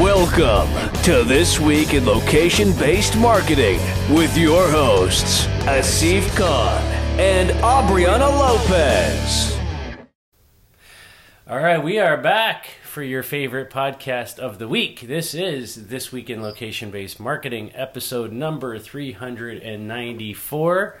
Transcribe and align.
Welcome 0.00 0.68
to 1.04 1.24
This 1.24 1.58
Week 1.58 1.94
in 1.94 2.04
Location 2.04 2.76
Based 2.76 3.16
Marketing 3.16 3.80
with 4.10 4.36
your 4.36 4.68
hosts, 4.68 5.46
Asif 5.64 6.36
Khan 6.36 6.82
and 7.18 7.48
Aubriana 7.62 8.28
Lopez. 8.28 9.58
All 11.48 11.56
right, 11.56 11.82
we 11.82 11.98
are 11.98 12.18
back 12.18 12.66
for 12.82 13.02
your 13.02 13.22
favorite 13.22 13.70
podcast 13.70 14.38
of 14.38 14.58
the 14.58 14.68
week. 14.68 15.00
This 15.00 15.32
is 15.32 15.86
This 15.86 16.12
Week 16.12 16.28
in 16.28 16.42
Location 16.42 16.90
Based 16.90 17.18
Marketing, 17.18 17.72
episode 17.74 18.32
number 18.32 18.78
394. 18.78 21.00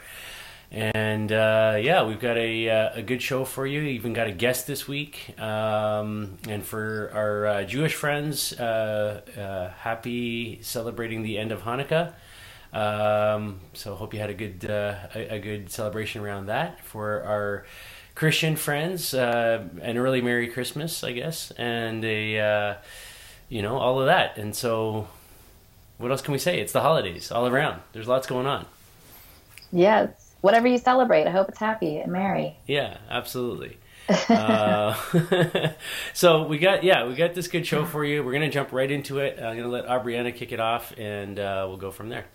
And 0.70 1.30
uh, 1.30 1.78
yeah, 1.80 2.04
we've 2.04 2.20
got 2.20 2.36
a, 2.36 2.68
uh, 2.68 2.90
a 2.94 3.02
good 3.02 3.22
show 3.22 3.44
for 3.44 3.66
you. 3.66 3.82
Even 3.82 4.12
got 4.12 4.26
a 4.26 4.32
guest 4.32 4.66
this 4.66 4.88
week. 4.88 5.38
Um, 5.40 6.38
and 6.48 6.64
for 6.64 7.10
our 7.14 7.46
uh, 7.46 7.64
Jewish 7.64 7.94
friends, 7.94 8.52
uh, 8.54 9.20
uh, 9.38 9.70
happy 9.78 10.58
celebrating 10.62 11.22
the 11.22 11.38
end 11.38 11.52
of 11.52 11.62
Hanukkah. 11.62 12.14
Um, 12.72 13.60
so 13.74 13.94
hope 13.94 14.12
you 14.12 14.20
had 14.20 14.28
a 14.28 14.34
good 14.34 14.68
uh, 14.68 14.96
a, 15.14 15.36
a, 15.36 15.38
good 15.38 15.70
celebration 15.70 16.20
around 16.20 16.46
that. 16.46 16.84
For 16.84 17.22
our 17.22 17.64
Christian 18.14 18.56
friends, 18.56 19.14
an 19.14 19.96
early 19.96 20.20
Merry 20.20 20.48
Christmas, 20.48 21.02
I 21.04 21.12
guess, 21.12 21.52
and 21.52 22.04
a 22.04 22.76
you 23.48 23.62
know 23.62 23.78
all 23.78 24.00
of 24.00 24.06
that. 24.06 24.36
And 24.36 24.54
so, 24.54 25.06
what 25.96 26.10
else 26.10 26.20
can 26.20 26.32
we 26.32 26.38
say? 26.38 26.60
It's 26.60 26.72
the 26.72 26.82
holidays 26.82 27.30
all 27.30 27.46
around. 27.46 27.80
There's 27.92 28.08
lots 28.08 28.26
going 28.26 28.46
on. 28.46 28.66
Yes 29.72 30.25
whatever 30.40 30.66
you 30.68 30.78
celebrate. 30.78 31.26
I 31.26 31.30
hope 31.30 31.48
it's 31.48 31.58
happy 31.58 31.98
and 31.98 32.12
merry. 32.12 32.56
Yeah, 32.66 32.98
absolutely. 33.10 33.78
uh, 34.28 34.94
so 36.14 36.46
we 36.46 36.58
got 36.58 36.84
yeah 36.84 37.06
we 37.06 37.16
got 37.16 37.34
this 37.34 37.48
good 37.48 37.66
show 37.66 37.84
for 37.84 38.04
you. 38.04 38.22
We're 38.22 38.32
gonna 38.32 38.50
jump 38.50 38.72
right 38.72 38.90
into 38.90 39.18
it. 39.18 39.38
I'm 39.40 39.56
gonna 39.56 39.68
let 39.68 39.86
Aubriana 39.86 40.34
kick 40.34 40.52
it 40.52 40.60
off, 40.60 40.92
and 40.96 41.38
uh, 41.38 41.64
we'll 41.68 41.76
go 41.76 41.90
from 41.90 42.08
there. 42.08 42.26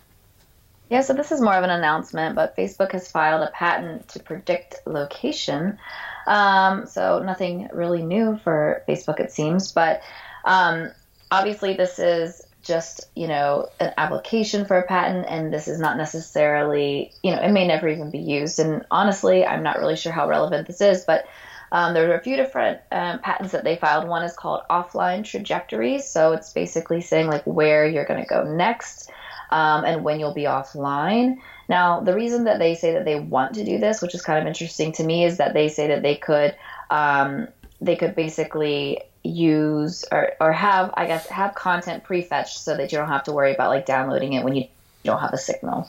Yeah, 0.90 1.00
so 1.00 1.14
this 1.14 1.32
is 1.32 1.40
more 1.40 1.54
of 1.54 1.64
an 1.64 1.70
announcement, 1.70 2.34
but 2.34 2.54
Facebook 2.54 2.92
has 2.92 3.10
filed 3.10 3.40
a 3.42 3.50
patent 3.52 4.08
to 4.08 4.20
predict 4.20 4.82
location. 4.84 5.78
Um, 6.26 6.86
so 6.86 7.20
nothing 7.20 7.70
really 7.72 8.02
new 8.02 8.38
for 8.44 8.84
Facebook, 8.86 9.18
it 9.18 9.32
seems, 9.32 9.72
but 9.72 10.02
um, 10.44 10.90
obviously 11.30 11.72
this 11.72 11.98
is 11.98 12.42
just 12.62 13.08
you 13.16 13.26
know 13.26 13.68
an 13.80 13.92
application 13.96 14.64
for 14.64 14.78
a 14.78 14.86
patent 14.86 15.26
and 15.28 15.52
this 15.52 15.68
is 15.68 15.80
not 15.80 15.96
necessarily 15.96 17.12
you 17.22 17.32
know 17.32 17.42
it 17.42 17.50
may 17.50 17.66
never 17.66 17.88
even 17.88 18.10
be 18.10 18.18
used. 18.18 18.58
And 18.58 18.84
honestly 18.90 19.44
i'm 19.44 19.62
not 19.62 19.78
really 19.78 19.96
sure 19.96 20.12
how 20.12 20.28
relevant 20.28 20.66
this 20.66 20.80
is 20.80 21.04
but 21.04 21.26
um, 21.72 21.94
there 21.94 22.10
are 22.10 22.16
a 22.16 22.22
few 22.22 22.36
different 22.36 22.80
um, 22.92 23.20
patents 23.20 23.52
that 23.52 23.64
they 23.64 23.76
filed. 23.76 24.06
One 24.06 24.22
is 24.24 24.34
called 24.34 24.60
offline 24.68 25.24
trajectories 25.24 26.06
so 26.06 26.32
it's 26.32 26.52
basically 26.52 27.00
saying 27.00 27.28
like 27.28 27.44
where 27.44 27.86
you're 27.86 28.04
going 28.04 28.20
to 28.20 28.28
go 28.28 28.44
next 28.44 29.10
um, 29.50 29.84
and 29.84 30.04
when 30.04 30.20
you'll 30.20 30.34
be 30.34 30.44
offline. 30.44 31.38
Now 31.68 32.00
the 32.00 32.14
reason 32.14 32.44
that 32.44 32.58
they 32.58 32.74
say 32.74 32.92
that 32.92 33.04
they 33.04 33.18
want 33.18 33.54
to 33.54 33.64
do 33.64 33.78
this 33.78 34.02
which 34.02 34.14
is 34.14 34.22
kind 34.22 34.38
of 34.38 34.46
interesting 34.46 34.92
to 34.92 35.04
me 35.04 35.24
is 35.24 35.38
that 35.38 35.54
they 35.54 35.68
say 35.68 35.88
that 35.88 36.02
they 36.02 36.16
could 36.16 36.54
um, 36.90 37.48
they 37.80 37.96
could 37.96 38.14
basically 38.14 39.00
use 39.24 40.04
or, 40.10 40.32
or 40.40 40.52
have 40.52 40.92
I 40.94 41.06
guess 41.06 41.26
have 41.28 41.54
content 41.54 42.04
prefetched 42.04 42.58
so 42.58 42.76
that 42.76 42.90
you 42.92 42.98
don't 42.98 43.08
have 43.08 43.24
to 43.24 43.32
worry 43.32 43.54
about 43.54 43.70
like 43.70 43.86
downloading 43.86 44.32
it 44.32 44.44
when 44.44 44.54
you 44.54 44.66
don't 45.04 45.20
have 45.20 45.32
a 45.32 45.38
signal. 45.38 45.88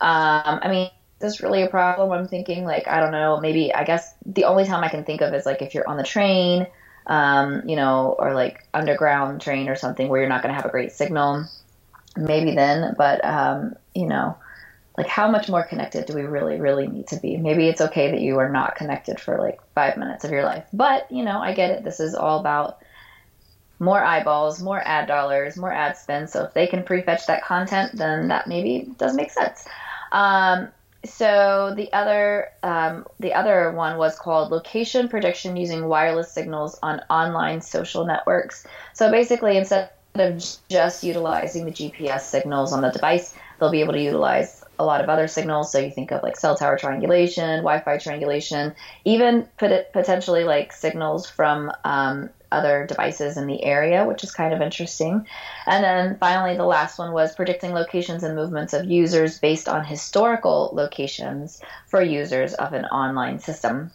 Um, 0.00 0.60
I 0.62 0.68
mean, 0.68 0.84
is 0.84 0.90
this 1.20 1.40
really 1.40 1.62
a 1.62 1.68
problem? 1.68 2.12
I'm 2.12 2.28
thinking 2.28 2.64
like 2.64 2.86
I 2.86 3.00
don't 3.00 3.12
know. 3.12 3.40
Maybe 3.40 3.74
I 3.74 3.84
guess 3.84 4.14
the 4.24 4.44
only 4.44 4.64
time 4.64 4.84
I 4.84 4.88
can 4.88 5.04
think 5.04 5.20
of 5.20 5.34
is 5.34 5.46
like 5.46 5.62
if 5.62 5.74
you're 5.74 5.88
on 5.88 5.96
the 5.96 6.04
train, 6.04 6.66
um, 7.06 7.62
you 7.68 7.76
know, 7.76 8.14
or 8.18 8.34
like 8.34 8.66
underground 8.72 9.40
train 9.40 9.68
or 9.68 9.76
something 9.76 10.08
where 10.08 10.20
you're 10.20 10.28
not 10.28 10.42
going 10.42 10.54
to 10.54 10.56
have 10.56 10.66
a 10.66 10.70
great 10.70 10.92
signal. 10.92 11.46
Maybe 12.16 12.54
then, 12.54 12.94
but 12.96 13.24
um, 13.24 13.74
you 13.94 14.06
know, 14.06 14.36
like 14.98 15.06
how 15.06 15.30
much 15.30 15.48
more 15.48 15.62
connected 15.62 16.06
do 16.06 16.12
we 16.12 16.22
really 16.22 16.60
really 16.60 16.88
need 16.88 17.06
to 17.06 17.20
be? 17.20 17.36
Maybe 17.36 17.68
it's 17.68 17.80
okay 17.80 18.10
that 18.10 18.20
you 18.20 18.38
are 18.40 18.48
not 18.48 18.74
connected 18.74 19.20
for 19.20 19.38
like 19.38 19.60
five 19.72 19.96
minutes 19.96 20.24
of 20.24 20.32
your 20.32 20.42
life 20.42 20.66
but 20.72 21.10
you 21.10 21.24
know 21.24 21.38
i 21.38 21.54
get 21.54 21.70
it. 21.70 21.84
This 21.84 22.00
is 22.00 22.16
all 22.16 22.40
about 22.40 22.78
more 23.78 24.02
eyeballs 24.02 24.60
more 24.60 24.82
ad 24.84 25.06
dollars 25.06 25.56
more 25.56 25.72
ad 25.72 25.96
spend. 25.96 26.28
So 26.28 26.42
if 26.42 26.52
they 26.52 26.66
can 26.66 26.82
prefetch 26.82 27.26
that 27.26 27.44
content 27.44 27.92
then 27.94 28.28
that 28.28 28.48
maybe 28.48 28.90
does 28.98 29.14
make 29.14 29.30
sense. 29.30 29.66
Um, 30.10 30.68
so 31.04 31.74
the 31.76 31.92
other 31.92 32.48
um, 32.64 33.06
the 33.20 33.34
other 33.34 33.70
one 33.70 33.98
was 33.98 34.18
called 34.18 34.50
location 34.50 35.08
prediction 35.08 35.56
using 35.56 35.86
wireless 35.86 36.32
signals 36.32 36.76
on 36.82 37.02
online 37.08 37.60
social 37.60 38.04
networks. 38.04 38.66
So 38.94 39.12
basically 39.12 39.56
instead 39.56 39.90
of 40.16 40.44
just 40.68 41.04
utilizing 41.04 41.64
the 41.64 41.70
gps 41.70 42.22
signals 42.22 42.72
on 42.72 42.80
the 42.80 42.90
device 42.90 43.34
they'll 43.58 43.70
be 43.70 43.80
able 43.80 43.92
to 43.92 44.02
utilize 44.02 44.57
a 44.78 44.84
lot 44.84 45.00
of 45.00 45.08
other 45.08 45.28
signals. 45.28 45.72
So 45.72 45.78
you 45.78 45.90
think 45.90 46.10
of 46.12 46.22
like 46.22 46.36
cell 46.36 46.56
tower 46.56 46.78
triangulation, 46.78 47.60
Wi-Fi 47.60 47.98
triangulation, 47.98 48.74
even 49.04 49.48
potentially 49.58 50.44
like 50.44 50.72
signals 50.72 51.28
from 51.28 51.72
um, 51.84 52.30
other 52.50 52.86
devices 52.86 53.36
in 53.36 53.46
the 53.46 53.62
area, 53.64 54.06
which 54.06 54.24
is 54.24 54.32
kind 54.32 54.54
of 54.54 54.60
interesting. 54.60 55.26
And 55.66 55.84
then 55.84 56.16
finally, 56.18 56.56
the 56.56 56.64
last 56.64 56.98
one 56.98 57.12
was 57.12 57.34
predicting 57.34 57.72
locations 57.72 58.22
and 58.22 58.34
movements 58.34 58.72
of 58.72 58.86
users 58.86 59.38
based 59.38 59.68
on 59.68 59.84
historical 59.84 60.70
locations 60.72 61.60
for 61.86 62.00
users 62.00 62.54
of 62.54 62.72
an 62.72 62.84
online 62.86 63.38
system. 63.38 63.90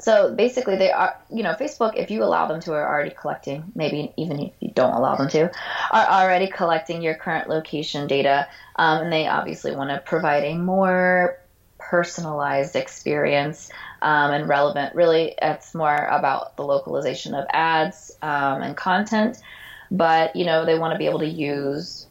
So 0.00 0.34
basically, 0.34 0.76
they 0.76 0.90
are, 0.90 1.16
you 1.30 1.42
know, 1.42 1.54
Facebook, 1.54 1.94
if 1.94 2.10
you 2.10 2.24
allow 2.24 2.46
them 2.46 2.60
to, 2.62 2.72
are 2.72 2.88
already 2.88 3.10
collecting, 3.10 3.64
maybe 3.74 4.12
even 4.16 4.40
if 4.40 4.52
you 4.60 4.70
don't 4.74 4.94
allow 4.94 5.16
them 5.16 5.28
to, 5.28 5.50
are 5.90 6.06
already 6.06 6.48
collecting 6.48 7.02
your 7.02 7.14
current 7.14 7.48
location 7.48 8.06
data. 8.06 8.48
Um, 8.76 9.04
and 9.04 9.12
they 9.12 9.26
obviously 9.26 9.76
want 9.76 9.90
to 9.90 9.98
provide 9.98 10.44
a 10.44 10.56
more 10.56 11.38
personalized 11.78 12.76
experience 12.76 13.70
um, 14.00 14.30
and 14.32 14.48
relevant. 14.48 14.94
Really, 14.94 15.34
it's 15.40 15.74
more 15.74 16.06
about 16.06 16.56
the 16.56 16.64
localization 16.64 17.34
of 17.34 17.46
ads 17.52 18.10
um, 18.22 18.62
and 18.62 18.76
content. 18.76 19.38
But, 19.90 20.34
you 20.34 20.46
know, 20.46 20.64
they 20.64 20.78
want 20.78 20.92
to 20.94 20.98
be 20.98 21.06
able 21.06 21.18
to 21.18 21.28
use 21.28 22.06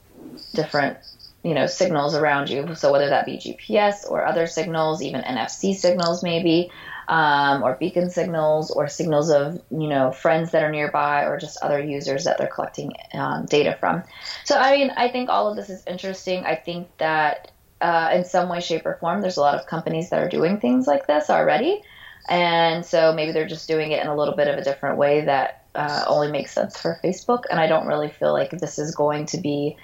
different 0.54 0.98
you 1.44 1.54
know 1.54 1.68
signals 1.68 2.16
around 2.16 2.50
you 2.50 2.76
so 2.76 2.92
whether 2.92 3.10
that 3.10 3.26
be 3.26 3.38
gps 3.38 4.10
or 4.10 4.26
other 4.26 4.46
signals 4.46 5.02
even 5.02 5.22
nfc 5.22 5.74
signals 5.74 6.22
maybe 6.22 6.70
um, 7.10 7.64
or 7.64 7.74
beacon 7.74 8.12
signals 8.12 8.70
or 8.70 8.88
signals 8.88 9.32
of 9.32 9.60
you 9.72 9.88
know 9.88 10.12
friends 10.12 10.52
that 10.52 10.64
are 10.64 10.72
nearby 10.72 11.26
or 11.26 11.40
just 11.40 11.58
other 11.62 11.84
users 11.84 12.26
that 12.26 12.38
they're 12.38 12.48
collecting 12.48 12.94
um, 13.14 13.46
data 13.48 13.76
from. 13.80 14.04
So 14.46 14.56
I 14.56 14.78
mean, 14.78 14.92
I 14.96 15.10
think 15.10 15.30
all 15.30 15.50
of 15.50 15.58
this 15.58 15.70
is 15.70 15.84
interesting. 15.88 16.46
I 16.46 16.56
think 16.56 16.88
that 17.00 17.52
uh, 17.82 18.12
in 18.14 18.26
some 18.26 18.48
way, 18.48 18.62
shape, 18.62 18.86
or 18.86 18.96
form, 19.02 19.22
there's 19.22 19.38
a 19.38 19.42
lot 19.42 19.56
of 19.56 19.66
companies 19.66 20.12
that 20.12 20.22
are 20.22 20.30
doing 20.30 20.60
things 20.60 20.86
like 20.86 21.08
this 21.08 21.32
already, 21.32 21.82
and 22.30 22.86
so 22.86 23.12
maybe 23.12 23.32
they're 23.32 23.48
just 23.48 23.68
doing 23.68 23.92
it 23.92 24.02
in 24.02 24.08
a 24.08 24.16
little 24.16 24.36
bit 24.36 24.48
of 24.48 24.60
a 24.60 24.64
different 24.64 24.98
way 24.98 25.26
that 25.26 25.66
uh, 25.74 26.04
only 26.08 26.32
makes 26.32 26.54
sense 26.54 26.80
for 26.80 27.00
Facebook. 27.04 27.44
And 27.50 27.60
I 27.60 27.66
don't 27.66 27.88
really 27.88 28.10
feel 28.10 28.34
like 28.34 28.52
this 28.52 28.78
is 28.78 28.94
going 28.94 29.26
to 29.28 29.40
be 29.40 29.78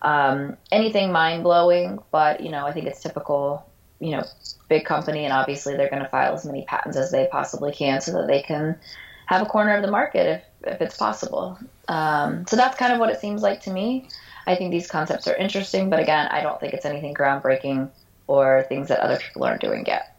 um, 0.00 0.56
anything 0.72 1.12
mind 1.12 1.44
blowing, 1.44 2.00
but 2.10 2.40
you 2.40 2.50
know, 2.50 2.66
I 2.66 2.72
think 2.72 2.86
it's 2.86 3.00
typical 3.00 3.64
you 4.02 4.10
know 4.10 4.24
big 4.68 4.84
company 4.84 5.24
and 5.24 5.32
obviously 5.32 5.76
they're 5.76 5.90
going 5.90 6.02
to 6.02 6.08
file 6.08 6.34
as 6.34 6.44
many 6.44 6.64
patents 6.64 6.96
as 6.96 7.10
they 7.10 7.28
possibly 7.30 7.72
can 7.72 8.00
so 8.00 8.12
that 8.12 8.26
they 8.26 8.42
can 8.42 8.76
have 9.26 9.42
a 9.42 9.46
corner 9.46 9.74
of 9.76 9.82
the 9.82 9.90
market 9.90 10.42
if, 10.62 10.74
if 10.74 10.80
it's 10.80 10.96
possible. 10.96 11.58
Um, 11.88 12.46
so 12.46 12.56
that's 12.56 12.76
kind 12.76 12.92
of 12.92 12.98
what 12.98 13.10
it 13.10 13.20
seems 13.20 13.42
like 13.42 13.62
to 13.62 13.70
me. 13.70 14.08
I 14.46 14.56
think 14.56 14.70
these 14.70 14.88
concepts 14.88 15.28
are 15.28 15.36
interesting 15.36 15.88
but 15.88 16.00
again 16.00 16.26
i 16.32 16.42
don't 16.42 16.58
think 16.58 16.74
it's 16.74 16.84
anything 16.84 17.14
groundbreaking 17.14 17.88
or 18.26 18.64
things 18.68 18.88
that 18.88 19.00
other 19.00 19.18
people 19.18 19.44
aren't 19.44 19.60
doing 19.60 19.84
yet. 19.86 20.16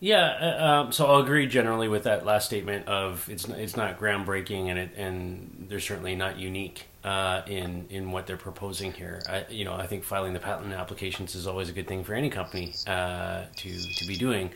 Yeah, 0.00 0.26
uh, 0.26 0.64
um, 0.64 0.92
so 0.92 1.06
I'll 1.06 1.22
agree 1.22 1.46
generally 1.46 1.88
with 1.88 2.04
that 2.04 2.26
last 2.26 2.46
statement 2.46 2.88
of 2.88 3.28
it's 3.30 3.48
it's 3.48 3.76
not 3.76 3.98
groundbreaking 3.98 4.68
and 4.68 4.78
it 4.78 4.90
and 4.96 5.66
they're 5.68 5.80
certainly 5.80 6.14
not 6.14 6.38
unique 6.38 6.86
uh, 7.04 7.42
in 7.46 7.86
in 7.90 8.10
what 8.10 8.26
they're 8.26 8.36
proposing 8.36 8.92
here. 8.92 9.22
I, 9.28 9.44
you 9.50 9.64
know, 9.64 9.74
I 9.74 9.86
think 9.86 10.04
filing 10.04 10.32
the 10.32 10.40
patent 10.40 10.72
applications 10.72 11.34
is 11.34 11.46
always 11.46 11.68
a 11.68 11.72
good 11.72 11.86
thing 11.86 12.02
for 12.02 12.14
any 12.14 12.30
company 12.30 12.74
uh, 12.86 13.44
to 13.56 13.78
to 13.78 14.06
be 14.06 14.16
doing. 14.16 14.50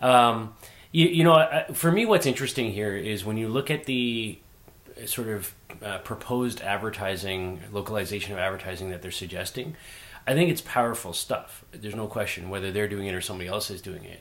Um, 0.00 0.54
you, 0.90 1.06
you, 1.06 1.24
know, 1.24 1.64
for 1.72 1.90
me, 1.90 2.04
what's 2.04 2.26
interesting 2.26 2.72
here 2.72 2.94
is 2.94 3.24
when 3.24 3.36
you 3.38 3.48
look 3.48 3.70
at 3.70 3.84
the 3.84 4.38
sort 5.06 5.28
of 5.28 5.54
uh, 5.82 5.98
proposed 5.98 6.60
advertising 6.60 7.60
localization 7.72 8.32
of 8.32 8.38
advertising 8.38 8.90
that 8.90 9.02
they're 9.02 9.10
suggesting. 9.10 9.76
I 10.26 10.34
think 10.34 10.50
it's 10.50 10.60
powerful 10.60 11.12
stuff. 11.12 11.64
There's 11.72 11.96
no 11.96 12.06
question 12.06 12.50
whether 12.50 12.70
they're 12.70 12.88
doing 12.88 13.06
it 13.06 13.14
or 13.14 13.20
somebody 13.20 13.48
else 13.48 13.70
is 13.70 13.82
doing 13.82 14.04
it. 14.04 14.20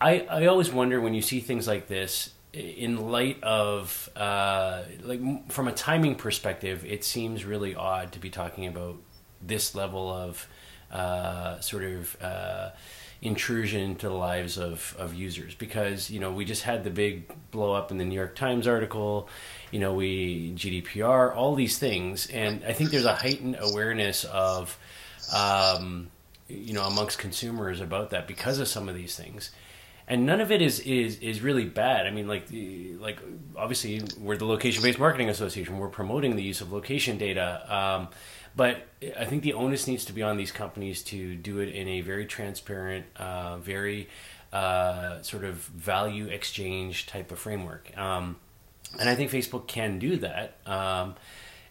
I, 0.00 0.20
I 0.20 0.46
always 0.46 0.70
wonder 0.70 1.00
when 1.00 1.14
you 1.14 1.22
see 1.22 1.40
things 1.40 1.66
like 1.66 1.88
this 1.88 2.30
in 2.52 3.08
light 3.10 3.42
of 3.42 4.10
uh, 4.14 4.82
like 5.02 5.50
from 5.50 5.68
a 5.68 5.72
timing 5.72 6.14
perspective, 6.16 6.84
it 6.84 7.04
seems 7.04 7.44
really 7.44 7.74
odd 7.74 8.12
to 8.12 8.18
be 8.18 8.30
talking 8.30 8.66
about 8.66 8.96
this 9.40 9.74
level 9.74 10.12
of 10.12 10.46
uh, 10.90 11.58
sort 11.60 11.84
of 11.84 12.22
uh, 12.22 12.70
intrusion 13.22 13.80
into 13.80 14.08
the 14.08 14.14
lives 14.14 14.58
of, 14.58 14.94
of 14.98 15.14
users. 15.14 15.54
Because 15.54 16.10
you 16.10 16.20
know 16.20 16.30
we 16.30 16.44
just 16.44 16.62
had 16.62 16.84
the 16.84 16.90
big 16.90 17.32
blow 17.50 17.72
up 17.72 17.90
in 17.90 17.96
the 17.98 18.04
New 18.04 18.14
York 18.14 18.34
Times 18.36 18.66
article 18.66 19.28
you 19.70 19.80
know 19.80 19.94
we 19.94 20.52
GDPR 20.54 21.34
all 21.34 21.54
these 21.54 21.78
things. 21.78 22.26
And 22.26 22.62
I 22.64 22.74
think 22.74 22.90
there's 22.90 23.06
a 23.06 23.14
heightened 23.14 23.56
awareness 23.58 24.24
of 24.24 24.78
um, 25.34 26.10
you 26.48 26.74
know 26.74 26.84
amongst 26.84 27.18
consumers 27.18 27.80
about 27.80 28.10
that 28.10 28.28
because 28.28 28.58
of 28.58 28.68
some 28.68 28.90
of 28.90 28.94
these 28.94 29.16
things 29.16 29.50
and 30.08 30.26
none 30.26 30.40
of 30.40 30.50
it 30.50 30.60
is 30.60 30.80
is 30.80 31.18
is 31.18 31.40
really 31.40 31.64
bad. 31.64 32.06
I 32.06 32.10
mean, 32.10 32.28
like 32.28 32.46
like 33.00 33.18
obviously 33.56 34.02
we're 34.18 34.36
the 34.36 34.46
location 34.46 34.82
based 34.82 34.98
marketing 34.98 35.28
association. 35.28 35.78
We're 35.78 35.88
promoting 35.88 36.36
the 36.36 36.42
use 36.42 36.60
of 36.60 36.72
location 36.72 37.18
data, 37.18 37.74
um, 37.74 38.08
but 38.56 38.86
I 39.18 39.24
think 39.24 39.42
the 39.42 39.54
onus 39.54 39.86
needs 39.86 40.04
to 40.06 40.12
be 40.12 40.22
on 40.22 40.36
these 40.36 40.52
companies 40.52 41.02
to 41.04 41.34
do 41.34 41.60
it 41.60 41.68
in 41.68 41.88
a 41.88 42.00
very 42.00 42.26
transparent, 42.26 43.06
uh, 43.16 43.58
very 43.58 44.08
uh, 44.52 45.22
sort 45.22 45.44
of 45.44 45.56
value 45.56 46.26
exchange 46.26 47.06
type 47.06 47.32
of 47.32 47.38
framework. 47.38 47.96
Um, 47.96 48.36
and 49.00 49.08
I 49.08 49.14
think 49.14 49.30
Facebook 49.30 49.66
can 49.66 49.98
do 49.98 50.16
that. 50.18 50.58
Um, 50.66 51.14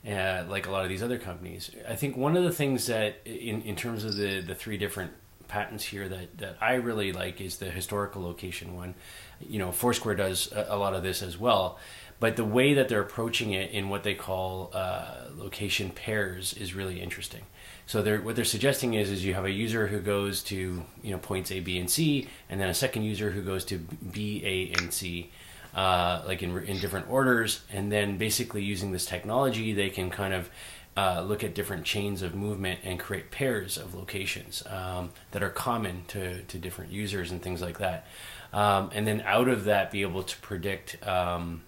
uh, 0.08 0.44
like 0.50 0.66
a 0.66 0.72
lot 0.72 0.84
of 0.84 0.90
these 0.90 1.04
other 1.04 1.20
companies, 1.20 1.70
I 1.88 1.96
think 1.96 2.18
one 2.18 2.36
of 2.36 2.44
the 2.44 2.52
things 2.52 2.88
that, 2.88 3.18
in, 3.24 3.62
in 3.62 3.76
terms 3.76 4.04
of 4.04 4.16
the, 4.16 4.42
the 4.42 4.56
three 4.56 4.78
different 4.78 5.12
patents 5.52 5.84
here 5.84 6.08
that, 6.08 6.38
that 6.38 6.58
I 6.62 6.76
really 6.76 7.12
like 7.12 7.42
is 7.42 7.58
the 7.58 7.70
historical 7.70 8.24
location 8.24 8.74
one. 8.74 8.96
You 9.42 9.60
know, 9.60 9.72
Foursquare 9.74 10.16
does 10.16 10.52
a, 10.54 10.68
a 10.70 10.78
lot 10.78 10.94
of 10.94 11.04
this 11.04 11.22
as 11.22 11.38
well, 11.38 11.78
but 12.22 12.38
the 12.38 12.46
way 12.46 12.76
that 12.76 12.88
they're 12.88 13.02
approaching 13.02 13.52
it 13.52 13.72
in 13.72 13.90
what 13.90 14.04
they 14.04 14.16
call 14.16 14.72
uh, 14.74 15.26
location 15.36 15.90
pairs 15.90 16.54
is 16.54 16.74
really 16.74 17.02
interesting. 17.02 17.42
So 17.86 18.02
they're, 18.02 18.22
what 18.22 18.38
they're 18.38 18.46
suggesting 18.46 18.94
is 18.94 19.12
is 19.12 19.26
you 19.26 19.34
have 19.34 19.44
a 19.44 19.52
user 19.52 19.88
who 19.88 20.00
goes 20.00 20.42
to 20.44 20.56
you 21.04 21.12
know 21.12 21.18
points 21.18 21.52
A, 21.52 21.60
B, 21.60 21.78
and 21.78 21.90
C, 21.90 22.30
and 22.50 22.60
then 22.62 22.70
a 22.70 22.74
second 22.74 23.04
user 23.04 23.32
who 23.32 23.42
goes 23.42 23.66
to 23.66 23.78
B, 23.78 24.42
A, 24.46 24.80
and 24.80 24.94
C. 24.94 25.32
Uh, 25.74 26.22
like 26.28 26.44
in, 26.44 26.58
in 26.66 26.80
different 26.80 27.10
orders, 27.10 27.62
and 27.72 27.90
then 27.90 28.18
basically 28.18 28.62
using 28.62 28.92
this 28.92 29.06
technology, 29.06 29.72
they 29.72 29.90
can 29.90 30.10
kind 30.10 30.34
of 30.34 30.50
uh, 30.98 31.22
look 31.22 31.44
at 31.44 31.56
different 31.56 31.86
chains 31.86 32.22
of 32.22 32.36
movement 32.36 32.80
and 32.84 33.00
create 33.00 33.32
pairs 33.32 33.78
of 33.78 33.96
locations 33.96 34.64
um, 34.68 35.10
that 35.32 35.42
are 35.42 35.50
common 35.50 36.04
to, 36.08 36.42
to 36.44 36.58
different 36.58 36.92
users 36.92 37.32
and 37.32 37.42
things 37.42 37.62
like 37.62 37.78
that. 37.80 38.06
Um, 38.54 38.90
and 38.94 39.08
then 39.08 39.22
out 39.22 39.48
of 39.48 39.66
that, 39.66 39.92
be 39.92 40.02
able 40.02 40.24
to 40.24 40.38
predict, 40.40 41.06
um, 41.08 41.62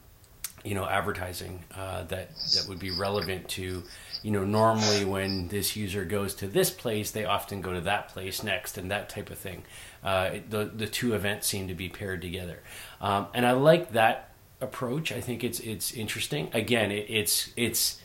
you 0.65 0.75
know, 0.75 0.85
advertising 0.85 1.63
uh, 1.75 2.03
that 2.03 2.35
that 2.53 2.65
would 2.67 2.79
be 2.79 2.91
relevant 2.91 3.47
to, 3.49 3.83
you 4.21 4.31
know, 4.31 4.43
normally 4.43 5.05
when 5.05 5.47
this 5.47 5.75
user 5.77 6.03
goes 6.03 6.33
to 6.35 6.47
this 6.47 6.69
place, 6.69 7.11
they 7.11 7.23
often 7.23 7.61
go 7.61 7.71
to 7.71 7.81
that 7.81 8.09
place 8.09 8.43
next, 8.43 8.77
and 8.77 8.91
that 8.91 9.07
type 9.07 9.29
of 9.29 9.37
thing. 9.37 9.63
Uh, 10.03 10.39
the 10.49 10.65
the 10.65 10.87
two 10.87 11.13
events 11.15 11.47
seem 11.47 11.69
to 11.69 11.73
be 11.73 11.87
paired 11.87 12.21
together, 12.21 12.59
um, 12.99 13.27
and 13.33 13.45
I 13.45 13.51
like 13.51 13.93
that 13.93 14.31
approach. 14.59 15.11
I 15.13 15.21
think 15.21 15.43
it's 15.43 15.61
it's 15.61 15.93
interesting. 15.93 16.49
Again, 16.53 16.91
it, 16.91 17.05
it's 17.09 17.51
it's 17.55 18.01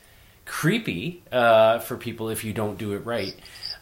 creepy 0.49 1.23
uh, 1.31 1.79
for 1.79 1.97
people 1.97 2.31
if 2.31 2.43
you 2.43 2.53
don't 2.53 2.79
do 2.79 2.95
it 2.95 3.06
right. 3.06 3.37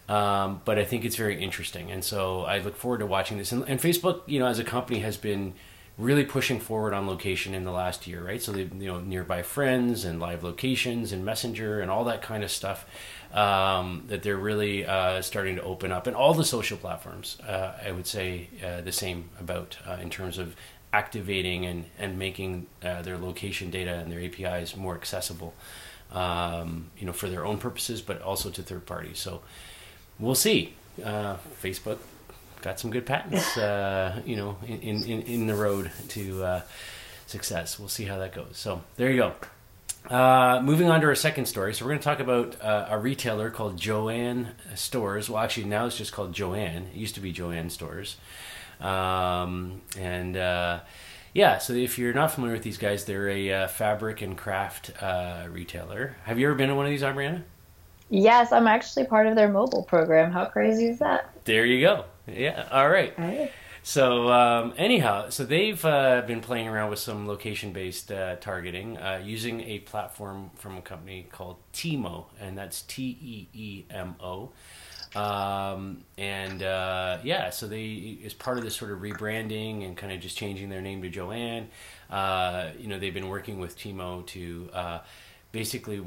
Um, 0.09 0.61
but 0.65 0.79
I 0.79 0.85
think 0.85 1.05
it's 1.05 1.17
very 1.17 1.43
interesting, 1.43 1.91
and 1.91 2.05
so 2.05 2.43
I 2.43 2.59
look 2.59 2.77
forward 2.77 2.99
to 2.99 3.07
watching 3.07 3.39
this. 3.39 3.51
And, 3.51 3.69
and, 3.69 3.81
Facebook, 3.81 4.21
you 4.27 4.39
know, 4.39 4.47
as 4.47 4.61
a 4.61 4.65
company, 4.65 5.01
has 5.01 5.17
been 5.17 5.55
really 5.99 6.25
pushing 6.25 6.61
forward 6.61 6.95
on 6.95 7.09
location 7.09 7.55
in 7.55 7.65
the 7.65 7.73
last 7.73 8.07
year, 8.07 8.25
right? 8.25 8.41
So 8.41 8.53
they, 8.53 8.61
you 8.63 8.87
know, 8.87 9.01
nearby 9.01 9.43
friends 9.43 10.05
and 10.05 10.21
live 10.21 10.45
locations 10.45 11.11
and 11.11 11.25
Messenger 11.25 11.81
and 11.81 11.91
all 11.91 12.05
that 12.05 12.23
kind 12.23 12.45
of 12.45 12.53
stuff 12.53 12.87
um, 13.33 14.05
that 14.07 14.23
they're 14.23 14.37
really 14.37 14.87
uh, 14.87 15.23
starting 15.23 15.57
to 15.57 15.63
open 15.63 15.91
up, 15.91 16.07
and 16.07 16.15
all 16.15 16.35
the 16.35 16.45
social 16.45 16.77
platforms, 16.77 17.39
uh, 17.41 17.73
I 17.85 17.91
would 17.91 18.07
say 18.07 18.49
uh, 18.65 18.83
the 18.83 18.93
same 18.93 19.31
about 19.41 19.77
uh, 19.89 19.99
in 20.01 20.11
terms 20.11 20.39
of 20.39 20.55
activating 20.93 21.67
and 21.67 21.85
and 21.99 22.17
making 22.17 22.67
uh, 22.85 23.03
their 23.03 23.19
location 23.19 23.71
data 23.71 23.95
and 23.95 24.13
their 24.13 24.21
APIs 24.21 24.77
more 24.77 24.95
accessible 24.95 25.53
um, 26.13 26.91
you 26.99 27.07
know, 27.07 27.13
for 27.13 27.29
their 27.29 27.45
own 27.45 27.59
purposes, 27.59 28.03
but 28.03 28.23
also 28.23 28.51
to 28.51 28.63
third 28.63 28.87
parties. 28.87 29.19
So 29.19 29.43
we'll 30.19 30.35
see. 30.35 30.75
Uh, 31.05 31.37
Facebook 31.63 31.99
got 32.63 32.81
some 32.81 32.91
good 32.91 33.07
patents, 33.07 33.57
uh, 33.57 34.21
you 34.25 34.37
know, 34.37 34.57
in, 34.67 35.05
in, 35.05 35.23
in 35.23 35.47
the 35.47 35.55
road 35.55 35.91
to 36.09 36.45
uh, 36.45 36.63
success. 37.27 37.79
We'll 37.79 37.89
see 37.89 38.05
how 38.05 38.19
that 38.19 38.33
goes. 38.33 38.53
So 38.55 38.83
there 38.97 39.11
you 39.11 39.19
go. 39.19 39.33
Uh, 40.09 40.61
moving 40.63 40.89
on 40.89 41.01
to 41.01 41.07
our 41.09 41.15
second 41.17 41.47
story. 41.47 41.75
So 41.75 41.85
we're 41.85 41.91
going 41.91 42.01
to 42.01 42.05
talk 42.05 42.21
about 42.21 42.61
uh, 42.63 42.87
a 42.91 42.99
retailer 42.99 43.51
called 43.51 43.77
Joann 43.77 44.49
Stores. 44.75 45.29
Well, 45.29 45.43
actually, 45.43 45.67
now 45.67 45.87
it's 45.87 45.99
just 45.99 46.13
called 46.13 46.33
Joann. 46.33 46.89
It 46.89 46.95
used 46.95 47.17
to 47.17 47.21
be 47.21 47.33
Joann 47.33 47.71
Stores. 47.71 48.17
Um, 48.81 49.83
and 49.99 50.37
uh, 50.37 50.81
yeah, 51.37 51.59
so 51.59 51.75
if 51.75 51.99
you're 51.99 52.15
not 52.15 52.31
familiar 52.33 52.55
with 52.55 52.63
these 52.63 52.79
guys, 52.79 53.05
they're 53.05 53.29
a 53.29 53.53
uh, 53.53 53.69
fabric 53.69 54.23
and 54.23 54.39
craft 54.39 54.91
uh, 55.03 55.47
retailer. 55.51 56.17
Have 56.25 56.39
you 56.39 56.47
ever 56.47 56.55
been 56.55 56.71
to 56.71 56.75
one 56.75 56.87
of 56.87 56.91
these, 56.91 57.03
Ariana? 57.03 57.43
Yes, 58.09 58.53
I'm 58.53 58.67
actually 58.67 59.05
part 59.05 59.27
of 59.27 59.37
their 59.37 59.51
mobile 59.51 59.83
program. 59.83 60.33
How 60.33 60.47
crazy 60.47 60.87
is 60.89 60.99
that? 61.01 61.31
There 61.45 61.67
you 61.67 61.83
go. 61.83 62.07
Yeah, 62.27 62.67
all 62.73 62.89
right. 62.89 63.13
All 63.19 63.25
right. 63.27 63.53
So 63.83 64.31
um, 64.33 64.73
anyhow, 64.79 65.29
so 65.29 65.45
they've 65.45 65.85
uh, 65.85 66.23
been 66.27 66.41
playing 66.41 66.69
around 66.69 66.89
with 66.89 67.01
some 67.01 67.29
location-based 67.29 68.11
uh, 68.11 68.37
targeting 68.37 68.97
uh, 68.97 69.21
using 69.23 69.61
a 69.61 69.81
platform 69.81 70.51
from 70.57 70.79
a 70.79 70.83
company 70.83 71.27
called 71.31 71.59
Teemo, 71.75 72.25
and 72.41 72.57
that's 72.57 72.81
T 72.83 73.17
E 73.21 73.49
E 73.53 73.85
M 73.91 74.17
O. 74.21 74.53
Um, 75.17 76.05
and 76.19 76.63
uh, 76.63 77.19
yeah, 77.25 77.49
so 77.49 77.67
they 77.67 78.19
as 78.25 78.35
part 78.35 78.59
of 78.59 78.65
this 78.65 78.77
sort 78.77 78.91
of 78.91 78.99
rebranding 78.99 79.87
and 79.87 79.97
kind 79.97 80.13
of 80.13 80.21
just 80.21 80.37
changing 80.37 80.69
their 80.69 80.83
name 80.83 81.01
to 81.03 81.11
Joann, 81.11 81.69
uh, 82.11 82.69
you 82.79 82.87
know, 82.87 82.99
they've 82.99 83.15
been 83.15 83.29
working 83.29 83.59
with 83.59 83.79
Teemo 83.79 84.27
to 84.27 84.69
uh, 84.75 84.99
basically 85.53 86.05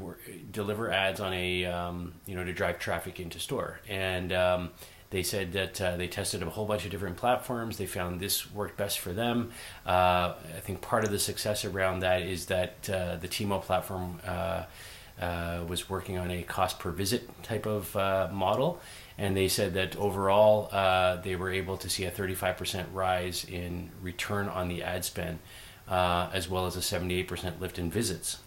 deliver 0.52 0.92
ads 0.92 1.18
on 1.18 1.32
a 1.32 1.64
um, 1.64 2.12
you 2.24 2.36
know 2.36 2.44
to 2.44 2.52
drive 2.52 2.78
traffic 2.78 3.20
into 3.20 3.38
store 3.38 3.80
and. 3.88 4.32
Um, 4.32 4.70
they 5.10 5.24
said 5.24 5.54
that 5.54 5.80
uh, 5.80 5.96
they 5.96 6.06
tested 6.06 6.40
a 6.40 6.48
whole 6.48 6.66
bunch 6.66 6.84
of 6.84 6.92
different 6.92 7.16
platforms. 7.16 7.78
They 7.78 7.86
found 7.86 8.20
this 8.20 8.48
worked 8.52 8.76
best 8.76 9.00
for 9.00 9.12
them. 9.12 9.50
Uh, 9.84 10.34
I 10.56 10.60
think 10.60 10.82
part 10.82 11.02
of 11.02 11.10
the 11.10 11.18
success 11.18 11.64
around 11.64 11.98
that 12.00 12.22
is 12.22 12.46
that 12.46 12.88
uh, 12.88 13.16
the 13.16 13.26
Teemo 13.26 13.60
platform 13.60 14.20
uh, 15.20 15.64
was 15.66 15.88
working 15.88 16.18
on 16.18 16.30
a 16.30 16.42
cost 16.42 16.78
per 16.78 16.90
visit 16.90 17.42
type 17.42 17.66
of 17.66 17.94
uh, 17.96 18.28
model, 18.32 18.80
and 19.16 19.36
they 19.36 19.48
said 19.48 19.74
that 19.74 19.96
overall 19.96 20.68
uh, 20.72 21.16
they 21.16 21.36
were 21.36 21.50
able 21.50 21.76
to 21.78 21.88
see 21.88 22.04
a 22.04 22.10
35% 22.10 22.86
rise 22.92 23.44
in 23.44 23.90
return 24.02 24.48
on 24.48 24.68
the 24.68 24.82
ad 24.82 25.04
spend, 25.04 25.38
uh, 25.88 26.28
as 26.32 26.48
well 26.48 26.66
as 26.66 26.76
a 26.76 26.80
78% 26.80 27.60
lift 27.60 27.78
in 27.78 27.90
visits 27.90 28.38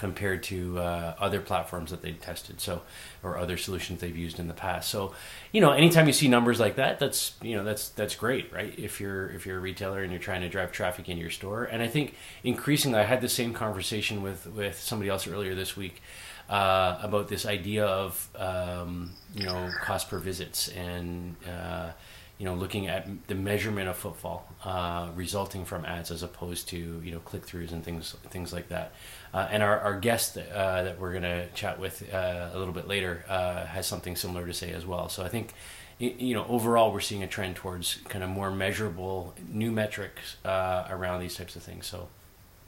compared 0.00 0.42
to 0.42 0.78
uh, 0.78 1.14
other 1.18 1.40
platforms 1.40 1.90
that 1.90 2.00
they 2.00 2.12
tested 2.12 2.58
so 2.58 2.80
or 3.22 3.36
other 3.36 3.58
solutions 3.58 4.00
they've 4.00 4.16
used 4.16 4.38
in 4.40 4.48
the 4.48 4.54
past. 4.54 4.88
So 4.88 5.14
you 5.52 5.60
know 5.60 5.72
anytime 5.72 6.06
you 6.06 6.14
see 6.14 6.26
numbers 6.26 6.58
like 6.58 6.76
that 6.76 6.98
that's 6.98 7.34
you 7.42 7.54
know 7.54 7.64
that's 7.64 7.90
that's 7.90 8.16
great 8.16 8.50
right? 8.50 8.76
If 8.78 8.98
you're 8.98 9.28
if 9.28 9.44
you're 9.44 9.58
a 9.58 9.60
retailer 9.60 10.02
and 10.02 10.10
you're 10.10 10.20
trying 10.20 10.40
to 10.40 10.48
drive 10.48 10.72
traffic 10.72 11.08
in 11.10 11.18
your 11.18 11.30
store. 11.30 11.64
And 11.64 11.82
i 11.82 11.88
think 11.88 12.14
increasingly 12.42 12.98
i 12.98 13.04
had 13.04 13.20
the 13.20 13.28
same 13.28 13.52
conversation 13.52 14.22
with 14.22 14.46
with 14.46 14.80
somebody 14.80 15.10
else 15.10 15.26
earlier 15.28 15.54
this 15.54 15.76
week 15.76 16.00
uh, 16.48 16.98
about 17.02 17.28
this 17.28 17.46
idea 17.46 17.86
of 17.86 18.28
um, 18.36 19.10
you 19.34 19.44
know 19.44 19.70
cost 19.82 20.08
per 20.10 20.18
visits 20.18 20.68
and 20.68 21.36
uh, 21.48 21.90
you 22.38 22.44
know 22.44 22.54
looking 22.54 22.88
at 22.88 23.06
the 23.28 23.34
measurement 23.34 23.88
of 23.88 23.96
footfall 23.96 24.48
uh, 24.64 25.08
resulting 25.14 25.64
from 25.64 25.84
ads 25.84 26.10
as 26.10 26.22
opposed 26.22 26.68
to 26.68 27.00
you 27.04 27.12
know 27.12 27.20
click 27.20 27.46
throughs 27.46 27.72
and 27.72 27.84
things 27.84 28.16
things 28.30 28.52
like 28.52 28.68
that. 28.68 28.92
Uh, 29.32 29.46
and 29.50 29.62
our, 29.62 29.78
our 29.80 29.98
guest 29.98 30.36
uh, 30.36 30.82
that 30.82 30.98
we're 30.98 31.12
going 31.12 31.22
to 31.22 31.46
chat 31.54 31.78
with 31.78 32.12
uh, 32.12 32.50
a 32.52 32.58
little 32.58 32.74
bit 32.74 32.88
later 32.88 33.24
has 33.68 33.86
something 33.86 34.16
similar 34.16 34.46
to 34.46 34.52
say 34.52 34.72
as 34.72 34.84
well. 34.84 35.08
So 35.08 35.22
I 35.22 35.28
think 35.28 35.54
you 35.98 36.34
know 36.34 36.46
overall 36.48 36.92
we're 36.92 37.00
seeing 37.00 37.22
a 37.22 37.26
trend 37.26 37.56
towards 37.56 37.98
kind 38.08 38.24
of 38.24 38.30
more 38.30 38.50
measurable 38.50 39.34
new 39.48 39.70
metrics 39.70 40.36
around 40.44 41.20
these 41.20 41.36
types 41.36 41.56
of 41.56 41.62
things. 41.62 41.86
So 41.86 42.08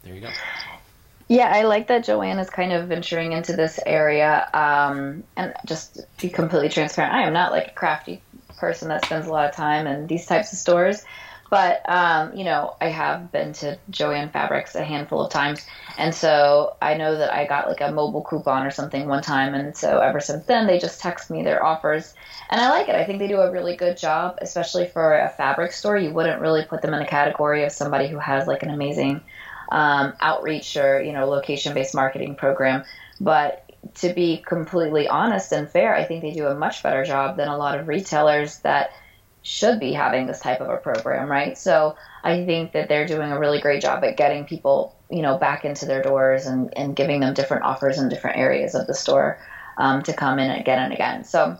there 0.04 0.14
you 0.14 0.20
go. 0.20 0.30
Yeah, 1.28 1.50
I 1.50 1.62
like 1.62 1.86
that 1.86 2.04
Joann 2.04 2.38
is 2.38 2.50
kind 2.50 2.72
of 2.72 2.88
venturing 2.88 3.32
into 3.32 3.54
this 3.54 3.80
area. 3.86 4.48
Um, 4.52 5.24
and 5.36 5.54
just 5.64 5.94
to 5.94 6.06
be 6.20 6.28
completely 6.28 6.68
transparent, 6.68 7.14
I 7.14 7.22
am 7.22 7.32
not 7.32 7.52
like 7.52 7.68
a 7.68 7.70
crafty 7.70 8.20
person 8.58 8.88
that 8.88 9.04
spends 9.04 9.26
a 9.26 9.30
lot 9.30 9.48
of 9.48 9.54
time 9.54 9.86
in 9.86 10.06
these 10.06 10.26
types 10.26 10.52
of 10.52 10.58
stores. 10.58 11.04
But, 11.52 11.82
um, 11.86 12.34
you 12.34 12.44
know, 12.44 12.76
I 12.80 12.86
have 12.86 13.30
been 13.30 13.52
to 13.60 13.78
Joann 13.90 14.32
Fabrics 14.32 14.74
a 14.74 14.82
handful 14.82 15.22
of 15.22 15.30
times. 15.30 15.66
And 15.98 16.14
so 16.14 16.76
I 16.80 16.94
know 16.94 17.18
that 17.18 17.30
I 17.30 17.44
got 17.44 17.68
like 17.68 17.82
a 17.82 17.92
mobile 17.92 18.22
coupon 18.22 18.66
or 18.66 18.70
something 18.70 19.06
one 19.06 19.22
time. 19.22 19.52
And 19.52 19.76
so 19.76 19.98
ever 19.98 20.18
since 20.18 20.46
then, 20.46 20.66
they 20.66 20.78
just 20.78 21.02
text 21.02 21.28
me 21.28 21.42
their 21.42 21.62
offers. 21.62 22.14
And 22.48 22.58
I 22.58 22.70
like 22.70 22.88
it. 22.88 22.94
I 22.94 23.04
think 23.04 23.18
they 23.18 23.28
do 23.28 23.36
a 23.36 23.50
really 23.50 23.76
good 23.76 23.98
job, 23.98 24.38
especially 24.40 24.86
for 24.86 25.14
a 25.14 25.28
fabric 25.28 25.72
store. 25.72 25.98
You 25.98 26.14
wouldn't 26.14 26.40
really 26.40 26.64
put 26.64 26.80
them 26.80 26.94
in 26.94 27.00
the 27.00 27.06
category 27.06 27.64
of 27.64 27.72
somebody 27.72 28.08
who 28.08 28.18
has 28.18 28.46
like 28.46 28.62
an 28.62 28.70
amazing 28.70 29.20
um, 29.70 30.14
outreach 30.22 30.78
or 30.78 31.02
you 31.02 31.12
know 31.12 31.26
location 31.26 31.74
based 31.74 31.94
marketing 31.94 32.34
program. 32.34 32.84
But 33.20 33.70
to 33.96 34.14
be 34.14 34.38
completely 34.38 35.06
honest 35.06 35.52
and 35.52 35.68
fair, 35.68 35.94
I 35.94 36.04
think 36.04 36.22
they 36.22 36.32
do 36.32 36.46
a 36.46 36.54
much 36.54 36.82
better 36.82 37.04
job 37.04 37.36
than 37.36 37.48
a 37.48 37.58
lot 37.58 37.78
of 37.78 37.88
retailers 37.88 38.60
that 38.60 38.92
should 39.42 39.80
be 39.80 39.92
having 39.92 40.26
this 40.26 40.40
type 40.40 40.60
of 40.60 40.68
a 40.68 40.76
program, 40.76 41.30
right? 41.30 41.58
So 41.58 41.96
I 42.22 42.44
think 42.44 42.72
that 42.72 42.88
they're 42.88 43.06
doing 43.06 43.32
a 43.32 43.38
really 43.38 43.60
great 43.60 43.82
job 43.82 44.04
at 44.04 44.16
getting 44.16 44.44
people, 44.44 44.94
you 45.10 45.22
know, 45.22 45.36
back 45.36 45.64
into 45.64 45.86
their 45.86 46.02
doors 46.02 46.46
and, 46.46 46.72
and 46.76 46.94
giving 46.94 47.20
them 47.20 47.34
different 47.34 47.64
offers 47.64 47.98
in 47.98 48.08
different 48.08 48.38
areas 48.38 48.74
of 48.74 48.86
the 48.86 48.94
store 48.94 49.38
um, 49.76 50.02
to 50.04 50.12
come 50.12 50.38
in 50.38 50.50
again 50.50 50.78
and 50.78 50.92
again. 50.92 51.24
So 51.24 51.56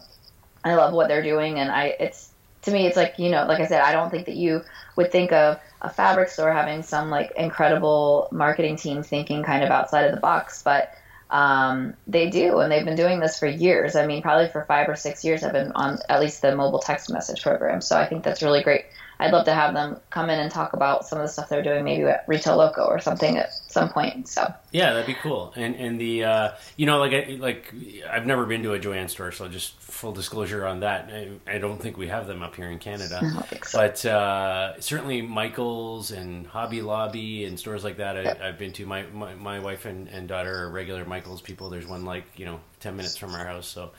I 0.65 0.75
love 0.75 0.93
what 0.93 1.09
they're 1.09 1.23
doing, 1.23 1.59
and 1.59 1.71
I 1.71 1.97
it's 1.99 2.31
to 2.63 2.71
me 2.71 2.87
it's 2.87 2.97
like 2.97 3.19
you 3.19 3.31
know, 3.31 3.47
like 3.47 3.61
I 3.61 3.67
said, 3.67 3.83
I 3.83 3.93
don't 3.93 4.11
think 4.11 4.27
that 4.27 4.37
you 4.37 4.63
would 4.97 5.11
think 5.11 5.33
of 5.33 5.59
a 5.81 5.91
fabric 5.91 6.29
store 6.29 6.53
having 6.53 6.83
some 6.83 7.11
like 7.11 7.33
incredible 7.37 8.29
marketing 8.31 8.77
team 8.77 9.03
thinking 9.03 9.43
kind 9.43 9.65
of 9.65 9.71
outside 9.71 10.05
of 10.05 10.15
the 10.15 10.21
box, 10.21 10.63
but 10.63 10.95
um, 11.33 11.95
they 12.07 12.29
do, 12.29 12.59
and 12.59 12.71
they've 12.71 12.85
been 12.85 12.95
doing 12.95 13.19
this 13.19 13.39
for 13.39 13.47
years. 13.47 13.97
I 13.97 14.07
mean, 14.07 14.21
probably 14.21 14.49
for 14.49 14.65
five 14.67 14.89
or 14.89 14.95
six 14.95 15.25
years, 15.25 15.43
I've 15.43 15.55
been 15.55 15.73
on 15.73 15.99
at 16.11 16.21
least 16.21 16.43
the 16.43 16.55
mobile 16.55 16.79
text 16.79 17.11
message 17.11 17.43
program. 17.43 17.81
So 17.81 17.97
I 17.97 18.07
think 18.07 18.23
that's 18.23 18.43
really 18.43 18.63
great. 18.63 18.85
I'd 19.23 19.33
love 19.33 19.45
to 19.45 19.55
have 19.55 19.73
them 19.73 20.01
come 20.11 20.31
in 20.31 20.39
and 20.41 20.51
talk 20.51 20.73
about 20.73 21.07
some 21.07 21.19
of 21.19 21.25
the 21.25 21.29
stuff 21.29 21.49
they're 21.49 21.63
doing, 21.63 21.85
maybe 21.85 22.03
at 22.05 22.25
Retail 22.27 22.57
Loco 22.57 22.85
or 22.85 22.99
something 22.99 23.37
at 23.37 23.53
some 23.53 23.89
point. 23.89 24.27
So 24.29 24.53
yeah, 24.73 24.93
that'd 24.93 25.07
be 25.07 25.15
cool. 25.15 25.53
And 25.55 25.77
and 25.77 26.01
the 26.01 26.25
uh, 26.25 26.53
you 26.77 26.87
know 26.87 26.99
like 26.99 27.13
I, 27.13 27.37
like 27.39 27.73
I've 28.11 28.27
never 28.27 28.47
been 28.47 28.65
to 28.65 28.75
a 28.75 28.81
Joann 28.81 29.09
store, 29.09 29.31
so 29.31 29.47
just 29.49 29.79
full 29.81 30.13
disclosure 30.13 30.67
on 30.67 30.81
that. 30.81 31.09
I, 31.13 31.55
I 31.55 31.59
don't 31.59 31.81
think 31.81 31.97
we 31.97 32.09
have 32.09 32.27
them 32.27 32.43
up 32.43 32.57
here 32.57 32.69
in 32.69 32.81
Canada, 32.81 33.21
so. 33.65 33.79
but 33.79 34.05
uh, 34.05 34.81
certainly 34.81 35.23
Michaels 35.23 36.11
and 36.11 36.47
Hobby 36.47 36.83
Lobby 36.83 37.45
and 37.45 37.59
stores 37.59 37.85
like 37.85 37.99
that 37.99 38.17
I, 38.17 38.47
have 38.47 38.59
been 38.59 38.73
to. 38.73 38.87
My, 38.87 39.05
my 39.05 39.35
my 39.37 39.61
wife 39.61 39.85
and, 39.85 40.09
and 40.09 40.27
daughter 40.27 40.65
are 40.65 40.71
regular 40.71 41.05
Michaels 41.05 41.41
people. 41.41 41.71
There's 41.71 41.87
one 41.87 42.05
like 42.05 42.25
you 42.37 42.45
know 42.45 42.61
ten 42.81 42.97
minutes 42.97 43.17
from 43.17 43.35
our 43.35 43.47
house, 43.47 43.69
so. 43.69 43.93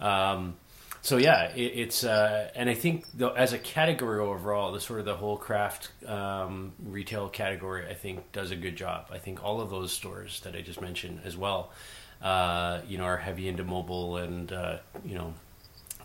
Um, 0.00 0.56
so 1.02 1.16
yeah, 1.16 1.50
it, 1.50 1.60
it's 1.60 2.04
uh, 2.04 2.48
and 2.54 2.70
I 2.70 2.74
think 2.74 3.06
as 3.36 3.52
a 3.52 3.58
category 3.58 4.20
overall, 4.20 4.72
the 4.72 4.80
sort 4.80 5.00
of 5.00 5.04
the 5.04 5.16
whole 5.16 5.36
craft 5.36 5.90
um, 6.06 6.72
retail 6.80 7.28
category, 7.28 7.88
I 7.90 7.94
think 7.94 8.30
does 8.30 8.52
a 8.52 8.56
good 8.56 8.76
job. 8.76 9.06
I 9.10 9.18
think 9.18 9.44
all 9.44 9.60
of 9.60 9.68
those 9.68 9.92
stores 9.92 10.40
that 10.44 10.54
I 10.54 10.60
just 10.60 10.80
mentioned 10.80 11.20
as 11.24 11.36
well, 11.36 11.72
uh, 12.22 12.82
you 12.88 12.98
know, 12.98 13.04
are 13.04 13.16
heavy 13.16 13.48
into 13.48 13.64
mobile 13.64 14.16
and 14.16 14.52
uh, 14.52 14.78
you 15.04 15.16
know 15.16 15.34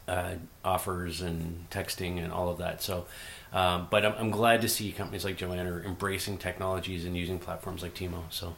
uh, 0.07 0.33
offers 0.65 1.21
and 1.21 1.69
texting 1.69 2.17
and 2.23 2.33
all 2.33 2.49
of 2.49 2.57
that. 2.57 2.81
So, 2.81 3.05
um, 3.53 3.87
but 3.91 4.03
I'm, 4.03 4.13
I'm 4.17 4.31
glad 4.31 4.61
to 4.61 4.69
see 4.69 4.91
companies 4.91 5.23
like 5.23 5.37
Joann 5.37 5.67
are 5.67 5.83
embracing 5.83 6.39
technologies 6.39 7.05
and 7.05 7.15
using 7.15 7.37
platforms 7.37 7.83
like 7.83 7.93
Teemo. 7.93 8.23
So 8.31 8.55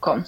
cool. 0.00 0.24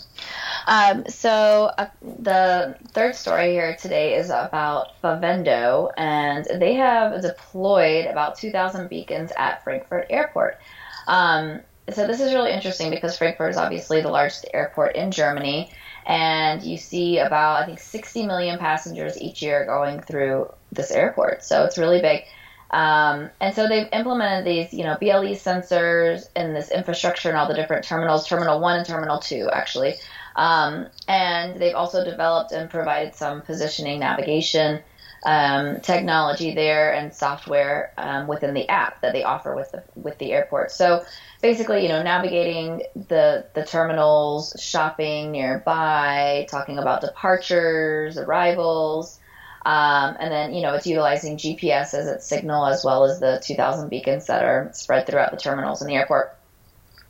Um, 0.67 1.05
so 1.09 1.71
uh, 1.79 1.87
the 2.03 2.77
third 2.89 3.15
story 3.15 3.53
here 3.53 3.77
today 3.77 4.15
is 4.15 4.31
about 4.31 5.00
Favendo, 5.03 5.91
and 5.97 6.47
they 6.61 6.75
have 6.75 7.23
deployed 7.23 8.07
about 8.07 8.37
2,000 8.37 8.89
beacons 8.89 9.33
at 9.37 9.65
Frankfurt 9.65 10.07
Airport. 10.11 10.59
Um, 11.07 11.61
so 11.91 12.07
this 12.07 12.21
is 12.21 12.35
really 12.35 12.53
interesting 12.53 12.91
because 12.91 13.19
Frankfurt 13.19 13.50
is 13.50 13.57
obviously 13.57 14.00
the 14.00 14.11
largest 14.11 14.47
airport 14.55 14.97
in 14.97 15.11
Germany, 15.11 15.71
and 16.07 16.62
you 16.62 16.77
see 16.77 17.19
about 17.19 17.62
I 17.62 17.67
think 17.67 17.81
60 17.81 18.27
million 18.27 18.59
passengers 18.59 19.21
each 19.21 19.43
year 19.43 19.65
going 19.65 20.00
through 20.00 20.53
this 20.73 20.91
airport. 20.91 21.43
So 21.43 21.65
it's 21.65 21.79
really 21.79 22.00
big. 22.00 22.25
Um, 22.71 23.31
and 23.41 23.55
so 23.55 23.69
they've 23.69 23.89
implemented 23.93 24.47
these, 24.47 24.73
you 24.73 24.85
know, 24.85 24.97
BLE 25.00 25.35
sensors 25.35 26.29
in 26.37 26.55
this 26.55 26.71
infrastructure 26.71 27.29
and 27.29 27.37
all 27.37 27.49
the 27.49 27.55
different 27.55 27.85
terminals, 27.85 28.29
Terminal 28.29 28.61
1 28.61 28.77
and 28.77 28.87
Terminal 28.87 29.19
2, 29.19 29.50
actually. 29.53 29.95
Um, 30.37 30.87
and 31.09 31.61
they've 31.61 31.75
also 31.75 32.05
developed 32.05 32.53
and 32.53 32.71
provided 32.71 33.15
some 33.15 33.43
positioning 33.43 34.00
navigation 34.00 34.81
um, 35.25 35.81
technology 35.81 36.55
there 36.55 36.95
and 36.95 37.12
software 37.12 37.93
um, 37.99 38.27
within 38.27 38.55
the 38.55 38.69
app 38.69 39.03
that 39.03 39.12
they 39.12 39.23
offer 39.23 39.55
with 39.55 39.71
the, 39.73 39.83
with 39.95 40.17
the 40.19 40.33
airport. 40.33 40.71
So 40.71 41.05
basically, 41.43 41.83
you 41.83 41.89
know, 41.89 42.03
navigating 42.03 42.85
the, 42.95 43.47
the 43.55 43.65
terminals, 43.65 44.57
shopping 44.59 45.33
nearby, 45.33 46.47
talking 46.49 46.79
about 46.79 47.03
departures, 47.03 48.17
arrivals, 48.17 49.20
um, 49.64 50.17
and 50.19 50.33
then, 50.33 50.55
you 50.55 50.62
know, 50.62 50.75
it's 50.75 50.87
utilizing 50.87 51.37
GPS 51.37 51.93
as 51.93 52.07
its 52.07 52.26
signal 52.26 52.67
as 52.67 52.85
well 52.85 53.05
as 53.05 53.21
the 53.21 53.43
2,000 53.45 53.88
beacons 53.90 54.26
that 54.26 54.43
are 54.43 54.71
spread 54.73 55.07
throughout 55.07 55.33
the 55.33 55.37
terminals 55.37 55.83
in 55.83 55.88
the 55.88 55.95
airport. 55.95 56.35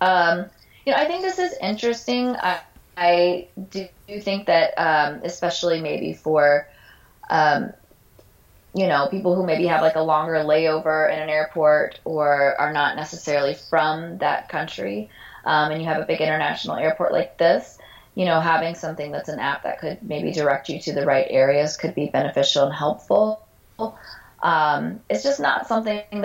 Um, 0.00 0.46
you 0.84 0.92
know, 0.92 0.98
I 0.98 1.06
think 1.06 1.22
this 1.22 1.38
is 1.38 1.54
interesting. 1.60 2.28
I, 2.28 2.60
I 2.96 3.48
do 3.70 3.86
think 4.20 4.46
that, 4.46 4.74
um, 4.76 5.20
especially 5.22 5.80
maybe 5.80 6.12
for, 6.12 6.66
um, 7.28 7.72
you 8.74 8.86
know, 8.86 9.08
people 9.08 9.34
who 9.34 9.44
maybe 9.44 9.66
have 9.66 9.82
like 9.82 9.96
a 9.96 10.02
longer 10.02 10.34
layover 10.34 11.12
in 11.12 11.20
an 11.20 11.28
airport 11.28 12.00
or 12.04 12.60
are 12.60 12.72
not 12.72 12.96
necessarily 12.96 13.54
from 13.54 14.18
that 14.18 14.48
country, 14.48 15.10
um, 15.44 15.70
and 15.72 15.80
you 15.80 15.88
have 15.88 16.02
a 16.02 16.06
big 16.06 16.20
international 16.20 16.76
airport 16.76 17.12
like 17.12 17.38
this, 17.38 17.78
you 18.14 18.24
know, 18.24 18.40
having 18.40 18.74
something 18.74 19.12
that's 19.12 19.28
an 19.28 19.38
app 19.38 19.62
that 19.62 19.78
could 19.78 20.02
maybe 20.02 20.32
direct 20.32 20.68
you 20.68 20.80
to 20.80 20.92
the 20.92 21.06
right 21.06 21.26
areas 21.30 21.76
could 21.76 21.94
be 21.94 22.08
beneficial 22.08 22.64
and 22.64 22.74
helpful. 22.74 23.46
Um, 24.42 25.00
it's 25.08 25.22
just 25.22 25.40
not 25.40 25.66
something 25.66 26.02
that 26.12 26.24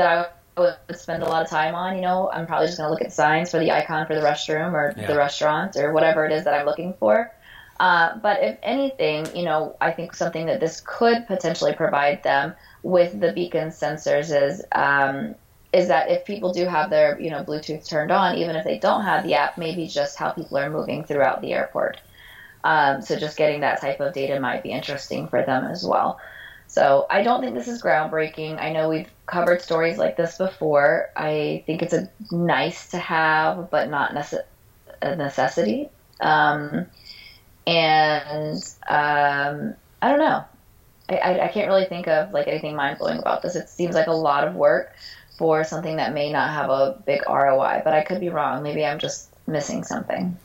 I 0.58 0.62
would 0.62 0.98
spend 0.98 1.24
a 1.24 1.28
lot 1.28 1.44
of 1.44 1.50
time 1.50 1.76
on. 1.76 1.96
You 1.96 2.02
know, 2.02 2.30
I'm 2.32 2.48
probably 2.48 2.68
just 2.68 2.78
going 2.78 2.88
to 2.88 2.92
look 2.92 3.02
at 3.02 3.14
signs 3.14 3.52
for 3.52 3.60
the 3.60 3.72
icon 3.72 4.08
for 4.08 4.16
the 4.16 4.22
restroom 4.22 4.74
or 4.74 4.94
yeah. 4.98 5.08
the 5.08 5.18
restaurant 5.18 5.76
or 5.76 5.94
whatever 5.94 6.26
it 6.26 6.32
is 6.32 6.46
that 6.46 6.54
I'm 6.54 6.66
looking 6.66 6.94
for. 6.94 7.32
Uh, 7.80 8.18
but 8.20 8.42
if 8.42 8.58
anything, 8.64 9.28
you 9.36 9.44
know, 9.44 9.76
I 9.82 9.92
think 9.92 10.16
something 10.16 10.46
that 10.46 10.60
this 10.60 10.82
could 10.86 11.28
potentially 11.28 11.74
provide 11.74 12.24
them 12.24 12.54
with 12.84 13.20
the 13.20 13.34
beacon 13.34 13.70
sensors 13.70 14.34
is 14.34 14.64
um, 14.72 15.36
is 15.76 15.90
that 15.90 16.10
if 16.10 16.24
people 16.24 16.54
do 16.54 16.66
have 16.66 16.90
their 16.90 17.20
you 17.20 17.30
know 17.30 17.44
Bluetooth 17.44 17.88
turned 17.88 18.12
on, 18.12 18.38
even 18.38 18.56
if 18.56 18.64
they 18.64 18.80
don't 18.80 19.04
have 19.04 19.26
the 19.26 19.36
app, 19.36 19.58
maybe 19.58 19.88
just 19.88 20.18
how 20.18 20.32
people 20.32 20.58
are 20.58 20.70
moving 20.70 21.04
throughout 21.04 21.42
the 21.42 21.52
airport. 21.52 22.00
Um, 22.64 23.02
so 23.02 23.18
just 23.18 23.38
getting 23.38 23.60
that 23.60 23.82
type 23.82 24.00
of 24.00 24.14
data 24.14 24.40
might 24.40 24.64
be 24.64 24.72
interesting 24.72 25.28
for 25.28 25.44
them 25.44 25.66
as 25.66 25.86
well. 25.86 26.18
So 26.68 27.06
I 27.10 27.24
don't 27.24 27.42
think 27.42 27.56
this 27.56 27.68
is 27.68 27.84
groundbreaking. 27.84 28.60
I 28.60 28.72
know 28.72 28.90
we've 28.90 29.10
covered 29.26 29.62
stories 29.62 29.98
like 29.98 30.16
this 30.16 30.38
before. 30.38 31.10
I 31.16 31.64
think 31.68 31.84
it's 31.84 31.94
a 31.94 32.10
nice 32.32 32.90
to 32.92 32.98
have, 32.98 33.70
but 33.70 33.90
not 33.90 34.14
nece- 34.14 34.46
a 35.02 35.16
necessity. 35.16 35.90
Um, 36.22 36.88
and 37.68 38.64
um, 38.88 39.76
I 40.02 40.10
don't 40.10 40.20
know. 40.20 40.46
I, 41.10 41.18
I, 41.18 41.46
I 41.46 41.48
can't 41.50 41.68
really 41.68 41.86
think 41.86 42.08
of 42.08 42.32
like 42.32 42.48
anything 42.48 42.76
mind 42.76 42.98
blowing 42.98 43.20
about 43.20 43.42
this. 43.42 43.56
It 43.56 43.70
seems 43.70 43.94
like 43.94 44.08
a 44.08 44.14
lot 44.14 44.48
of 44.48 44.56
work 44.56 44.94
for 45.38 45.64
something 45.64 45.98
that 45.98 46.14
may 46.14 46.32
not 46.32 46.52
have 46.52 46.70
a 46.70 47.02
big 47.06 47.22
ROI, 47.28 47.82
but 47.84 47.94
I 47.94 48.04
could 48.04 48.20
be 48.20 48.30
wrong. 48.30 48.64
Maybe 48.64 48.86
I'm 48.86 49.00
just 49.00 49.34
missing 49.48 49.84
something. 49.84 50.38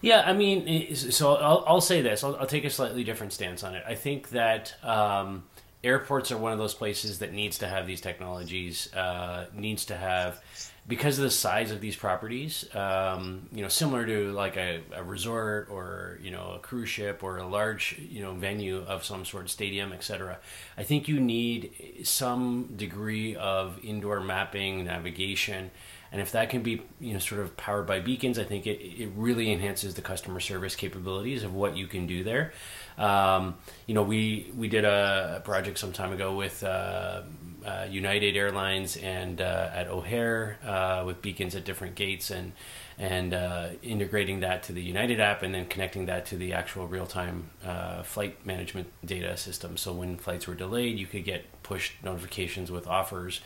Yeah, 0.00 0.22
I 0.26 0.32
mean, 0.32 0.94
so 0.94 1.34
I'll, 1.34 1.64
I'll 1.66 1.80
say 1.80 2.02
this. 2.02 2.22
I'll, 2.22 2.36
I'll, 2.36 2.46
take 2.46 2.64
a 2.64 2.70
slightly 2.70 3.02
different 3.02 3.32
stance 3.32 3.64
on 3.64 3.74
it. 3.74 3.82
I 3.86 3.94
think 3.94 4.30
that 4.30 4.74
um, 4.84 5.44
airports 5.86 6.32
are 6.32 6.36
one 6.36 6.52
of 6.52 6.58
those 6.58 6.74
places 6.74 7.20
that 7.20 7.32
needs 7.32 7.58
to 7.58 7.68
have 7.68 7.86
these 7.86 8.00
technologies, 8.00 8.92
uh, 8.94 9.46
needs 9.54 9.86
to 9.86 9.96
have 9.96 10.42
because 10.88 11.18
of 11.18 11.24
the 11.24 11.30
size 11.30 11.72
of 11.72 11.80
these 11.80 11.96
properties, 11.96 12.72
um, 12.74 13.48
you 13.52 13.60
know, 13.60 13.68
similar 13.68 14.06
to 14.06 14.32
like 14.32 14.56
a, 14.56 14.82
a, 14.94 15.02
resort 15.02 15.68
or 15.68 16.18
you 16.22 16.30
know 16.30 16.52
a 16.56 16.58
cruise 16.60 16.88
ship 16.88 17.24
or 17.24 17.38
a 17.38 17.46
large 17.46 17.98
you 17.98 18.22
know 18.22 18.34
venue 18.34 18.84
of 18.86 19.04
some 19.04 19.24
sort, 19.24 19.50
stadium, 19.50 19.92
etc. 19.92 20.38
I 20.76 20.84
think 20.84 21.08
you 21.08 21.18
need 21.18 22.02
some 22.04 22.74
degree 22.76 23.34
of 23.34 23.80
indoor 23.82 24.20
mapping, 24.20 24.84
navigation, 24.84 25.72
and 26.12 26.20
if 26.20 26.30
that 26.32 26.50
can 26.50 26.62
be 26.62 26.82
you 27.00 27.14
know 27.14 27.18
sort 27.18 27.40
of 27.40 27.56
powered 27.56 27.86
by 27.86 27.98
beacons, 27.98 28.38
I 28.38 28.44
think 28.44 28.66
it 28.66 28.80
it 28.80 29.10
really 29.16 29.52
enhances 29.52 29.94
the 29.94 30.02
customer 30.02 30.38
service 30.38 30.76
capabilities 30.76 31.42
of 31.42 31.52
what 31.52 31.76
you 31.76 31.88
can 31.88 32.06
do 32.06 32.22
there. 32.22 32.52
Um, 32.98 33.56
you 33.86 33.94
know, 33.94 34.02
we 34.02 34.50
we 34.56 34.68
did 34.68 34.84
a, 34.84 35.42
project 35.44 35.78
some 35.78 35.92
time 35.92 36.12
ago 36.12 36.34
with. 36.34 36.62
Uh, 36.62 37.22
uh, 37.66 37.84
United 37.90 38.36
Airlines 38.36 38.96
and 38.96 39.40
uh, 39.40 39.70
at 39.74 39.88
O'Hare 39.88 40.56
uh, 40.64 41.02
with 41.04 41.20
beacons 41.20 41.56
at 41.56 41.64
different 41.64 41.96
gates 41.96 42.30
and 42.30 42.52
and 42.96 43.34
uh, 43.34 43.70
integrating 43.82 44.40
that 44.40 44.62
to 44.64 44.72
the 44.72 44.82
United 44.82 45.20
app 45.20 45.42
and 45.42 45.52
then 45.52 45.66
connecting 45.66 46.06
that 46.06 46.26
to 46.26 46.36
the 46.36 46.52
actual 46.52 46.86
real 46.86 47.06
time 47.06 47.50
uh, 47.64 48.02
flight 48.04 48.46
management 48.46 48.86
data 49.04 49.36
system. 49.36 49.76
So 49.76 49.92
when 49.92 50.16
flights 50.16 50.46
were 50.46 50.54
delayed, 50.54 50.96
you 50.98 51.06
could 51.06 51.24
get 51.24 51.62
push 51.62 51.92
notifications 52.02 52.70
with 52.70 52.86
offers. 52.86 53.40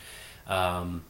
Um, 0.47 1.03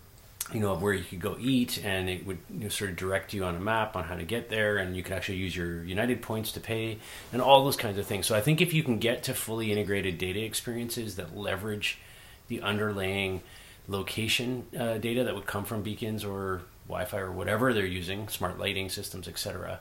you 0.53 0.59
know, 0.59 0.73
of 0.73 0.81
where 0.81 0.93
you 0.93 1.03
could 1.03 1.21
go 1.21 1.37
eat, 1.39 1.83
and 1.83 2.09
it 2.09 2.25
would 2.25 2.39
you 2.49 2.63
know, 2.63 2.69
sort 2.69 2.89
of 2.89 2.95
direct 2.95 3.33
you 3.33 3.43
on 3.43 3.55
a 3.55 3.59
map 3.59 3.95
on 3.95 4.03
how 4.03 4.15
to 4.15 4.23
get 4.23 4.49
there, 4.49 4.77
and 4.77 4.95
you 4.95 5.03
could 5.03 5.13
actually 5.13 5.37
use 5.37 5.55
your 5.55 5.83
United 5.83 6.21
points 6.21 6.51
to 6.53 6.59
pay, 6.59 6.97
and 7.31 7.41
all 7.41 7.63
those 7.63 7.77
kinds 7.77 7.97
of 7.97 8.05
things. 8.05 8.25
So 8.25 8.35
I 8.35 8.41
think 8.41 8.61
if 8.61 8.73
you 8.73 8.83
can 8.83 8.99
get 8.99 9.23
to 9.23 9.33
fully 9.33 9.71
integrated 9.71 10.17
data 10.17 10.43
experiences 10.43 11.15
that 11.15 11.37
leverage 11.37 11.99
the 12.47 12.61
underlying 12.61 13.41
location 13.87 14.65
uh, 14.77 14.97
data 14.97 15.23
that 15.23 15.35
would 15.35 15.45
come 15.45 15.63
from 15.63 15.83
beacons 15.83 16.23
or 16.23 16.61
Wi-Fi 16.87 17.17
or 17.19 17.31
whatever 17.31 17.73
they're 17.73 17.85
using, 17.85 18.27
smart 18.27 18.59
lighting 18.59 18.89
systems, 18.89 19.27
etc. 19.27 19.79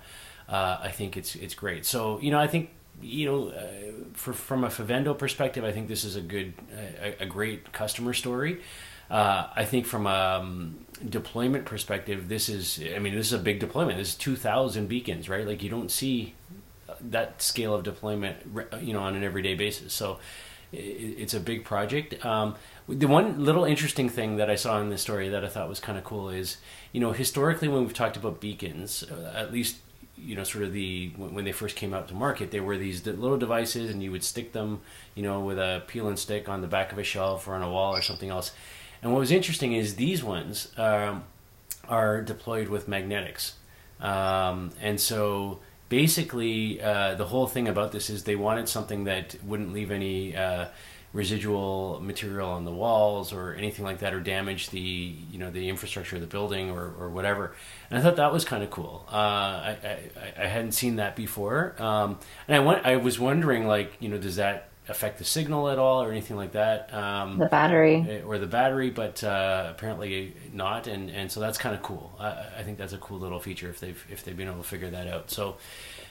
Uh, 0.48 0.78
I 0.80 0.90
think 0.90 1.16
it's 1.16 1.34
it's 1.34 1.54
great. 1.54 1.84
So 1.84 2.20
you 2.20 2.30
know, 2.30 2.38
I 2.38 2.46
think 2.46 2.70
you 3.02 3.26
know, 3.26 3.48
uh, 3.48 3.66
for, 4.12 4.32
from 4.32 4.64
a 4.64 4.68
Favendo 4.68 5.16
perspective, 5.16 5.64
I 5.64 5.72
think 5.72 5.88
this 5.88 6.04
is 6.04 6.16
a 6.16 6.20
good, 6.20 6.52
a, 7.02 7.22
a 7.22 7.26
great 7.26 7.72
customer 7.72 8.12
story. 8.12 8.60
Uh, 9.10 9.48
I 9.54 9.64
think 9.64 9.86
from 9.86 10.06
a 10.06 10.38
um, 10.40 10.86
deployment 11.08 11.64
perspective, 11.64 12.28
this 12.28 12.48
is, 12.48 12.80
I 12.94 12.98
mean, 13.00 13.14
this 13.14 13.26
is 13.26 13.32
a 13.32 13.38
big 13.38 13.58
deployment. 13.58 13.98
This 13.98 14.10
is 14.10 14.14
2,000 14.14 14.88
beacons, 14.88 15.28
right? 15.28 15.46
Like 15.46 15.62
you 15.62 15.70
don't 15.70 15.90
see 15.90 16.34
that 17.00 17.42
scale 17.42 17.74
of 17.74 17.82
deployment, 17.82 18.36
you 18.80 18.92
know, 18.92 19.00
on 19.00 19.16
an 19.16 19.24
everyday 19.24 19.54
basis. 19.54 19.92
So 19.92 20.18
it's 20.72 21.34
a 21.34 21.40
big 21.40 21.64
project. 21.64 22.24
Um, 22.24 22.54
the 22.88 23.06
one 23.06 23.44
little 23.44 23.64
interesting 23.64 24.08
thing 24.08 24.36
that 24.36 24.48
I 24.48 24.54
saw 24.54 24.80
in 24.80 24.90
this 24.90 25.02
story 25.02 25.28
that 25.28 25.44
I 25.44 25.48
thought 25.48 25.68
was 25.68 25.80
kind 25.80 25.98
of 25.98 26.04
cool 26.04 26.28
is, 26.28 26.58
you 26.92 27.00
know, 27.00 27.12
historically 27.12 27.68
when 27.68 27.82
we've 27.82 27.94
talked 27.94 28.16
about 28.16 28.40
beacons, 28.40 29.02
uh, 29.02 29.32
at 29.34 29.52
least 29.52 29.78
you 30.16 30.36
know, 30.36 30.44
sort 30.44 30.64
of 30.64 30.72
the 30.72 31.08
when 31.16 31.44
they 31.44 31.52
first 31.52 31.76
came 31.76 31.94
out 31.94 32.08
to 32.08 32.14
market, 32.14 32.50
they 32.50 32.60
were 32.60 32.76
these 32.76 33.06
little 33.06 33.38
devices, 33.38 33.90
and 33.90 34.02
you 34.02 34.10
would 34.10 34.22
stick 34.22 34.52
them, 34.52 34.80
you 35.14 35.22
know, 35.22 35.40
with 35.40 35.58
a 35.58 35.82
peel 35.86 36.08
and 36.08 36.18
stick 36.18 36.48
on 36.48 36.60
the 36.60 36.66
back 36.66 36.92
of 36.92 36.98
a 36.98 37.04
shelf 37.04 37.48
or 37.48 37.54
on 37.54 37.62
a 37.62 37.70
wall 37.70 37.96
or 37.96 38.02
something 38.02 38.28
else. 38.28 38.52
And 39.02 39.12
what 39.12 39.21
was 39.21 39.30
interesting 39.30 39.73
is 39.73 39.97
these 39.97 40.23
ones 40.23 40.73
um, 40.76 41.25
are 41.88 42.21
deployed 42.21 42.69
with 42.69 42.88
magnetics, 42.88 43.54
um, 44.00 44.73
and 44.80 45.00
so 45.00 45.61
basically 45.88 46.80
uh, 46.80 47.14
the 47.14 47.26
whole 47.26 47.47
thing 47.47 47.69
about 47.69 47.92
this 47.92 48.11
is 48.11 48.25
they 48.25 48.37
wanted 48.37 48.69
something 48.69 49.04
that 49.04 49.37
wouldn't 49.45 49.73
leave 49.73 49.90
any 49.90 50.37
uh, 50.37 50.66
residual 51.12 52.00
material 52.00 52.49
on 52.49 52.64
the 52.64 52.71
walls 52.71 53.33
or 53.33 53.54
anything 53.54 53.85
like 53.85 53.99
that 53.99 54.14
or 54.14 54.21
damage 54.21 54.71
the 54.71 54.78
you 54.78 55.38
know 55.38 55.50
the 55.50 55.69
infrastructure 55.69 56.16
of 56.16 56.23
the 56.23 56.28
building 56.28 56.71
or, 56.71 56.95
or 56.99 57.11
whatever. 57.11 57.54
And 57.90 57.99
I 57.99 58.02
thought 58.02 58.16
that 58.16 58.33
was 58.33 58.45
kind 58.45 58.62
of 58.62 58.71
cool. 58.71 59.04
Uh, 59.11 59.16
I, 59.16 59.78
I, 59.85 60.45
I 60.45 60.47
hadn't 60.47 60.73
seen 60.73 60.97
that 60.97 61.16
before. 61.16 61.75
Um, 61.78 62.19
and 62.47 62.57
I 62.57 62.61
went 62.61 62.87
I 62.87 62.97
was 62.97 63.19
wondering 63.19 63.66
like 63.66 63.97
you 64.00 64.09
know 64.09 64.19
does 64.19 64.37
that 64.37 64.69
affect 64.90 65.18
the 65.18 65.25
signal 65.25 65.68
at 65.68 65.78
all 65.78 66.02
or 66.02 66.11
anything 66.11 66.37
like 66.37 66.52
that 66.52 66.92
um, 66.92 67.38
the 67.38 67.47
battery 67.47 68.04
eh, 68.09 68.23
or 68.23 68.38
the 68.38 68.47
battery 68.47 68.90
but 68.90 69.23
uh, 69.25 69.68
apparently 69.70 70.35
not 70.52 70.87
and, 70.87 71.11
and 71.11 71.30
so 71.30 71.40
that's 71.40 71.59
kind 71.59 71.75
of 71.75 71.82
cool 71.82 72.12
I, 72.18 72.47
I 72.59 72.62
think 72.62 72.78
that's 72.78 72.92
a 72.92 72.99
cool 72.99 73.18
little 73.18 73.40
feature 73.40 73.70
if 73.70 73.80
they've 73.80 74.04
if 74.11 74.25
they've 74.25 74.37
been 74.37 74.49
able 74.49 74.59
to 74.59 74.68
figure 74.68 74.90
that 74.90 75.06
out 75.06 75.30
so 75.30 75.56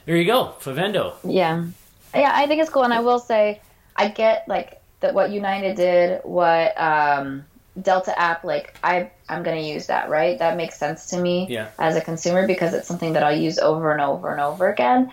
there 0.06 0.16
you 0.16 0.26
go 0.26 0.56
Favendo 0.60 1.14
yeah 1.24 1.66
yeah 2.14 2.32
I 2.34 2.48
think 2.48 2.62
it's 2.62 2.70
cool 2.70 2.84
and 2.84 2.94
I 2.94 3.02
will 3.02 3.20
say 3.20 3.62
I 3.96 4.08
get 4.08 4.48
like 4.48 4.80
that 5.00 5.14
what 5.14 5.32
United 5.32 5.76
did, 5.76 6.22
what 6.24 6.80
um, 6.80 7.46
Delta 7.82 8.18
app, 8.20 8.44
like 8.44 8.78
I 8.84 9.12
I'm 9.28 9.44
gonna 9.44 9.62
use 9.62 9.88
that, 9.88 10.10
right? 10.10 10.38
That 10.40 10.58
makes 10.58 10.78
sense 10.78 11.08
to 11.08 11.18
me 11.18 11.48
yeah. 11.50 11.70
as 11.78 11.96
a 11.96 12.02
consumer 12.02 12.48
because 12.48 12.74
it's 12.74 12.88
something 12.88 13.14
that 13.14 13.24
I'll 13.24 13.38
use 13.38 13.60
over 13.60 13.92
and 13.92 14.02
over 14.02 14.32
and 14.32 14.42
over 14.42 14.70
again. 14.70 15.12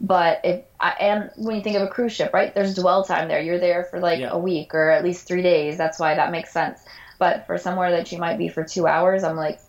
But 0.00 0.40
if 0.44 0.64
I 0.78 0.90
and 1.00 1.30
when 1.36 1.56
you 1.56 1.62
think 1.62 1.76
of 1.76 1.82
a 1.82 1.88
cruise 1.88 2.12
ship, 2.12 2.32
right? 2.32 2.54
There's 2.54 2.74
dwell 2.74 3.04
time 3.04 3.28
there. 3.28 3.40
You're 3.40 3.58
there 3.58 3.84
for 3.84 3.98
like 3.98 4.20
yeah. 4.20 4.30
a 4.30 4.38
week 4.38 4.74
or 4.74 4.90
at 4.90 5.02
least 5.02 5.26
three 5.26 5.42
days. 5.42 5.76
That's 5.76 5.98
why 5.98 6.14
that 6.14 6.30
makes 6.30 6.52
sense. 6.52 6.84
But 7.18 7.46
for 7.46 7.58
somewhere 7.58 7.90
that 7.90 8.12
you 8.12 8.18
might 8.18 8.38
be 8.38 8.48
for 8.48 8.62
two 8.62 8.86
hours, 8.86 9.24
I'm 9.24 9.36
like, 9.36 9.60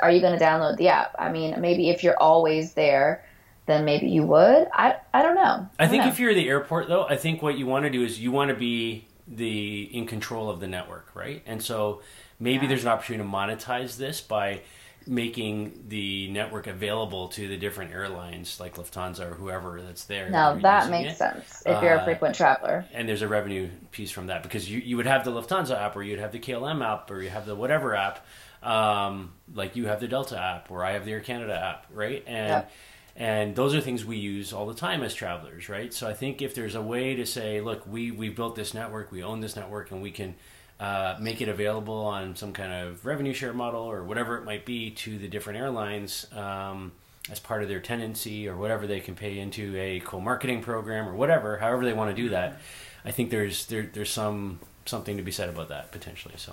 are 0.00 0.10
you 0.10 0.20
going 0.20 0.38
to 0.38 0.44
download 0.44 0.76
the 0.76 0.88
app? 0.88 1.16
I 1.18 1.32
mean, 1.32 1.60
maybe 1.60 1.90
if 1.90 2.04
you're 2.04 2.16
always 2.16 2.74
there, 2.74 3.24
then 3.66 3.84
maybe 3.84 4.08
you 4.08 4.22
would. 4.24 4.68
I 4.72 4.96
I 5.12 5.22
don't 5.22 5.34
know. 5.34 5.68
I, 5.78 5.84
I 5.84 5.88
think 5.88 6.04
know. 6.04 6.10
if 6.10 6.20
you're 6.20 6.34
the 6.34 6.48
airport 6.48 6.88
though, 6.88 7.04
I 7.04 7.16
think 7.16 7.42
what 7.42 7.58
you 7.58 7.66
want 7.66 7.84
to 7.84 7.90
do 7.90 8.04
is 8.04 8.20
you 8.20 8.30
want 8.30 8.50
to 8.50 8.56
be 8.56 9.06
the 9.26 9.82
in 9.82 10.06
control 10.06 10.50
of 10.50 10.60
the 10.60 10.66
network, 10.66 11.10
right? 11.14 11.42
And 11.46 11.62
so 11.62 12.02
maybe 12.38 12.64
yeah. 12.64 12.68
there's 12.68 12.82
an 12.82 12.88
opportunity 12.88 13.28
to 13.28 13.34
monetize 13.34 13.96
this 13.96 14.20
by 14.20 14.60
making 15.06 15.84
the 15.88 16.28
network 16.30 16.66
available 16.66 17.28
to 17.28 17.48
the 17.48 17.56
different 17.56 17.92
airlines 17.92 18.58
like 18.60 18.76
Lufthansa 18.76 19.30
or 19.30 19.34
whoever 19.34 19.80
that's 19.82 20.04
there. 20.04 20.30
Now 20.30 20.54
that 20.54 20.90
makes 20.90 21.14
it. 21.14 21.16
sense 21.16 21.62
if 21.66 21.82
you're 21.82 21.94
a 21.94 22.00
uh, 22.00 22.04
frequent 22.04 22.34
traveler. 22.34 22.84
And 22.92 23.08
there's 23.08 23.22
a 23.22 23.28
revenue 23.28 23.68
piece 23.90 24.10
from 24.10 24.26
that 24.28 24.42
because 24.42 24.70
you, 24.70 24.80
you 24.80 24.96
would 24.96 25.06
have 25.06 25.24
the 25.24 25.32
Lufthansa 25.32 25.78
app 25.78 25.96
or 25.96 26.02
you'd 26.02 26.18
have 26.18 26.32
the 26.32 26.40
KLM 26.40 26.84
app 26.84 27.10
or 27.10 27.20
you 27.22 27.30
have 27.30 27.46
the 27.46 27.54
whatever 27.54 27.94
app. 27.94 28.26
Um, 28.62 29.32
like 29.52 29.74
you 29.74 29.86
have 29.86 30.00
the 30.00 30.08
Delta 30.08 30.38
app 30.38 30.70
or 30.70 30.84
I 30.84 30.92
have 30.92 31.04
the 31.04 31.12
Air 31.12 31.20
Canada 31.20 31.54
app, 31.54 31.86
right? 31.92 32.22
And 32.26 32.48
yep 32.48 32.70
and 33.16 33.54
those 33.54 33.74
are 33.74 33.80
things 33.80 34.04
we 34.04 34.16
use 34.16 34.52
all 34.52 34.66
the 34.66 34.74
time 34.74 35.02
as 35.02 35.14
travelers 35.14 35.68
right 35.68 35.92
so 35.92 36.08
i 36.08 36.14
think 36.14 36.40
if 36.40 36.54
there's 36.54 36.74
a 36.74 36.82
way 36.82 37.14
to 37.14 37.26
say 37.26 37.60
look 37.60 37.86
we 37.86 38.10
we 38.10 38.28
built 38.28 38.56
this 38.56 38.72
network 38.72 39.12
we 39.12 39.22
own 39.22 39.40
this 39.40 39.56
network 39.56 39.90
and 39.90 40.02
we 40.02 40.10
can 40.10 40.34
uh, 40.82 41.16
make 41.20 41.40
it 41.40 41.48
available 41.48 41.94
on 41.94 42.34
some 42.34 42.52
kind 42.52 42.72
of 42.72 43.06
revenue 43.06 43.32
share 43.32 43.52
model 43.52 43.82
or 43.82 44.02
whatever 44.02 44.36
it 44.36 44.44
might 44.44 44.66
be 44.66 44.90
to 44.90 45.16
the 45.16 45.28
different 45.28 45.56
airlines 45.56 46.26
um, 46.32 46.90
as 47.30 47.38
part 47.38 47.62
of 47.62 47.68
their 47.68 47.78
tenancy 47.78 48.48
or 48.48 48.56
whatever 48.56 48.84
they 48.84 48.98
can 48.98 49.14
pay 49.14 49.38
into 49.38 49.76
a 49.76 50.00
co-marketing 50.00 50.60
program 50.60 51.08
or 51.08 51.14
whatever 51.14 51.56
however 51.58 51.84
they 51.84 51.92
want 51.92 52.10
to 52.10 52.20
do 52.20 52.30
that 52.30 52.58
i 53.04 53.12
think 53.12 53.30
there's 53.30 53.66
there, 53.66 53.88
there's 53.92 54.10
some 54.10 54.58
something 54.84 55.16
to 55.16 55.22
be 55.22 55.30
said 55.30 55.48
about 55.48 55.68
that 55.68 55.92
potentially 55.92 56.34
so 56.36 56.52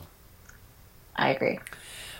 i 1.15 1.29
agree 1.29 1.57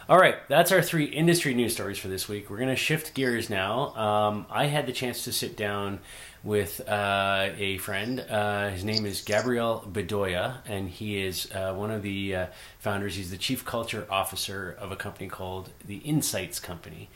all 0.10 0.18
right, 0.18 0.38
that's 0.48 0.72
our 0.72 0.82
three 0.82 1.06
industry 1.06 1.54
news 1.54 1.74
stories 1.74 2.00
for 2.00 2.08
this 2.08 2.28
week. 2.28 2.50
We're 2.50 2.58
going 2.58 2.70
to 2.70 2.76
shift 2.76 3.14
gears 3.14 3.48
now. 3.48 3.96
Um, 3.96 4.48
I 4.50 4.66
had 4.66 4.88
the 4.88 4.92
chance 4.92 5.24
to 5.26 5.32
sit 5.32 5.56
down 5.56 6.00
with 6.44 6.88
uh, 6.88 7.50
a 7.58 7.78
friend. 7.78 8.20
Uh, 8.30 8.70
his 8.70 8.84
name 8.84 9.06
is 9.06 9.22
Gabriel 9.22 9.86
Bedoya, 9.92 10.58
and 10.66 10.90
he 10.90 11.22
is 11.22 11.50
uh, 11.52 11.74
one 11.74 11.92
of 11.92 12.02
the 12.02 12.36
uh, 12.36 12.46
founders. 12.80 13.16
He's 13.16 13.32
the 13.32 13.38
chief 13.38 13.66
culture 13.66 14.08
officer 14.10 14.76
of 14.80 14.92
a 14.92 14.96
company 14.96 15.28
called 15.28 15.72
the 15.86 15.98
Insights 15.98 16.60
Company. 16.60 17.10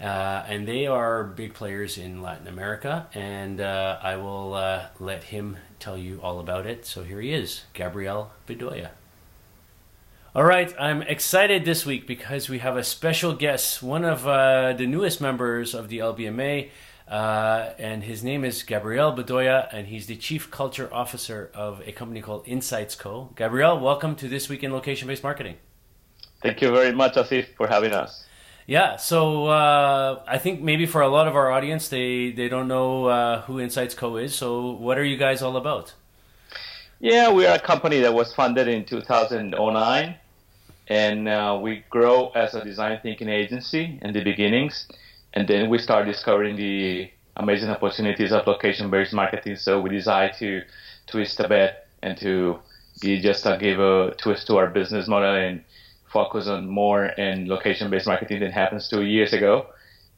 Uh, 0.00 0.44
and 0.48 0.66
they 0.66 0.88
are 0.88 1.22
big 1.22 1.54
players 1.54 1.98
in 1.98 2.20
Latin 2.20 2.48
America, 2.48 3.06
and 3.14 3.60
uh, 3.60 3.96
I 4.02 4.16
will 4.16 4.50
let 4.98 5.24
him 5.24 5.56
tell 5.78 5.96
you 5.96 6.18
all 6.20 6.40
about 6.40 6.66
it. 6.66 6.84
So 6.84 7.04
here 7.04 7.20
he 7.20 7.32
is, 7.32 7.62
Gabriel 7.74 8.32
Bedoya. 8.48 8.90
All 10.34 10.42
right, 10.42 10.74
I'm 10.80 11.02
excited 11.02 11.64
this 11.64 11.86
week 11.86 12.08
because 12.08 12.48
we 12.48 12.58
have 12.58 12.76
a 12.76 12.82
special 12.82 13.34
guest, 13.34 13.84
one 13.84 14.04
of 14.04 14.24
the 14.24 14.84
newest 14.84 15.20
members 15.20 15.74
of 15.74 15.88
the 15.88 15.98
LBMA, 15.98 16.70
uh, 17.08 17.70
and 17.78 18.04
his 18.04 18.24
name 18.24 18.44
is 18.44 18.62
Gabriel 18.62 19.12
Bedoya, 19.12 19.68
and 19.72 19.88
he's 19.88 20.06
the 20.06 20.16
Chief 20.16 20.50
Culture 20.50 20.88
Officer 20.92 21.50
of 21.54 21.82
a 21.86 21.92
company 21.92 22.20
called 22.20 22.44
Insights 22.46 22.94
Co. 22.94 23.30
Gabriel, 23.36 23.78
welcome 23.78 24.16
to 24.16 24.28
This 24.28 24.48
Week 24.48 24.62
in 24.62 24.72
Location 24.72 25.08
Based 25.08 25.22
Marketing. 25.22 25.56
Thank 26.42 26.62
you 26.62 26.70
very 26.70 26.92
much, 26.92 27.14
Asif, 27.14 27.46
for 27.56 27.66
having 27.66 27.92
us. 27.92 28.24
Yeah, 28.66 28.96
so 28.96 29.46
uh, 29.46 30.22
I 30.26 30.38
think 30.38 30.62
maybe 30.62 30.86
for 30.86 31.02
a 31.02 31.08
lot 31.08 31.28
of 31.28 31.36
our 31.36 31.50
audience, 31.50 31.88
they, 31.88 32.30
they 32.30 32.48
don't 32.48 32.68
know 32.68 33.06
uh, 33.06 33.42
who 33.42 33.60
Insights 33.60 33.94
Co. 33.94 34.16
is. 34.16 34.34
So, 34.34 34.70
what 34.70 34.96
are 34.96 35.04
you 35.04 35.18
guys 35.18 35.42
all 35.42 35.56
about? 35.56 35.92
Yeah, 37.00 37.30
we 37.30 37.46
are 37.46 37.56
a 37.56 37.60
company 37.60 38.00
that 38.00 38.14
was 38.14 38.32
funded 38.34 38.66
in 38.66 38.86
2009 38.86 40.16
and 40.88 41.28
uh, 41.28 41.58
we 41.60 41.84
grow 41.90 42.28
as 42.34 42.54
a 42.54 42.64
design 42.64 42.98
thinking 43.02 43.28
agency 43.28 43.98
in 44.02 44.12
the 44.12 44.22
beginnings 44.22 44.86
and 45.34 45.48
then 45.48 45.68
we 45.68 45.78
start 45.78 46.06
discovering 46.06 46.56
the 46.56 47.10
amazing 47.36 47.68
opportunities 47.68 48.32
of 48.32 48.46
location 48.46 48.88
based 48.90 49.12
marketing. 49.12 49.56
So 49.56 49.80
we 49.80 49.90
decide 49.90 50.34
to 50.38 50.62
twist 51.06 51.40
a 51.40 51.48
bit 51.48 51.86
and 52.02 52.16
to 52.18 52.60
be 53.00 53.20
just 53.20 53.44
uh, 53.46 53.56
give 53.56 53.80
a 53.80 54.14
twist 54.16 54.46
to 54.46 54.56
our 54.56 54.68
business 54.68 55.08
model 55.08 55.34
and 55.34 55.64
focus 56.12 56.46
on 56.46 56.68
more 56.68 57.04
and 57.04 57.48
location 57.48 57.90
based 57.90 58.06
marketing 58.06 58.40
than 58.40 58.52
happens 58.52 58.88
two 58.88 59.02
years 59.02 59.32
ago. 59.32 59.66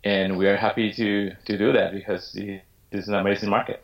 And 0.04 0.36
we 0.36 0.46
are 0.46 0.56
happy 0.56 0.92
to 0.92 1.30
to 1.46 1.58
do 1.58 1.72
that 1.72 1.92
because 1.92 2.32
this 2.32 2.60
is 2.92 3.08
an 3.08 3.14
amazing 3.14 3.48
market. 3.48 3.82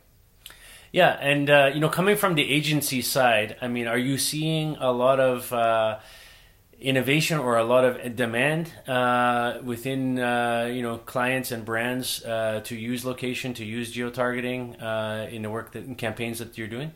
Yeah 0.92 1.16
and 1.18 1.48
uh, 1.48 1.70
you 1.72 1.80
know 1.80 1.88
coming 1.88 2.16
from 2.16 2.34
the 2.34 2.52
agency 2.52 3.00
side 3.00 3.56
i 3.62 3.66
mean 3.66 3.86
are 3.86 3.96
you 3.96 4.18
seeing 4.18 4.76
a 4.76 4.92
lot 4.92 5.20
of 5.20 5.50
uh, 5.50 5.98
innovation 6.82 7.38
or 7.38 7.56
a 7.56 7.64
lot 7.64 7.84
of 7.84 8.16
demand 8.16 8.70
uh, 8.88 9.58
within 9.62 10.18
uh, 10.18 10.68
you 10.72 10.82
know 10.82 10.98
clients 10.98 11.50
and 11.50 11.64
brands 11.64 12.24
uh, 12.24 12.60
to 12.64 12.76
use 12.76 13.04
location 13.04 13.54
to 13.54 13.64
use 13.64 13.92
geo 13.92 14.10
targeting 14.10 14.76
uh, 14.80 15.28
in 15.30 15.42
the 15.42 15.50
work 15.50 15.72
that 15.72 15.84
in 15.84 15.94
campaigns 15.94 16.38
that 16.38 16.58
you're 16.58 16.68
doing? 16.68 16.92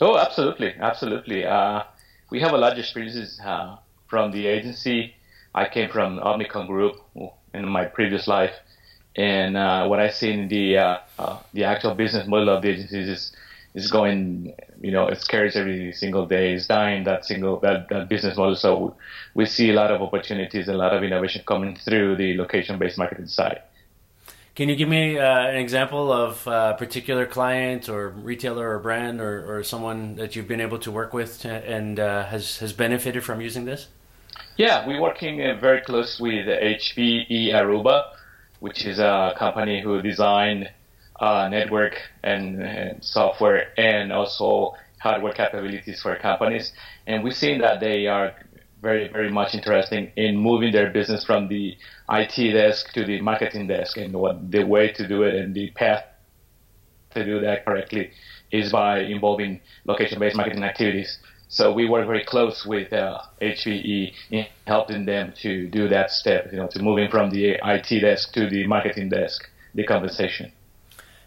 Oh 0.00 0.18
absolutely. 0.18 0.74
Absolutely. 0.78 1.44
Uh, 1.44 1.82
we 2.30 2.40
have 2.40 2.52
a 2.52 2.56
large 2.56 2.78
experiences 2.78 3.38
uh, 3.44 3.76
from 4.08 4.32
the 4.32 4.46
agency. 4.46 5.14
I 5.54 5.68
came 5.68 5.90
from 5.90 6.18
Omnicom 6.18 6.66
Group 6.66 6.96
in 7.52 7.68
my 7.68 7.84
previous 7.84 8.26
life. 8.26 8.54
And 9.14 9.54
what 9.90 10.00
I 10.00 10.08
see 10.08 10.32
in 10.32 10.48
the 10.48 10.98
the 11.52 11.64
actual 11.64 11.94
business 11.94 12.26
model 12.26 12.48
of 12.48 12.62
the 12.62 12.70
agencies 12.70 13.08
is 13.08 13.32
is 13.74 13.90
going, 13.90 14.54
you 14.80 14.90
know, 14.90 15.08
it 15.08 15.24
carries 15.28 15.56
every 15.56 15.92
single 15.92 16.26
day, 16.26 16.52
is 16.52 16.66
dying 16.66 17.04
that 17.04 17.24
single 17.24 17.58
that, 17.60 17.88
that 17.88 18.08
business 18.08 18.36
model. 18.36 18.56
So 18.56 18.96
we 19.34 19.46
see 19.46 19.70
a 19.70 19.72
lot 19.72 19.90
of 19.90 20.02
opportunities, 20.02 20.68
a 20.68 20.74
lot 20.74 20.92
of 20.92 21.02
innovation 21.02 21.42
coming 21.46 21.76
through 21.76 22.16
the 22.16 22.36
location-based 22.36 22.98
marketing 22.98 23.28
side. 23.28 23.62
Can 24.54 24.68
you 24.68 24.76
give 24.76 24.88
me 24.88 25.18
uh, 25.18 25.46
an 25.46 25.56
example 25.56 26.12
of 26.12 26.46
a 26.46 26.74
particular 26.78 27.24
client 27.24 27.88
or 27.88 28.10
retailer 28.10 28.76
or 28.76 28.78
brand 28.80 29.18
or, 29.18 29.56
or 29.56 29.62
someone 29.64 30.16
that 30.16 30.36
you've 30.36 30.48
been 30.48 30.60
able 30.60 30.78
to 30.80 30.90
work 30.90 31.14
with 31.14 31.40
to, 31.40 31.48
and 31.48 31.98
uh, 31.98 32.26
has 32.26 32.58
has 32.58 32.74
benefited 32.74 33.24
from 33.24 33.40
using 33.40 33.64
this? 33.64 33.88
Yeah, 34.58 34.86
we're 34.86 35.00
working 35.00 35.40
uh, 35.40 35.58
very 35.58 35.80
close 35.80 36.20
with 36.20 36.46
HPE 36.46 37.54
Aruba, 37.54 38.10
which 38.60 38.84
is 38.84 38.98
a 38.98 39.32
company 39.38 39.80
who 39.80 40.02
designed 40.02 40.70
uh, 41.22 41.48
network 41.48 41.94
and, 42.24 42.60
and, 42.60 43.02
software 43.02 43.68
and 43.78 44.12
also 44.12 44.74
hardware 44.98 45.32
capabilities 45.32 46.02
for 46.02 46.16
companies. 46.16 46.72
And 47.06 47.22
we've 47.22 47.36
seen 47.36 47.60
that 47.60 47.78
they 47.80 48.08
are 48.08 48.34
very, 48.82 49.06
very 49.08 49.30
much 49.30 49.54
interested 49.54 50.12
in 50.16 50.36
moving 50.36 50.72
their 50.72 50.90
business 50.90 51.24
from 51.24 51.46
the 51.46 51.76
IT 52.10 52.52
desk 52.52 52.92
to 52.94 53.04
the 53.04 53.20
marketing 53.20 53.68
desk. 53.68 53.96
And 53.96 54.12
what 54.14 54.50
the 54.50 54.64
way 54.64 54.92
to 54.92 55.06
do 55.06 55.22
it 55.22 55.36
and 55.36 55.54
the 55.54 55.70
path 55.70 56.04
to 57.14 57.24
do 57.24 57.40
that 57.40 57.64
correctly 57.64 58.10
is 58.50 58.72
by 58.72 59.00
involving 59.00 59.60
location-based 59.84 60.36
marketing 60.36 60.64
activities. 60.64 61.18
So 61.46 61.72
we 61.72 61.88
work 61.88 62.06
very 62.06 62.24
close 62.24 62.66
with 62.66 62.92
uh, 62.92 63.20
HPE 63.40 64.12
in 64.30 64.46
helping 64.66 65.04
them 65.04 65.34
to 65.42 65.68
do 65.68 65.86
that 65.88 66.10
step, 66.10 66.48
you 66.50 66.58
know, 66.58 66.66
to 66.68 66.82
moving 66.82 67.10
from 67.10 67.30
the 67.30 67.58
IT 67.62 68.00
desk 68.00 68.32
to 68.32 68.48
the 68.50 68.66
marketing 68.66 69.10
desk, 69.10 69.48
the 69.74 69.84
conversation. 69.84 70.50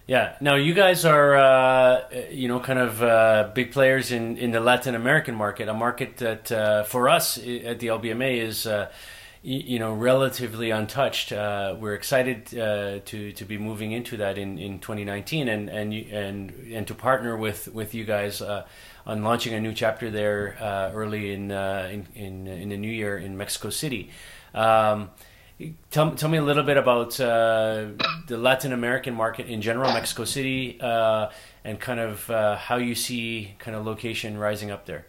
Yeah. 0.08 0.36
Now 0.40 0.54
you 0.54 0.76
guys 0.76 1.04
are, 1.04 1.36
uh, 1.36 2.02
you 2.30 2.48
know, 2.48 2.60
kind 2.60 2.78
of 2.78 3.02
uh, 3.02 3.50
big 3.56 3.72
players 3.72 4.12
in, 4.12 4.38
in 4.38 4.52
the 4.52 4.60
Latin 4.60 4.94
American 4.94 5.34
market, 5.34 5.68
a 5.68 5.74
market 5.74 6.18
that 6.18 6.52
uh, 6.52 6.84
for 6.84 7.10
us 7.10 7.40
at 7.40 7.80
the 7.80 7.88
LBMA 7.88 8.38
is, 8.38 8.68
uh, 8.68 8.92
you 9.42 9.80
know, 9.80 9.94
relatively 9.94 10.70
untouched. 10.70 11.32
Uh, 11.32 11.76
we're 11.80 11.96
excited 11.96 12.56
uh, 12.58 13.00
to 13.06 13.32
to 13.32 13.46
be 13.46 13.58
moving 13.58 13.92
into 13.94 14.18
that 14.18 14.38
in, 14.38 14.60
in 14.60 14.80
2019 14.80 15.48
and 15.48 15.70
and 15.70 15.94
and 15.94 16.52
and 16.72 16.88
to 16.88 16.94
partner 16.96 17.36
with 17.36 17.68
with 17.68 17.94
you 17.94 18.06
guys 18.06 18.42
on 18.42 19.24
launching 19.24 19.54
a 19.54 19.60
new 19.60 19.74
chapter 19.74 20.10
there 20.10 20.56
early 20.94 21.32
in, 21.34 21.52
in, 21.52 22.08
in 22.16 22.48
in 22.48 22.70
the 22.70 22.78
new 22.78 22.92
year 22.92 23.18
in 23.18 23.38
Mexico 23.38 23.70
City. 23.72 24.10
Um, 24.54 25.10
tell 25.92 26.12
tell 26.16 26.30
me 26.30 26.38
a 26.38 26.44
little 26.44 26.64
bit 26.64 26.78
about 26.78 27.20
uh, 27.20 27.88
the 28.28 28.38
Latin 28.38 28.74
American 28.74 29.14
market 29.14 29.48
in 29.48 29.62
general, 29.62 29.92
Mexico 29.94 30.26
City, 30.26 30.78
uh, 30.82 31.30
and 31.64 31.80
kind 31.80 32.00
of 32.00 32.30
uh, 32.30 32.58
how 32.58 32.78
you 32.78 32.96
see 32.96 33.56
kind 33.60 33.76
of 33.76 33.86
location 33.86 34.38
rising 34.38 34.72
up 34.72 34.86
there. 34.86 35.06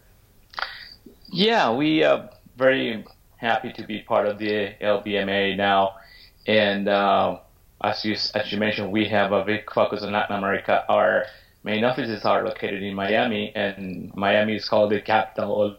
Yeah, 1.29 1.75
we 1.75 2.05
are 2.05 2.31
very 2.57 3.05
happy 3.37 3.73
to 3.73 3.87
be 3.87 4.01
part 4.01 4.27
of 4.27 4.39
the 4.39 4.75
LBMA 4.81 5.57
now, 5.57 5.97
and 6.47 6.89
uh, 6.89 7.39
as 7.83 8.05
you 8.05 8.13
as 8.13 8.53
you 8.53 8.59
mentioned, 8.59 8.93
we 8.93 9.09
have 9.09 9.33
a 9.33 9.45
big 9.45 9.71
focus 9.73 10.03
on 10.03 10.13
Latin 10.13 10.37
America. 10.37 10.85
Our 10.89 11.25
main 11.65 11.85
offices 11.85 12.25
are 12.25 12.45
located 12.45 12.83
in 12.83 12.95
Miami, 12.95 13.53
and 13.55 14.15
Miami 14.15 14.57
is 14.57 14.69
called 14.69 14.93
the 14.93 15.01
capital 15.01 15.63
of 15.63 15.77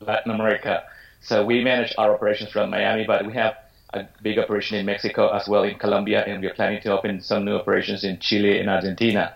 Latin 0.00 0.32
America. 0.32 0.82
So 1.20 1.44
we 1.44 1.62
manage 1.62 1.94
our 1.98 2.14
operations 2.14 2.50
from 2.50 2.70
Miami, 2.70 3.04
but 3.04 3.26
we 3.26 3.32
have 3.34 3.54
a 3.94 4.06
big 4.22 4.38
operation 4.38 4.78
in 4.78 4.86
Mexico 4.86 5.28
as 5.28 5.48
well 5.48 5.62
in 5.62 5.78
Colombia, 5.78 6.24
and 6.26 6.42
we're 6.42 6.54
planning 6.54 6.80
to 6.82 6.92
open 6.92 7.20
some 7.20 7.44
new 7.44 7.56
operations 7.56 8.04
in 8.04 8.18
Chile 8.18 8.58
and 8.58 8.68
Argentina. 8.68 9.34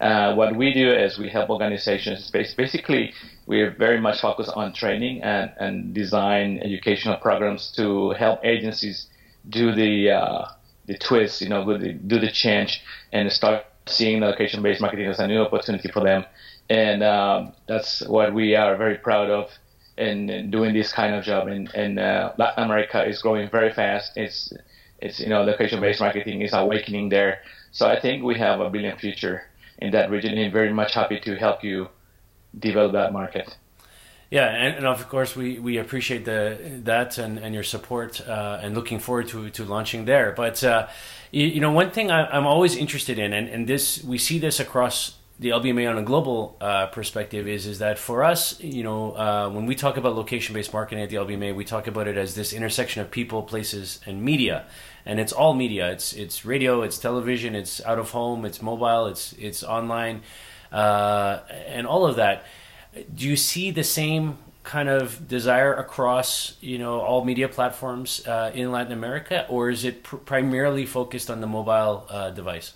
Uh, 0.00 0.34
what 0.34 0.54
we 0.54 0.72
do 0.72 0.92
is 0.92 1.18
we 1.18 1.28
help 1.28 1.50
organizations. 1.50 2.30
Basically, 2.30 3.12
we're 3.46 3.70
very 3.70 4.00
much 4.00 4.20
focused 4.20 4.52
on 4.54 4.72
training 4.72 5.22
and, 5.22 5.50
and 5.58 5.92
design 5.92 6.60
educational 6.62 7.16
programs 7.16 7.72
to 7.72 8.10
help 8.10 8.44
agencies 8.44 9.08
do 9.48 9.74
the 9.74 10.10
uh, 10.10 10.46
the 10.86 10.96
twist, 10.96 11.42
you 11.42 11.48
know, 11.48 11.64
do 11.64 11.76
the, 11.76 11.92
do 11.92 12.18
the 12.18 12.30
change 12.30 12.80
and 13.12 13.30
start 13.30 13.64
seeing 13.86 14.20
the 14.20 14.26
location-based 14.26 14.80
marketing 14.80 15.06
as 15.06 15.18
a 15.18 15.26
new 15.26 15.40
opportunity 15.40 15.90
for 15.90 16.02
them, 16.02 16.24
and 16.70 17.02
um, 17.02 17.52
that's 17.66 18.06
what 18.06 18.32
we 18.32 18.54
are 18.54 18.76
very 18.76 18.96
proud 18.96 19.28
of 19.28 19.50
in, 19.98 20.30
in 20.30 20.50
doing 20.50 20.74
this 20.74 20.92
kind 20.92 21.14
of 21.14 21.24
job. 21.24 21.48
And, 21.48 21.68
and 21.74 21.98
uh, 21.98 22.32
Latin 22.38 22.64
America 22.64 23.04
is 23.04 23.20
growing 23.20 23.50
very 23.50 23.72
fast. 23.72 24.12
It's 24.16 24.52
it's 25.00 25.20
you 25.20 25.28
know 25.28 25.42
location-based 25.42 26.00
marketing 26.00 26.42
is 26.42 26.52
awakening 26.52 27.08
there. 27.08 27.40
So 27.70 27.86
I 27.86 28.00
think 28.00 28.24
we 28.24 28.38
have 28.38 28.60
a 28.60 28.70
brilliant 28.70 29.00
future 29.00 29.42
in 29.78 29.92
that 29.92 30.10
region, 30.10 30.36
and 30.36 30.52
very 30.52 30.72
much 30.72 30.94
happy 30.94 31.20
to 31.20 31.36
help 31.36 31.62
you 31.62 31.88
develop 32.58 32.92
that 32.92 33.12
market. 33.12 33.56
Yeah, 34.30 34.48
and, 34.48 34.76
and, 34.76 34.86
of 34.86 35.08
course 35.08 35.34
we, 35.34 35.58
we 35.58 35.78
appreciate 35.78 36.26
the 36.26 36.58
that 36.84 37.16
and, 37.16 37.38
and 37.38 37.54
your 37.54 37.62
support 37.62 38.20
uh, 38.20 38.60
and 38.62 38.74
looking 38.74 38.98
forward 38.98 39.28
to, 39.28 39.48
to 39.50 39.64
launching 39.64 40.04
there. 40.04 40.32
But 40.36 40.62
uh, 40.62 40.88
you, 41.30 41.46
you, 41.46 41.60
know, 41.60 41.72
one 41.72 41.92
thing 41.92 42.10
I, 42.10 42.36
am 42.36 42.46
always 42.46 42.76
interested 42.76 43.18
in, 43.18 43.32
and, 43.32 43.48
and 43.48 43.66
this 43.66 44.04
we 44.04 44.18
see 44.18 44.38
this 44.38 44.60
across 44.60 45.17
the 45.38 45.50
LBMA 45.50 45.88
on 45.88 45.98
a 45.98 46.02
global 46.02 46.56
uh, 46.60 46.86
perspective, 46.86 47.46
is 47.46 47.66
is 47.66 47.78
that 47.78 47.98
for 47.98 48.24
us, 48.24 48.58
you 48.60 48.82
know, 48.82 49.12
uh, 49.12 49.48
when 49.50 49.66
we 49.66 49.74
talk 49.74 49.96
about 49.96 50.16
location 50.16 50.54
based 50.54 50.72
marketing 50.72 51.02
at 51.02 51.10
the 51.10 51.16
LBMA, 51.16 51.54
we 51.54 51.64
talk 51.64 51.86
about 51.86 52.08
it 52.08 52.16
as 52.16 52.34
this 52.34 52.52
intersection 52.52 53.02
of 53.02 53.10
people, 53.10 53.42
places, 53.42 54.00
and 54.06 54.22
media, 54.22 54.66
and 55.06 55.20
it's 55.20 55.32
all 55.32 55.54
media. 55.54 55.90
It's 55.90 56.12
it's 56.12 56.44
radio, 56.44 56.82
it's 56.82 56.98
television, 56.98 57.54
it's 57.54 57.84
out 57.84 57.98
of 57.98 58.10
home, 58.10 58.44
it's 58.44 58.60
mobile, 58.60 59.06
it's 59.06 59.32
it's 59.34 59.62
online, 59.62 60.22
uh, 60.72 61.40
and 61.68 61.86
all 61.86 62.06
of 62.06 62.16
that 62.16 62.44
do 63.14 63.28
you 63.28 63.36
see 63.36 63.70
the 63.70 63.84
same 63.84 64.38
kind 64.62 64.88
of 64.88 65.28
desire 65.28 65.72
across 65.74 66.56
you 66.60 66.78
know 66.78 67.00
all 67.00 67.24
media 67.24 67.48
platforms 67.48 68.26
uh, 68.26 68.50
in 68.54 68.70
Latin 68.70 68.92
America, 68.92 69.46
or 69.48 69.70
is 69.70 69.84
it 69.84 70.02
pr- 70.02 70.16
primarily 70.16 70.84
focused 70.84 71.30
on 71.30 71.40
the 71.40 71.46
mobile 71.46 72.06
uh, 72.08 72.30
device? 72.30 72.74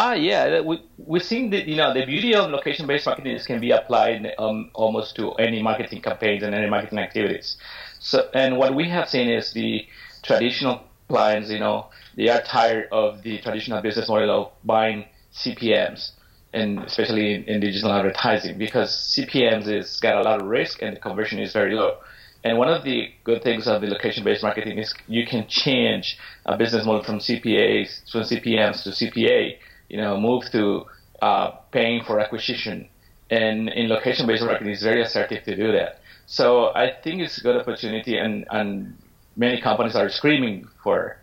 Ah, 0.00 0.12
yeah, 0.12 0.60
we 0.60 0.80
we're 0.96 1.18
seeing 1.18 1.50
that 1.50 1.66
you 1.66 1.74
know 1.74 1.92
the 1.92 2.06
beauty 2.06 2.32
of 2.32 2.52
location-based 2.52 3.04
marketing 3.04 3.34
is 3.34 3.44
can 3.44 3.60
be 3.60 3.72
applied 3.72 4.32
um, 4.38 4.70
almost 4.72 5.16
to 5.16 5.32
any 5.46 5.60
marketing 5.60 6.00
campaigns 6.02 6.44
and 6.44 6.54
any 6.54 6.70
marketing 6.70 7.00
activities. 7.00 7.56
So, 7.98 8.28
and 8.32 8.58
what 8.58 8.76
we 8.76 8.88
have 8.90 9.08
seen 9.08 9.28
is 9.28 9.52
the 9.52 9.84
traditional 10.22 10.84
clients, 11.08 11.50
you 11.50 11.58
know, 11.58 11.86
they 12.16 12.28
are 12.28 12.40
tired 12.42 12.86
of 12.92 13.24
the 13.24 13.38
traditional 13.38 13.82
business 13.82 14.08
model 14.08 14.30
of 14.30 14.52
buying 14.64 15.04
CPMS 15.34 16.12
and 16.52 16.78
especially 16.84 17.34
in, 17.34 17.42
in, 17.44 17.58
digital 17.58 17.90
advertising 17.90 18.56
because 18.56 18.90
CPMs 18.90 19.66
is 19.66 19.98
got 19.98 20.14
a 20.16 20.22
lot 20.22 20.40
of 20.40 20.46
risk 20.46 20.80
and 20.80 20.94
the 20.94 21.00
conversion 21.00 21.40
is 21.40 21.52
very 21.52 21.74
low. 21.74 21.96
And 22.44 22.56
one 22.56 22.68
of 22.68 22.84
the 22.84 23.10
good 23.24 23.42
things 23.42 23.66
of 23.66 23.80
the 23.80 23.88
location-based 23.88 24.44
marketing 24.44 24.78
is 24.78 24.94
you 25.08 25.26
can 25.26 25.48
change 25.48 26.16
a 26.46 26.56
business 26.56 26.86
model 26.86 27.02
from 27.02 27.18
CPAs 27.18 28.08
from 28.12 28.22
CPMs 28.22 28.84
to 28.84 28.90
CPA. 28.90 29.56
You 29.88 29.98
know, 29.98 30.20
move 30.20 30.44
to 30.52 30.84
uh, 31.22 31.50
paying 31.72 32.04
for 32.04 32.20
acquisition. 32.20 32.88
And 33.30 33.68
in 33.68 33.88
location-based 33.88 34.42
marketing, 34.42 34.72
it's 34.72 34.82
very 34.82 35.02
assertive 35.02 35.44
to 35.44 35.56
do 35.56 35.72
that. 35.72 36.00
So 36.26 36.74
I 36.74 36.92
think 37.02 37.20
it's 37.20 37.38
a 37.38 37.42
good 37.42 37.56
opportunity, 37.56 38.16
and, 38.16 38.46
and 38.50 38.96
many 39.36 39.60
companies 39.60 39.96
are 39.96 40.08
screaming 40.08 40.66
for 40.82 41.18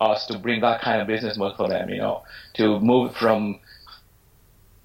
us 0.00 0.26
to 0.26 0.38
bring 0.38 0.60
that 0.60 0.80
kind 0.80 1.00
of 1.00 1.06
business 1.06 1.36
model 1.36 1.56
for 1.56 1.68
them. 1.68 1.88
You 1.88 1.98
know, 1.98 2.22
to 2.54 2.80
move 2.80 3.14
from 3.16 3.60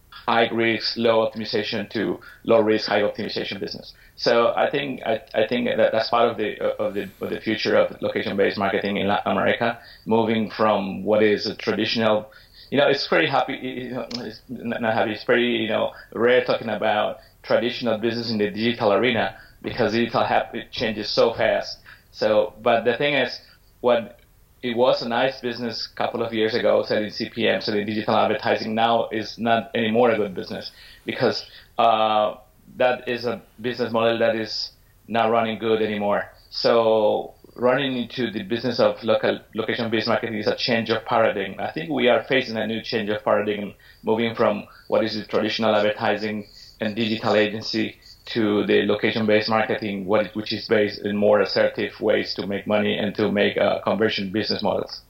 high 0.10 0.50
risk, 0.50 0.98
low 0.98 1.28
optimization 1.28 1.90
to 1.92 2.20
low 2.44 2.62
risk, 2.62 2.88
high 2.88 3.02
optimization 3.02 3.60
business. 3.60 3.94
So 4.16 4.54
I 4.56 4.70
think 4.70 5.02
I, 5.06 5.22
I 5.34 5.48
think 5.48 5.68
that 5.68 5.92
that's 5.92 6.10
part 6.10 6.30
of 6.30 6.38
the 6.38 6.62
of 6.80 6.94
the 6.94 7.10
of 7.22 7.30
the 7.30 7.40
future 7.40 7.76
of 7.76 8.02
location 8.02 8.38
based 8.38 8.58
marketing 8.58 8.98
in 8.98 9.08
Latin 9.08 9.32
America, 9.32 9.80
moving 10.06 10.50
from 10.50 11.04
what 11.04 11.24
is 11.24 11.46
a 11.46 11.56
traditional. 11.56 12.32
You 12.74 12.80
know, 12.80 12.88
it's 12.88 13.06
very 13.08 13.28
happy. 13.28 13.54
You 13.54 13.92
know, 13.92 14.08
it's 14.16 14.42
not 14.50 14.82
happy. 14.82 15.12
It's 15.12 15.26
very 15.26 15.46
you 15.46 15.68
know 15.68 15.92
rare 16.12 16.44
talking 16.44 16.70
about 16.70 17.20
traditional 17.44 18.00
business 18.00 18.32
in 18.32 18.40
the 18.40 18.50
digital 18.50 18.94
arena 18.94 19.38
because 19.62 19.92
digital 19.92 20.26
it 20.56 20.72
changes 20.72 21.08
so 21.08 21.36
fast. 21.36 21.78
So, 22.14 22.56
but 22.64 22.84
the 22.84 22.98
thing 22.98 23.14
is, 23.14 23.40
what 23.82 24.20
it 24.64 24.76
was 24.76 25.04
a 25.04 25.08
nice 25.08 25.40
business 25.40 25.88
a 25.94 25.96
couple 25.96 26.24
of 26.24 26.34
years 26.34 26.56
ago 26.56 26.82
selling 26.82 27.12
CPM, 27.12 27.62
selling 27.62 27.86
digital 27.86 28.16
advertising. 28.16 28.74
Now 28.74 29.08
is 29.10 29.38
not 29.38 29.70
anymore 29.76 30.10
a 30.10 30.18
good 30.18 30.34
business 30.34 30.72
because 31.06 31.46
uh, 31.78 32.38
that 32.78 33.08
is 33.08 33.26
a 33.26 33.40
business 33.62 33.94
model 33.94 34.18
that 34.18 34.36
is 34.36 34.72
not 35.08 35.30
running 35.30 35.60
good 35.60 35.84
anymore. 35.84 36.24
So 36.50 37.36
running 37.56 37.98
into 37.98 38.32
the 38.32 38.44
business 38.44 38.80
of 38.80 39.04
local 39.04 39.40
location-based 39.56 40.08
marketing 40.08 40.36
is 40.36 40.48
a 40.48 40.56
change 40.56 40.90
of 40.90 41.06
paradigm. 41.06 41.56
I 41.60 41.72
think 41.72 41.90
we 41.90 42.08
are 42.08 42.24
facing 42.24 42.58
a 42.58 42.66
new 42.66 42.82
change 42.82 43.10
of 43.10 43.24
paradigm, 43.24 43.74
moving 44.04 44.36
from 44.36 44.68
what 44.88 45.04
is 45.04 45.16
the 45.16 45.26
traditional 45.26 45.76
advertising 45.76 46.48
and 46.80 46.96
digital 46.96 47.36
agency 47.36 47.98
to 48.26 48.66
the 48.66 48.84
location-based 48.86 49.50
marketing, 49.50 50.06
what, 50.06 50.34
which 50.36 50.54
is 50.54 50.68
based 50.68 51.00
in 51.06 51.16
more 51.16 51.42
assertive 51.42 52.00
ways 52.00 52.34
to 52.36 52.48
make 52.48 52.66
money 52.66 52.98
and 52.98 53.16
to 53.16 53.32
make 53.32 53.58
uh, 53.58 53.80
conversion 53.82 54.32
business 54.32 54.64
models. 54.64 55.02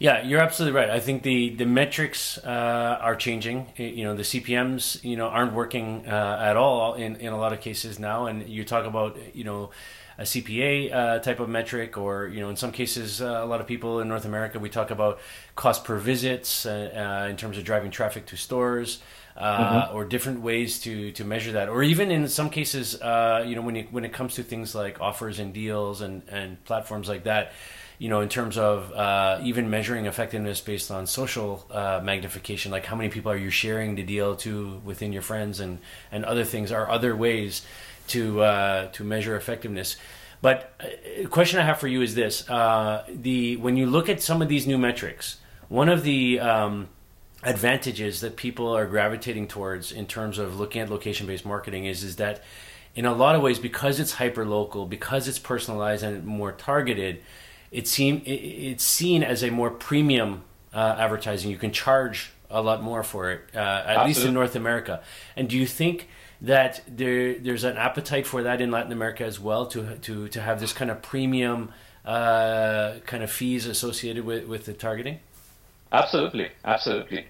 Yeah, 0.00 0.22
you're 0.22 0.40
absolutely 0.40 0.78
right. 0.78 0.90
I 0.90 1.00
think 1.00 1.24
the 1.24 1.56
the 1.56 1.66
metrics 1.66 2.38
uh, 2.38 2.98
are 3.00 3.16
changing. 3.16 3.66
You 3.76 4.04
know, 4.04 4.14
the 4.14 4.22
CPMS 4.22 5.02
you 5.02 5.16
know 5.16 5.26
aren't 5.26 5.54
working 5.54 6.06
uh, 6.06 6.38
at 6.40 6.56
all 6.56 6.94
in 6.94 7.16
in 7.16 7.32
a 7.32 7.36
lot 7.36 7.52
of 7.52 7.60
cases 7.60 7.98
now. 7.98 8.26
And 8.26 8.48
you 8.48 8.64
talk 8.64 8.86
about 8.86 9.18
you 9.34 9.42
know 9.42 9.70
a 10.18 10.22
CPA 10.22 10.92
uh, 10.92 11.18
type 11.20 11.38
of 11.38 11.48
metric, 11.48 11.96
or 11.96 12.26
you 12.26 12.40
know, 12.40 12.50
in 12.50 12.56
some 12.56 12.72
cases, 12.72 13.22
uh, 13.22 13.40
a 13.42 13.46
lot 13.46 13.60
of 13.60 13.66
people 13.66 14.00
in 14.00 14.08
North 14.08 14.24
America 14.24 14.58
we 14.58 14.68
talk 14.68 14.90
about 14.90 15.20
cost 15.54 15.84
per 15.84 15.98
visits 15.98 16.66
uh, 16.66 17.24
uh 17.24 17.30
in 17.30 17.36
terms 17.36 17.56
of 17.56 17.64
driving 17.64 17.90
traffic 17.90 18.26
to 18.26 18.36
stores 18.36 19.00
uh, 19.38 19.82
mm-hmm. 19.84 19.96
or 19.96 20.04
different 20.04 20.40
ways 20.40 20.80
to 20.80 21.12
to 21.12 21.24
measure 21.24 21.52
that, 21.52 21.68
or 21.68 21.82
even 21.82 22.10
in 22.10 22.26
some 22.28 22.50
cases, 22.50 23.00
uh, 23.00 23.44
you 23.46 23.54
know, 23.54 23.62
when 23.62 23.76
you, 23.76 23.86
when 23.90 24.04
it 24.04 24.12
comes 24.12 24.34
to 24.34 24.42
things 24.42 24.74
like 24.74 25.00
offers 25.00 25.38
and 25.38 25.54
deals 25.54 26.00
and 26.00 26.22
and 26.28 26.62
platforms 26.64 27.08
like 27.08 27.22
that, 27.24 27.52
you 27.98 28.08
know, 28.08 28.20
in 28.20 28.28
terms 28.28 28.58
of 28.58 28.92
uh, 28.92 29.40
even 29.42 29.70
measuring 29.70 30.06
effectiveness 30.06 30.60
based 30.60 30.90
on 30.90 31.06
social 31.06 31.66
uh, 31.70 32.00
magnification, 32.02 32.70
like 32.70 32.84
how 32.84 32.96
many 32.96 33.08
people 33.08 33.30
are 33.30 33.36
you 33.36 33.50
sharing 33.50 33.94
the 33.96 34.02
deal 34.02 34.36
to 34.36 34.80
within 34.84 35.12
your 35.12 35.22
friends 35.22 35.60
and, 35.60 35.78
and 36.12 36.24
other 36.24 36.44
things 36.44 36.70
are 36.70 36.88
other 36.88 37.16
ways 37.16 37.62
to 38.08 38.42
uh, 38.42 38.86
to 38.88 39.04
measure 39.04 39.36
effectiveness. 39.36 39.96
But 40.40 40.72
a 40.80 41.24
uh, 41.24 41.28
question 41.28 41.58
I 41.58 41.64
have 41.64 41.78
for 41.78 41.88
you 41.88 42.02
is 42.02 42.14
this: 42.14 42.48
uh, 42.48 43.04
the 43.08 43.56
when 43.56 43.76
you 43.76 43.86
look 43.86 44.08
at 44.08 44.22
some 44.22 44.42
of 44.42 44.48
these 44.48 44.66
new 44.66 44.78
metrics, 44.78 45.38
one 45.68 45.88
of 45.88 46.02
the 46.02 46.40
um, 46.40 46.88
advantages 47.42 48.20
that 48.20 48.36
people 48.36 48.74
are 48.74 48.86
gravitating 48.86 49.48
towards 49.48 49.92
in 49.92 50.06
terms 50.06 50.38
of 50.38 50.58
looking 50.58 50.82
at 50.82 50.90
location-based 50.90 51.44
marketing 51.44 51.86
is 51.86 52.02
is 52.02 52.16
that 52.16 52.42
in 52.94 53.04
a 53.04 53.14
lot 53.14 53.36
of 53.36 53.42
ways 53.42 53.58
because 53.58 54.00
it's 54.00 54.12
hyper 54.12 54.44
local, 54.44 54.86
because 54.86 55.28
it's 55.28 55.38
personalized 55.38 56.02
and 56.02 56.24
more 56.24 56.52
targeted 56.52 57.20
it 57.70 57.86
seem 57.86 58.22
it, 58.24 58.30
it's 58.30 58.84
seen 58.84 59.22
as 59.22 59.42
a 59.42 59.50
more 59.50 59.70
premium 59.70 60.42
uh, 60.72 60.96
advertising. 60.98 61.50
You 61.50 61.58
can 61.58 61.72
charge 61.72 62.32
a 62.50 62.62
lot 62.62 62.82
more 62.82 63.02
for 63.02 63.30
it, 63.30 63.40
uh, 63.54 63.58
at 63.58 63.64
Absolutely. 63.64 64.08
least 64.08 64.26
in 64.26 64.34
North 64.34 64.56
America. 64.56 65.02
And 65.36 65.48
do 65.48 65.56
you 65.56 65.66
think 65.66 66.08
that 66.40 66.82
there 66.88 67.34
there's 67.38 67.64
an 67.64 67.76
appetite 67.76 68.26
for 68.26 68.42
that 68.44 68.60
in 68.60 68.70
Latin 68.70 68.92
America 68.92 69.24
as 69.24 69.40
well 69.40 69.66
to 69.66 69.96
to 69.98 70.28
to 70.28 70.40
have 70.40 70.60
this 70.60 70.72
kind 70.72 70.90
of 70.90 71.02
premium 71.02 71.72
uh, 72.04 72.94
kind 73.06 73.22
of 73.22 73.30
fees 73.30 73.66
associated 73.66 74.24
with 74.24 74.46
with 74.46 74.64
the 74.64 74.72
targeting? 74.72 75.20
Absolutely, 75.92 76.50
absolutely. 76.64 77.26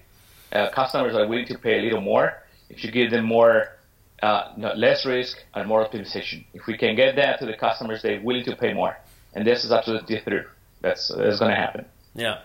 Uh, 0.51 0.69
customers 0.69 1.15
are 1.15 1.27
willing 1.27 1.45
to 1.45 1.57
pay 1.57 1.79
a 1.79 1.81
little 1.81 2.01
more 2.01 2.43
if 2.69 2.83
you 2.83 2.91
give 2.91 3.11
them 3.11 3.25
more. 3.25 3.75
Uh, 4.21 4.51
less 4.75 5.05
risk 5.05 5.37
and 5.53 5.65
more 5.65 5.87
optimization. 5.87 6.43
If 6.53 6.67
we 6.67 6.77
can 6.77 6.97
get 6.97 7.15
that 7.15 7.39
to 7.39 7.45
the 7.45 7.53
customers, 7.53 8.01
they're 8.01 8.19
willing 8.19 8.43
to 8.43 8.55
pay 8.57 8.73
more 8.73 8.97
and 9.33 9.45
this 9.45 9.63
is 9.63 9.71
absolutely 9.71 10.19
true. 10.21 10.45
That's 10.81 11.09
that's 11.09 11.39
going 11.39 11.51
to 11.51 11.57
happen. 11.57 11.85
Yeah. 12.15 12.39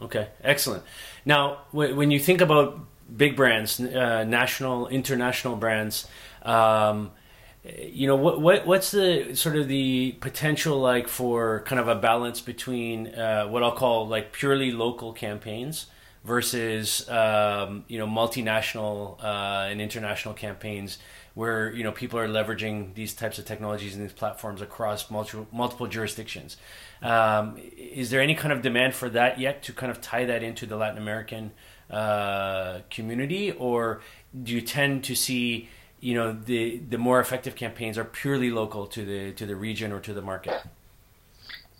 Okay. 0.00 0.28
Excellent. 0.42 0.84
Now, 1.24 1.62
when 1.72 2.10
you 2.10 2.20
think 2.20 2.40
about 2.40 2.78
big 3.14 3.36
brands, 3.36 3.80
uh, 3.80 4.24
national, 4.24 4.88
international 4.88 5.56
brands, 5.56 6.06
um, 6.42 7.10
you 7.64 8.06
know 8.06 8.16
what, 8.16 8.40
what 8.40 8.66
what's 8.66 8.92
the 8.92 9.34
sort 9.34 9.56
of 9.56 9.68
the 9.68 10.12
potential 10.20 10.78
like 10.78 11.08
for 11.08 11.60
kind 11.66 11.80
of 11.80 11.88
a 11.88 11.94
balance 11.94 12.40
between 12.40 13.08
uh, 13.08 13.46
what 13.46 13.62
I'll 13.62 13.72
call 13.72 14.06
like 14.06 14.32
purely 14.32 14.70
local 14.70 15.12
campaigns 15.12 15.86
versus 16.24 17.08
um, 17.08 17.84
you 17.88 17.98
know 17.98 18.06
multinational 18.06 19.22
uh, 19.22 19.68
and 19.68 19.80
international 19.80 20.34
campaigns 20.34 20.98
where 21.34 21.72
you 21.72 21.84
know 21.84 21.92
people 21.92 22.18
are 22.18 22.28
leveraging 22.28 22.94
these 22.94 23.12
types 23.12 23.38
of 23.38 23.44
technologies 23.44 23.94
and 23.94 24.04
these 24.04 24.12
platforms 24.12 24.62
across 24.62 25.10
multiple 25.10 25.46
multiple 25.52 25.86
jurisdictions. 25.86 26.56
Um, 27.02 27.56
is 27.76 28.10
there 28.10 28.20
any 28.20 28.34
kind 28.34 28.52
of 28.52 28.62
demand 28.62 28.94
for 28.94 29.08
that 29.10 29.38
yet 29.38 29.62
to 29.64 29.72
kind 29.72 29.90
of 29.90 30.00
tie 30.00 30.24
that 30.24 30.42
into 30.42 30.64
the 30.66 30.76
Latin 30.76 30.98
American 30.98 31.52
uh, 31.90 32.80
community, 32.90 33.52
or 33.52 34.00
do 34.42 34.52
you 34.52 34.60
tend 34.60 35.04
to 35.04 35.14
see 35.14 35.68
you 36.00 36.14
know 36.14 36.32
the 36.32 36.78
the 36.90 36.98
more 36.98 37.20
effective 37.20 37.54
campaigns 37.56 37.98
are 37.98 38.04
purely 38.04 38.50
local 38.50 38.86
to 38.86 39.04
the 39.04 39.32
to 39.32 39.46
the 39.46 39.56
region 39.56 39.92
or 39.92 40.00
to 40.00 40.12
the 40.12 40.22
market? 40.22 40.62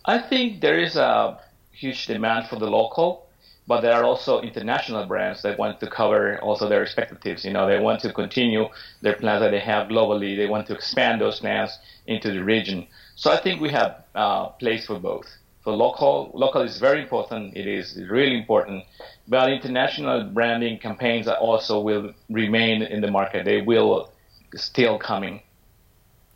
I 0.05 0.19
think 0.19 0.61
there 0.61 0.79
is 0.79 0.97
a 0.97 1.39
huge 1.73 2.07
demand 2.07 2.49
for 2.49 2.57
the 2.57 2.67
local 2.67 3.29
but 3.69 3.83
there 3.83 3.93
are 3.93 4.03
also 4.03 4.41
international 4.41 5.05
brands 5.05 5.43
that 5.43 5.59
want 5.59 5.79
to 5.79 5.87
cover 5.87 6.41
also 6.41 6.71
their 6.71 6.83
expectations. 6.83 7.45
You 7.45 7.53
know, 7.53 7.69
they 7.69 7.79
want 7.79 8.01
to 8.01 8.13
continue 8.15 8.67
their 9.03 9.15
plans 9.15 9.43
that 9.43 9.51
they 9.51 9.61
have 9.61 9.89
globally. 9.89 10.39
They 10.39 10.47
want 10.47 10.67
to 10.69 10.75
expand 10.75 11.21
those 11.21 11.39
plans 11.39 11.79
into 12.07 12.33
the 12.33 12.43
region. 12.43 12.87
So 13.15 13.31
I 13.31 13.37
think 13.37 13.61
we 13.61 13.69
have 13.69 14.05
uh, 14.15 14.47
place 14.63 14.87
for 14.87 14.99
both. 14.99 15.27
For 15.63 15.73
local, 15.73 16.31
local 16.35 16.63
is 16.63 16.79
very 16.79 17.03
important. 17.03 17.57
It 17.57 17.67
is 17.67 17.99
really 18.09 18.39
important. 18.39 18.85
But 19.27 19.53
international 19.53 20.25
branding 20.25 20.79
campaigns 20.79 21.29
also 21.29 21.81
will 21.81 22.15
remain 22.31 22.83
in 22.83 23.01
the 23.01 23.11
market. 23.11 23.45
They 23.45 23.61
will 23.61 24.11
still 24.55 24.99
coming. 24.99 25.43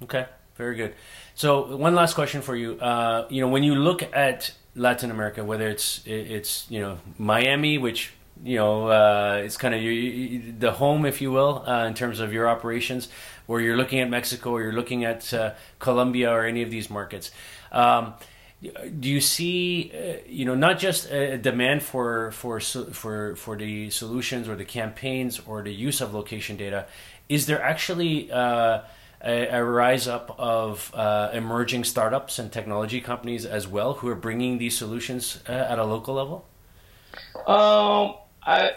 Okay, 0.03 0.27
very 0.57 0.77
good. 0.77 0.95
So 1.35 1.77
one 1.77 1.95
last 1.95 2.15
question 2.15 2.43
for 2.43 2.57
you. 2.57 2.79
Uh, 2.81 3.27
you 3.31 3.41
know, 3.41 3.49
when 3.49 3.63
you 3.63 3.75
look 3.75 4.03
at 4.15 4.53
Latin 4.75 5.11
America, 5.11 5.45
whether 5.45 5.69
it's 5.69 6.03
it's 6.07 6.67
you 6.71 6.81
know 6.81 6.99
Miami, 7.19 7.79
which 7.79 8.13
you 8.43 8.57
know 8.57 8.89
uh, 8.89 9.41
it's 9.45 9.57
kind 9.57 9.75
of 9.75 10.61
the 10.61 10.73
home, 10.73 11.07
if 11.07 11.21
you 11.21 11.31
will, 11.31 11.65
uh, 11.67 11.87
in 11.87 11.95
terms 11.95 12.21
of 12.21 12.33
your 12.33 12.49
operations, 12.49 13.09
or 13.49 13.61
you're 13.61 13.77
looking 13.77 14.01
at 14.01 14.11
Mexico, 14.11 14.51
or 14.51 14.63
you're 14.63 14.73
looking 14.73 15.05
at 15.05 15.33
uh, 15.33 15.53
Colombia, 15.79 16.31
or 16.31 16.45
any 16.45 16.63
of 16.63 16.71
these 16.71 16.91
markets. 16.91 17.31
Um, 17.71 18.15
do 18.63 19.09
you 19.09 19.21
see, 19.21 19.93
uh, 19.93 20.23
you 20.27 20.45
know, 20.45 20.55
not 20.55 20.79
just 20.79 21.11
a 21.11 21.37
demand 21.37 21.83
for 21.83 22.31
for 22.33 22.61
for 22.61 23.35
for 23.37 23.57
the 23.57 23.91
solutions 23.91 24.49
or 24.49 24.55
the 24.55 24.65
campaigns 24.65 25.41
or 25.47 25.63
the 25.63 25.73
use 25.73 26.01
of 26.01 26.15
location 26.15 26.57
data? 26.57 26.87
Is 27.29 27.47
there 27.47 27.61
actually 27.61 28.31
uh, 28.31 28.83
a, 29.25 29.47
a 29.49 29.65
rise 29.65 30.07
up 30.07 30.35
of 30.39 30.93
uh, 30.95 31.31
emerging 31.33 31.85
startups 31.85 32.39
and 32.39 32.53
technology 32.53 33.01
companies 33.01 33.45
as 33.47 33.67
well 33.67 33.95
who 33.95 34.09
are 34.09 34.15
bringing 34.15 34.59
these 34.59 34.77
solutions 34.77 35.43
uh, 35.49 35.53
at 35.53 35.79
a 35.79 35.85
local 35.85 36.15
level? 36.15 36.47
Um, 37.47 38.15
I, 38.43 38.71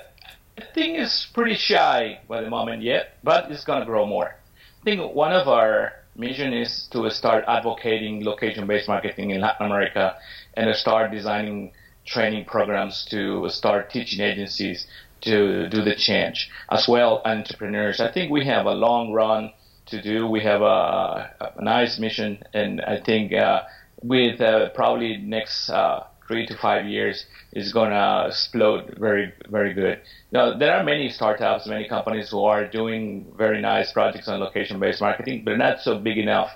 I 0.57 0.63
think 0.73 0.97
it's 0.97 1.25
pretty 1.27 1.55
shy 1.55 2.19
by 2.27 2.41
the 2.41 2.49
moment 2.49 2.81
yet, 2.81 3.17
but 3.23 3.51
it's 3.51 3.63
going 3.63 3.81
to 3.81 3.85
grow 3.85 4.05
more. 4.05 4.35
I 4.81 4.83
think 4.83 5.13
one 5.13 5.33
of 5.33 5.47
our 5.47 5.93
mission 6.15 6.53
is 6.53 6.87
to 6.91 7.09
start 7.11 7.43
advocating 7.47 8.23
location-based 8.23 8.87
marketing 8.87 9.31
in 9.31 9.41
Latin 9.41 9.65
America 9.65 10.15
and 10.55 10.73
start 10.75 11.11
designing 11.11 11.71
training 12.05 12.45
programs 12.45 13.05
to 13.09 13.49
start 13.49 13.89
teaching 13.89 14.21
agencies 14.21 14.87
to 15.21 15.67
do 15.69 15.81
the 15.81 15.95
change 15.95 16.49
as 16.69 16.87
well 16.87 17.21
entrepreneurs. 17.25 17.99
I 17.99 18.11
think 18.11 18.31
we 18.31 18.45
have 18.45 18.65
a 18.65 18.73
long 18.73 19.11
run 19.11 19.51
to 19.87 20.01
do. 20.01 20.27
We 20.27 20.41
have 20.41 20.61
a, 20.61 21.53
a 21.57 21.63
nice 21.63 21.99
mission, 21.99 22.43
and 22.53 22.81
I 22.81 22.99
think 22.99 23.33
uh, 23.33 23.63
with 24.01 24.39
uh, 24.41 24.69
probably 24.69 25.17
next 25.17 25.69
uh, 25.69 26.03
three 26.27 26.45
to 26.47 26.57
five 26.57 26.85
years 26.85 27.25
is 27.53 27.71
going 27.71 27.91
to 27.91 28.25
explode 28.27 28.95
very, 28.99 29.33
very 29.49 29.73
good. 29.73 30.01
Now, 30.31 30.57
there 30.57 30.73
are 30.75 30.83
many 30.83 31.09
startups, 31.09 31.67
many 31.67 31.87
companies 31.87 32.29
who 32.29 32.43
are 32.43 32.67
doing 32.67 33.31
very 33.37 33.61
nice 33.61 33.91
projects 33.91 34.27
on 34.27 34.39
location-based 34.39 35.01
marketing, 35.01 35.43
but 35.45 35.57
not 35.57 35.81
so 35.81 35.99
big 35.99 36.17
enough 36.17 36.51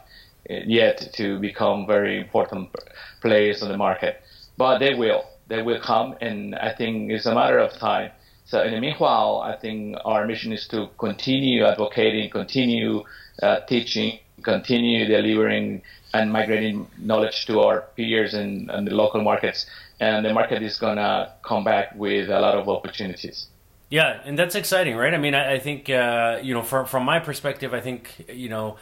uh, 0.49 0.55
yet 0.65 1.13
to 1.13 1.39
become 1.39 1.85
very 1.85 2.19
important 2.19 2.69
players 3.21 3.61
on 3.61 3.69
the 3.69 3.77
market. 3.77 4.21
But 4.57 4.79
they 4.79 4.93
will. 4.95 5.23
They 5.47 5.61
will 5.61 5.81
come, 5.81 6.15
and 6.21 6.55
I 6.55 6.73
think 6.73 7.11
it's 7.11 7.25
a 7.25 7.33
matter 7.33 7.59
of 7.59 7.73
time. 7.73 8.11
So 8.45 8.63
in 8.63 8.73
the 8.73 8.79
meanwhile, 8.79 9.41
I 9.41 9.55
think 9.55 9.95
our 10.05 10.25
mission 10.25 10.51
is 10.51 10.67
to 10.69 10.89
continue 10.97 11.65
advocating, 11.65 12.29
continue 12.31 13.03
uh, 13.43 13.59
teaching, 13.67 14.19
continue 14.43 15.05
delivering 15.05 15.83
and 16.13 16.31
migrating 16.31 16.87
knowledge 16.97 17.45
to 17.45 17.59
our 17.61 17.81
peers 17.95 18.33
and, 18.33 18.69
in 18.71 18.85
the 18.85 18.91
local 18.91 19.21
markets. 19.21 19.65
And 19.99 20.25
the 20.25 20.33
market 20.33 20.63
is 20.63 20.77
going 20.77 20.97
to 20.97 21.33
come 21.43 21.63
back 21.63 21.95
with 21.95 22.29
a 22.29 22.39
lot 22.39 22.57
of 22.57 22.69
opportunities. 22.69 23.47
Yeah, 23.89 24.21
and 24.23 24.37
that's 24.37 24.55
exciting, 24.55 24.95
right? 24.95 25.13
I 25.13 25.17
mean, 25.17 25.33
I, 25.33 25.53
I 25.53 25.59
think, 25.59 25.89
uh, 25.89 26.39
you 26.41 26.53
know, 26.53 26.61
from, 26.61 26.85
from 26.85 27.03
my 27.03 27.19
perspective, 27.19 27.73
I 27.73 27.81
think, 27.81 28.25
you 28.31 28.47
know, 28.47 28.77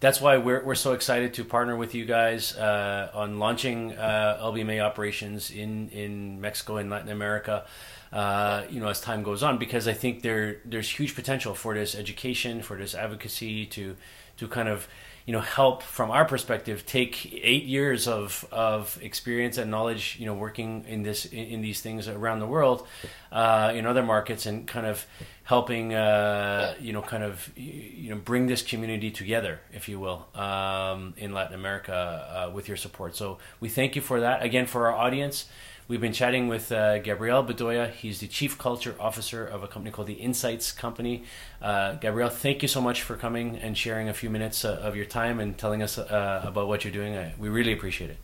that's 0.00 0.20
why 0.20 0.36
we're, 0.36 0.64
we're 0.64 0.74
so 0.74 0.92
excited 0.92 1.34
to 1.34 1.44
partner 1.44 1.76
with 1.76 1.94
you 1.94 2.04
guys 2.04 2.56
uh, 2.56 3.10
on 3.14 3.38
launching 3.38 3.96
uh, 3.96 4.38
LBMA 4.42 4.82
operations 4.82 5.50
in, 5.50 5.88
in 5.90 6.40
Mexico 6.40 6.76
and 6.76 6.90
Latin 6.90 7.10
America 7.10 7.64
uh, 8.12 8.64
you 8.68 8.80
know, 8.80 8.88
as 8.88 9.00
time 9.00 9.22
goes 9.22 9.42
on, 9.42 9.58
because 9.58 9.86
I 9.86 9.92
think 9.92 10.22
there 10.22 10.60
there's 10.64 10.90
huge 10.90 11.14
potential 11.14 11.54
for 11.54 11.74
this 11.74 11.94
education, 11.94 12.62
for 12.62 12.76
this 12.76 12.94
advocacy 12.94 13.66
to 13.66 13.96
to 14.38 14.48
kind 14.48 14.68
of 14.68 14.88
you 15.26 15.32
know 15.32 15.40
help 15.40 15.82
from 15.82 16.10
our 16.10 16.24
perspective 16.24 16.84
take 16.86 17.32
eight 17.42 17.64
years 17.64 18.08
of 18.08 18.46
of 18.50 18.98
experience 19.02 19.58
and 19.58 19.70
knowledge 19.70 20.16
you 20.18 20.26
know 20.26 20.34
working 20.34 20.84
in 20.88 21.02
this 21.02 21.26
in, 21.26 21.60
these 21.60 21.80
things 21.80 22.08
around 22.08 22.38
the 22.40 22.46
world 22.46 22.86
uh, 23.32 23.72
in 23.74 23.86
other 23.86 24.02
markets 24.02 24.46
and 24.46 24.66
kind 24.66 24.86
of 24.86 25.06
helping 25.44 25.94
uh, 25.94 26.74
you 26.80 26.92
know 26.92 27.02
kind 27.02 27.22
of 27.22 27.50
you 27.56 28.10
know 28.10 28.16
bring 28.16 28.46
this 28.46 28.62
community 28.62 29.10
together 29.10 29.60
if 29.72 29.88
you 29.88 30.00
will 30.00 30.26
um, 30.34 31.14
in 31.16 31.32
Latin 31.32 31.54
America 31.54 31.94
uh, 31.94 32.50
with 32.50 32.68
your 32.68 32.76
support. 32.76 33.14
So 33.16 33.38
we 33.60 33.68
thank 33.68 33.96
you 33.96 34.02
for 34.02 34.20
that. 34.20 34.42
Again 34.42 34.66
for 34.66 34.88
our 34.88 34.96
audience 34.96 35.46
We've 35.90 36.00
been 36.00 36.12
chatting 36.12 36.46
with 36.46 36.70
uh, 36.70 36.98
Gabriel 36.98 37.42
Bedoya. 37.42 37.90
He's 37.90 38.20
the 38.20 38.28
Chief 38.28 38.56
Culture 38.56 38.94
Officer 39.00 39.44
of 39.44 39.64
a 39.64 39.66
company 39.66 39.90
called 39.90 40.06
the 40.06 40.14
Insights 40.14 40.70
Company. 40.70 41.24
Uh, 41.60 41.94
Gabriel, 41.94 42.28
thank 42.28 42.62
you 42.62 42.68
so 42.68 42.80
much 42.80 43.02
for 43.02 43.16
coming 43.16 43.56
and 43.56 43.76
sharing 43.76 44.08
a 44.08 44.14
few 44.14 44.30
minutes 44.30 44.64
uh, 44.64 44.78
of 44.84 44.94
your 44.94 45.04
time 45.04 45.40
and 45.40 45.58
telling 45.58 45.82
us 45.82 45.98
uh, 45.98 46.44
about 46.44 46.68
what 46.68 46.84
you're 46.84 46.92
doing. 46.92 47.32
we 47.40 47.48
really 47.48 47.72
appreciate 47.72 48.08
it. 48.08 48.18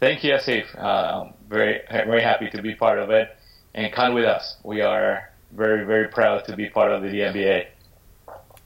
Thank 0.00 0.24
you, 0.24 0.32
Asif. 0.32 0.64
Uh, 0.78 1.26
I'm 1.26 1.34
very, 1.50 1.82
very 1.90 2.22
happy 2.22 2.48
to 2.48 2.62
be 2.62 2.74
part 2.74 2.98
of 2.98 3.10
it. 3.10 3.36
And 3.74 3.92
come 3.92 4.14
with 4.14 4.24
us. 4.24 4.56
We 4.64 4.80
are 4.80 5.30
very, 5.52 5.84
very 5.84 6.08
proud 6.08 6.46
to 6.46 6.56
be 6.56 6.70
part 6.70 6.90
of 6.90 7.02
the 7.02 7.08
DMBA. 7.08 7.66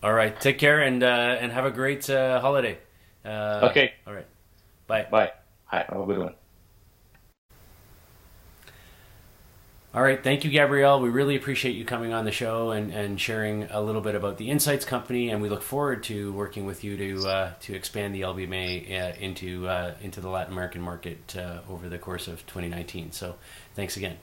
All 0.01 0.15
right. 0.15 0.41
Take 0.41 0.61
care 0.61 0.81
and, 0.81 1.03
uh, 1.03 1.39
and 1.41 1.51
have 1.51 1.65
a 1.65 1.73
great 1.73 2.07
holiday. 2.07 2.79
okay. 3.27 3.95
All 4.07 4.15
right. 4.15 4.29
Bye. 4.87 5.09
Bye. 5.11 5.33
Hi. 5.65 5.87
Have 5.89 6.03
a 6.03 6.07
good 6.07 6.19
one. 6.19 6.35
All 9.95 10.03
right, 10.03 10.25
thank 10.25 10.43
you, 10.43 10.51
Gabriel. 10.51 11.01
We 11.01 11.11
really 11.11 11.37
appreciate 11.37 11.77
you 11.77 11.85
coming 11.85 12.15
on 12.15 12.25
the 12.25 12.33
show 12.33 12.71
and, 12.71 12.91
and 12.95 13.21
sharing 13.21 13.65
a 13.65 13.83
little 13.83 14.01
bit 14.01 14.15
about 14.15 14.39
the 14.39 14.49
Insights 14.49 14.87
Company, 14.87 15.29
and 15.29 15.43
we 15.43 15.51
look 15.51 15.61
forward 15.61 16.03
to 16.05 16.33
working 16.33 16.65
with 16.65 16.83
you 16.83 16.97
to 16.97 17.29
uh, 17.29 17.53
to 17.61 17.75
expand 17.75 18.15
the 18.15 18.23
LBMA 18.23 18.91
uh, 18.91 19.13
into 19.21 19.69
uh, 19.69 19.95
into 20.01 20.23
the 20.23 20.31
Latin 20.31 20.55
American 20.55 20.81
market 20.81 21.37
uh, 21.37 21.59
over 21.69 21.91
the 21.91 21.99
course 21.99 22.27
of 22.27 22.47
2019. 22.47 23.13
So, 23.13 23.35
thanks 23.75 23.99
again. 23.99 24.17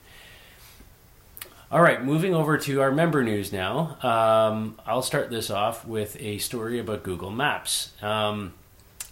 All 1.71 1.83
right, 1.83 2.03
moving 2.03 2.33
over 2.33 2.57
to 2.57 2.81
our 2.81 2.91
member 2.91 3.23
news 3.23 3.53
now. 3.53 3.97
Um, 4.01 4.79
I'll 4.87 5.03
start 5.03 5.29
this 5.29 5.51
off 5.51 5.85
with 5.85 6.17
a 6.19 6.39
story 6.39 6.79
about 6.79 7.03
Google 7.03 7.29
Maps. 7.29 7.91
Um, 8.01 8.53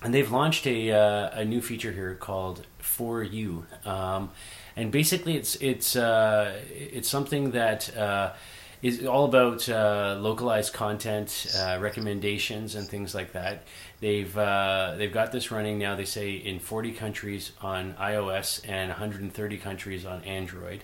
and 0.01 0.11
they've 0.11 0.31
launched 0.31 0.65
a, 0.65 0.91
uh, 0.91 1.39
a 1.39 1.45
new 1.45 1.61
feature 1.61 1.91
here 1.91 2.15
called 2.15 2.65
For 2.79 3.21
You. 3.21 3.67
Um, 3.85 4.31
and 4.77 4.91
basically 4.91 5.35
it's 5.35 5.55
it's 5.55 5.95
uh, 5.95 6.55
it's 6.71 7.09
something 7.09 7.51
that 7.51 7.95
uh, 7.97 8.33
is 8.81 9.05
all 9.05 9.25
about 9.25 9.67
uh, 9.67 10.17
localized 10.19 10.71
content, 10.71 11.47
uh, 11.57 11.79
recommendations, 11.81 12.75
and 12.75 12.87
things 12.87 13.15
like 13.15 13.33
that. 13.33 13.63
They've 13.99 14.37
uh, 14.37 14.93
they've 14.97 15.11
got 15.11 15.31
this 15.31 15.51
running 15.51 15.79
now. 15.79 15.95
They 15.95 16.05
say 16.05 16.33
in 16.33 16.59
40 16.59 16.91
countries 16.91 17.51
on 17.59 17.95
iOS 17.95 18.61
and 18.69 18.89
130 18.89 19.57
countries 19.57 20.05
on 20.05 20.23
Android. 20.23 20.83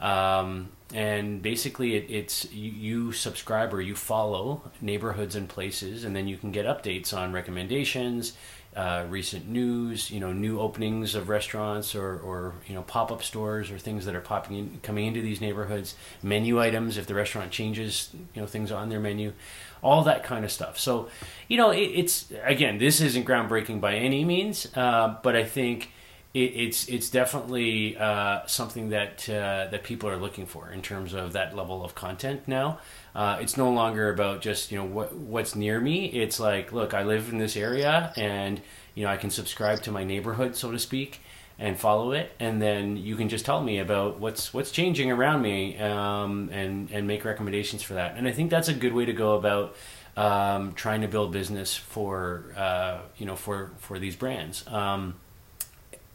Um, 0.00 0.70
and 0.92 1.40
basically, 1.42 1.96
it, 1.96 2.06
it's 2.08 2.52
you, 2.52 2.70
you, 2.70 3.12
subscribe 3.12 3.72
or 3.72 3.80
you 3.80 3.96
follow 3.96 4.70
neighborhoods 4.80 5.34
and 5.34 5.48
places, 5.48 6.04
and 6.04 6.14
then 6.14 6.28
you 6.28 6.36
can 6.36 6.52
get 6.52 6.66
updates 6.66 7.16
on 7.16 7.32
recommendations, 7.32 8.34
uh, 8.76 9.06
recent 9.08 9.48
news, 9.48 10.10
you 10.10 10.18
know, 10.18 10.32
new 10.32 10.58
openings 10.58 11.14
of 11.14 11.28
restaurants 11.28 11.94
or, 11.94 12.18
or 12.18 12.54
you 12.66 12.74
know 12.74 12.82
pop 12.82 13.12
up 13.12 13.22
stores 13.22 13.70
or 13.70 13.78
things 13.78 14.04
that 14.06 14.14
are 14.14 14.20
popping 14.20 14.56
in, 14.56 14.80
coming 14.82 15.06
into 15.06 15.20
these 15.20 15.40
neighborhoods, 15.40 15.94
menu 16.22 16.60
items 16.60 16.98
if 16.98 17.06
the 17.06 17.14
restaurant 17.14 17.50
changes, 17.50 18.10
you 18.34 18.40
know, 18.40 18.46
things 18.46 18.72
on 18.72 18.88
their 18.88 19.00
menu, 19.00 19.32
all 19.82 20.02
that 20.02 20.24
kind 20.24 20.44
of 20.44 20.50
stuff. 20.50 20.78
So, 20.78 21.08
you 21.48 21.56
know, 21.56 21.70
it, 21.70 21.82
it's 21.82 22.32
again, 22.42 22.78
this 22.78 23.00
isn't 23.00 23.24
groundbreaking 23.24 23.80
by 23.80 23.94
any 23.94 24.24
means, 24.24 24.66
uh, 24.76 25.16
but 25.22 25.36
I 25.36 25.44
think 25.44 25.90
it, 26.34 26.38
it's 26.38 26.88
it's 26.88 27.10
definitely 27.10 27.96
uh, 27.96 28.44
something 28.46 28.90
that 28.90 29.28
uh, 29.28 29.68
that 29.70 29.84
people 29.84 30.08
are 30.08 30.16
looking 30.16 30.46
for 30.46 30.70
in 30.70 30.82
terms 30.82 31.14
of 31.14 31.32
that 31.34 31.56
level 31.56 31.84
of 31.84 31.94
content 31.94 32.42
now. 32.48 32.80
Uh, 33.14 33.38
it's 33.40 33.56
no 33.56 33.70
longer 33.70 34.10
about 34.10 34.40
just 34.40 34.72
you 34.72 34.78
know 34.78 34.84
what 34.84 35.14
what's 35.14 35.54
near 35.54 35.80
me. 35.80 36.06
It's 36.06 36.40
like, 36.40 36.72
look, 36.72 36.94
I 36.94 37.04
live 37.04 37.30
in 37.30 37.38
this 37.38 37.56
area, 37.56 38.12
and 38.16 38.60
you 38.94 39.04
know 39.04 39.10
I 39.10 39.16
can 39.16 39.30
subscribe 39.30 39.82
to 39.82 39.92
my 39.92 40.04
neighborhood, 40.04 40.56
so 40.56 40.72
to 40.72 40.78
speak, 40.78 41.20
and 41.58 41.78
follow 41.78 42.12
it, 42.12 42.32
and 42.40 42.60
then 42.60 42.96
you 42.96 43.14
can 43.14 43.28
just 43.28 43.44
tell 43.44 43.62
me 43.62 43.78
about 43.78 44.18
what's 44.18 44.52
what's 44.52 44.72
changing 44.72 45.12
around 45.12 45.42
me, 45.42 45.78
um, 45.78 46.48
and 46.52 46.90
and 46.90 47.06
make 47.06 47.24
recommendations 47.24 47.82
for 47.82 47.94
that. 47.94 48.16
And 48.16 48.26
I 48.26 48.32
think 48.32 48.50
that's 48.50 48.68
a 48.68 48.74
good 48.74 48.92
way 48.92 49.04
to 49.04 49.12
go 49.12 49.34
about 49.34 49.76
um, 50.16 50.72
trying 50.74 51.02
to 51.02 51.08
build 51.08 51.32
business 51.32 51.76
for 51.76 52.46
uh, 52.56 52.98
you 53.16 53.26
know 53.26 53.36
for 53.36 53.70
for 53.78 54.00
these 54.00 54.16
brands. 54.16 54.66
Um, 54.66 55.14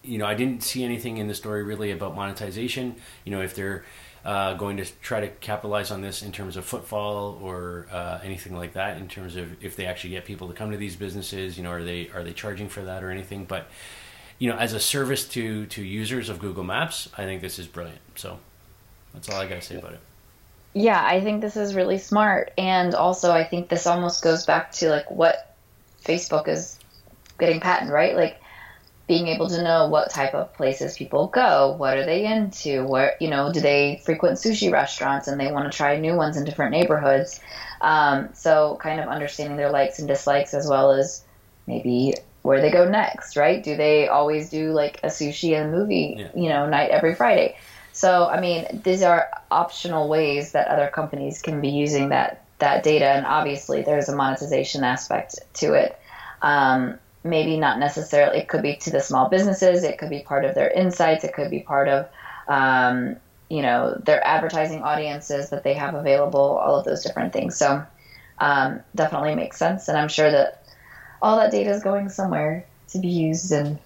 you 0.04 0.18
know, 0.18 0.26
I 0.26 0.34
didn't 0.34 0.64
see 0.64 0.84
anything 0.84 1.18
in 1.18 1.28
the 1.28 1.34
story 1.34 1.64
really 1.64 1.92
about 1.92 2.16
monetization. 2.16 2.96
You 3.26 3.32
know, 3.32 3.42
if 3.42 3.56
they're 3.56 3.84
uh, 4.26 4.54
going 4.56 4.78
to 4.78 4.86
try 5.02 5.22
to 5.22 5.28
capitalize 5.28 5.92
on 5.92 6.02
this 6.02 6.22
in 6.22 6.32
terms 6.32 6.58
of 6.58 6.66
footfall 6.66 7.40
or 7.42 7.88
uh, 7.92 8.20
anything 8.24 8.56
like 8.56 8.74
that 8.74 8.98
in 8.98 9.08
terms 9.08 9.36
of 9.36 9.64
if 9.64 9.76
they 9.76 9.86
actually 9.86 10.12
get 10.12 10.26
people 10.26 10.48
to 10.48 10.54
come 10.54 10.72
to 10.72 10.78
these 10.78 10.96
businesses 10.96 11.58
you 11.58 11.64
know 11.64 11.72
are 11.72 11.84
they 11.84 12.10
are 12.10 12.24
they 12.24 12.34
charging 12.34 12.70
for 12.70 12.82
that 12.82 13.04
or 13.04 13.12
anything? 13.12 13.46
But 13.46 13.68
you 14.40 14.50
know 14.50 14.58
as 14.58 14.74
a 14.74 14.80
service 14.80 15.28
to 15.28 15.66
to 15.68 15.84
users 15.84 16.30
of 16.30 16.40
google 16.40 16.64
maps 16.64 17.10
i 17.18 17.26
think 17.26 17.42
this 17.42 17.60
is 17.60 17.68
brilliant. 17.68 18.00
So 18.16 18.40
that's 19.14 19.30
all 19.30 19.40
i 19.40 19.48
got 19.48 19.56
to 19.56 19.62
say 19.62 19.76
about 19.76 19.94
it. 19.94 20.00
Yeah 20.74 21.04
i 21.06 21.22
think 21.22 21.42
this 21.42 21.58
is 21.58 21.76
really 21.76 21.98
smart. 21.98 22.52
And 22.58 22.96
also 22.96 23.32
i 23.32 23.44
think 23.44 23.70
this 23.70 23.86
almost 23.86 24.24
goes 24.24 24.46
back 24.46 24.72
to 24.74 24.90
like 24.90 25.12
what 25.12 25.56
facebook 26.04 26.48
is 26.48 26.80
getting 27.38 27.60
patent 27.60 27.92
right? 27.92 28.16
Like 28.16 28.42
being 29.10 29.28
able 29.28 29.50
to 29.50 29.64
know 29.64 29.88
what 29.88 30.12
type 30.12 30.36
of 30.36 30.54
places 30.54 30.96
people 30.96 31.26
go, 31.26 31.74
what 31.80 31.98
are 31.98 32.06
they 32.06 32.28
into, 32.28 32.86
where 32.86 33.16
you 33.20 33.28
know, 33.28 33.52
do 33.52 33.60
they 33.60 34.00
frequent 34.06 34.38
sushi 34.38 34.72
restaurants 34.72 35.28
and 35.28 35.40
they 35.40 35.52
want 35.52 35.70
to 35.70 35.76
try 35.76 35.98
new 35.98 36.14
ones 36.14 36.38
in 36.38 36.46
different 36.46 36.72
neighborhoods. 36.72 37.42
Um, 37.82 38.30
so 38.34 38.78
kind 38.80 39.00
of 39.00 39.10
understanding 39.10 39.58
their 39.58 39.72
likes 39.72 39.98
and 39.98 40.08
dislikes 40.08 40.54
as 40.54 40.68
well 40.68 40.92
as 40.92 41.24
maybe 41.66 42.14
where 42.44 42.62
they 42.62 42.70
go 42.70 42.88
next, 42.88 43.36
right? 43.36 43.64
Do 43.64 43.76
they 43.76 44.08
always 44.08 44.52
do 44.52 44.74
like 44.74 45.00
a 45.02 45.08
sushi 45.08 45.60
and 45.60 45.72
movie, 45.72 46.14
yeah. 46.20 46.30
you 46.36 46.48
know, 46.48 46.70
night 46.70 46.92
every 46.92 47.16
Friday? 47.16 47.58
So 47.94 48.28
I 48.28 48.40
mean, 48.40 48.82
these 48.84 49.02
are 49.02 49.28
optional 49.50 50.08
ways 50.08 50.52
that 50.52 50.68
other 50.68 50.88
companies 50.88 51.42
can 51.42 51.62
be 51.62 51.70
using 51.70 52.10
that 52.10 52.46
that 52.60 52.84
data, 52.84 53.06
and 53.06 53.26
obviously 53.26 53.82
there's 53.82 54.08
a 54.08 54.16
monetization 54.16 54.84
aspect 54.84 55.40
to 55.56 55.74
it. 55.74 55.98
Um, 56.44 57.00
maybe 57.24 57.58
not 57.58 57.80
necessarily, 57.80 58.40
it 58.40 58.48
could 58.48 58.62
be 58.62 58.76
to 58.78 58.92
the 58.92 59.02
small 59.02 59.30
businesses, 59.30 59.84
it 59.84 59.98
could 59.98 60.10
be 60.10 60.22
part 60.22 60.46
of 60.46 60.56
their 60.56 60.70
insights, 60.70 61.24
it 61.24 61.34
could 61.34 61.50
be 61.50 61.60
part 61.60 61.88
of, 61.88 62.08
um, 62.48 63.16
you 63.50 63.62
know, 63.62 64.00
their 64.06 64.26
advertising 64.26 64.84
audiences 64.84 65.50
that 65.50 65.64
they 65.64 65.74
have 65.74 65.96
available, 65.96 66.40
all 66.40 66.78
of 66.78 66.86
those 66.86 67.04
different 67.04 67.34
things. 67.34 67.58
So 67.58 67.84
um, 68.38 68.82
definitely 68.96 69.36
makes 69.36 69.58
sense. 69.58 69.88
And 69.88 69.98
I'm 69.98 70.08
sure 70.08 70.32
that 70.32 70.64
all 71.22 71.38
that 71.38 71.52
data 71.52 71.72
is 71.72 71.84
going 71.84 72.10
somewhere 72.10 72.66
to 72.90 73.00
be 73.00 73.10
used 73.10 73.52
and, 73.52 73.80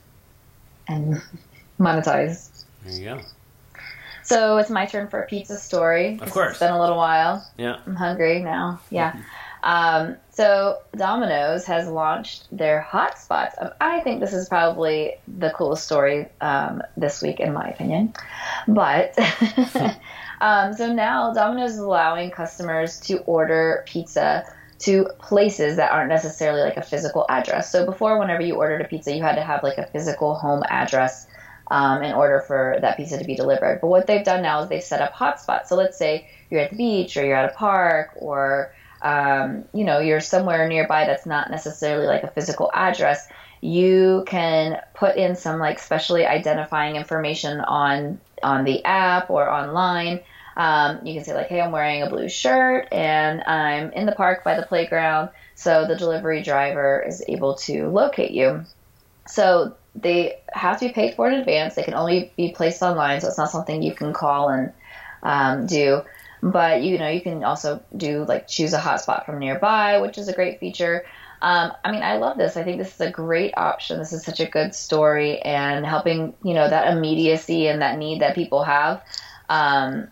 and 0.88 1.22
monetized. 1.80 2.66
There 2.86 2.94
you 2.94 3.06
go. 3.06 3.22
So 4.24 4.58
it's 4.58 4.70
my 4.70 4.86
turn 4.86 5.10
for 5.10 5.22
a 5.22 5.28
pizza 5.28 5.58
story. 5.58 6.20
Of 6.22 6.32
course. 6.32 6.52
It's 6.52 6.60
been 6.60 6.72
a 6.72 6.80
little 6.80 6.98
while. 6.98 7.46
Yeah. 7.58 7.80
I'm 7.86 7.96
hungry 7.96 8.42
now. 8.42 8.80
Yeah. 8.90 9.22
Um, 9.64 10.18
so 10.30 10.80
Domino's 10.96 11.66
has 11.66 11.88
launched 11.88 12.46
their 12.56 12.86
hotspots. 12.88 13.54
Um, 13.60 13.72
I 13.80 14.02
think 14.02 14.20
this 14.20 14.34
is 14.34 14.50
probably 14.50 15.16
the 15.28 15.52
coolest 15.52 15.86
story 15.86 16.28
um, 16.42 16.84
this 16.98 17.22
week, 17.22 17.40
in 17.40 17.54
my 17.54 17.70
opinion. 17.70 18.14
But 18.68 19.18
um, 20.42 20.74
so 20.74 20.94
now 20.94 21.34
Domino's 21.34 21.74
is 21.74 21.80
allowing 21.80 22.30
customers 22.30 23.00
to 23.02 23.20
order 23.20 23.86
pizza 23.88 24.44
to 24.80 25.06
places 25.20 25.78
that 25.78 25.94
aren't 25.94 26.10
necessarily 26.10 26.62
like 26.62 26.76
a 26.76 26.82
physical 26.82 27.26
address. 27.30 27.72
So 27.72 27.86
before, 27.86 28.20
whenever 28.20 28.42
you 28.42 28.56
ordered 28.56 28.82
a 28.82 28.88
pizza, 28.88 29.16
you 29.16 29.24
had 29.24 29.36
to 29.36 29.44
have 29.44 29.64
like 29.64 29.78
a 29.78 29.88
physical 29.88 30.36
home 30.36 30.64
address 30.68 31.26
um, 31.72 32.04
in 32.04 32.14
order 32.14 32.42
for 32.42 32.80
that 32.82 32.98
pizza 32.98 33.18
to 33.18 33.24
be 33.24 33.36
delivered. 33.36 33.80
But 33.80 33.88
what 33.88 34.08
they've 34.08 34.26
done 34.26 34.42
now 34.42 34.62
is 34.62 34.68
they've 34.68 34.84
set 34.84 35.02
up 35.02 35.14
hotspots. 35.14 35.68
So 35.68 35.78
let's 35.78 35.98
say 35.98 36.28
you're 36.50 36.60
at 36.60 36.72
the 36.72 36.76
beach 36.76 37.16
or 37.16 37.24
you're 37.24 37.38
at 37.38 37.50
a 37.50 37.54
park 37.54 38.10
or 38.16 38.74
um, 39.04 39.66
you 39.74 39.84
know, 39.84 40.00
you're 40.00 40.22
somewhere 40.22 40.68
nearby 40.68 41.06
that's 41.06 41.26
not 41.26 41.52
necessarily 41.52 42.08
like 42.08 42.24
a 42.24 42.32
physical 42.32 42.72
address, 42.74 43.28
you 43.62 44.24
can 44.26 44.82
put 44.94 45.16
in 45.18 45.36
some 45.36 45.60
like 45.60 45.80
specially 45.80 46.26
identifying 46.26 46.96
information 46.96 47.60
on 47.62 48.20
on 48.42 48.64
the 48.64 48.84
app 48.86 49.30
or 49.30 49.50
online. 49.50 50.22
Um, 50.56 51.06
you 51.06 51.14
can 51.16 51.24
say 51.24 51.34
like, 51.34 51.48
"Hey, 51.48 51.62
I'm 51.62 51.72
wearing 51.72 52.02
a 52.02 52.10
blue 52.10 52.30
shirt 52.30 52.88
and 52.92 53.44
I'm 53.44 53.92
in 53.92 54.06
the 54.06 54.12
park 54.14 54.44
by 54.44 54.56
the 54.56 54.66
playground," 54.66 55.30
so 55.56 55.86
the 55.86 55.96
delivery 55.96 56.42
driver 56.42 57.04
is 57.06 57.24
able 57.28 57.56
to 57.56 57.90
locate 57.90 58.32
you. 58.32 58.66
So 59.28 59.76
they 59.96 60.40
have 60.52 60.80
to 60.80 60.88
be 60.88 60.94
paid 60.94 61.16
for 61.16 61.30
in 61.30 61.40
advance. 61.40 61.76
They 61.76 61.84
can 61.84 61.94
only 61.94 62.32
be 62.36 62.52
placed 62.52 62.82
online, 62.82 63.22
so 63.22 63.28
it's 63.28 63.38
not 63.38 63.52
something 63.52 63.82
you 63.82 63.94
can 63.94 64.14
call 64.14 64.50
and 64.50 64.74
um, 65.24 65.66
do. 65.66 66.02
But 66.44 66.84
you 66.84 66.98
know, 66.98 67.08
you 67.08 67.22
can 67.22 67.46
also 67.46 67.82
do 67.96 68.26
like 68.26 68.50
choose 68.50 68.74
a 68.74 68.80
hotspot 68.80 69.26
from 69.26 69.40
nearby, 69.40 70.00
which 70.00 70.18
is 70.18 70.28
a 70.28 70.34
great 70.34 70.60
feature. 70.60 71.06
Um, 71.42 71.72
I 71.86 71.92
mean, 71.92 72.04
I 72.04 72.18
love 72.18 72.38
this. 72.38 72.58
I 72.58 72.64
think 72.64 72.80
this 72.80 72.94
is 72.94 73.02
a 73.02 73.10
great 73.10 73.54
option. 73.56 73.98
This 73.98 74.12
is 74.12 74.26
such 74.26 74.42
a 74.42 74.46
good 74.46 74.76
story 74.76 75.40
and 75.40 75.86
helping, 75.86 76.34
you 76.44 76.54
know, 76.54 76.70
that 76.70 76.92
immediacy 76.94 77.68
and 77.68 77.82
that 77.82 77.98
need 77.98 78.22
that 78.22 78.36
people 78.36 78.64
have. 78.64 79.02
Um, 79.48 80.10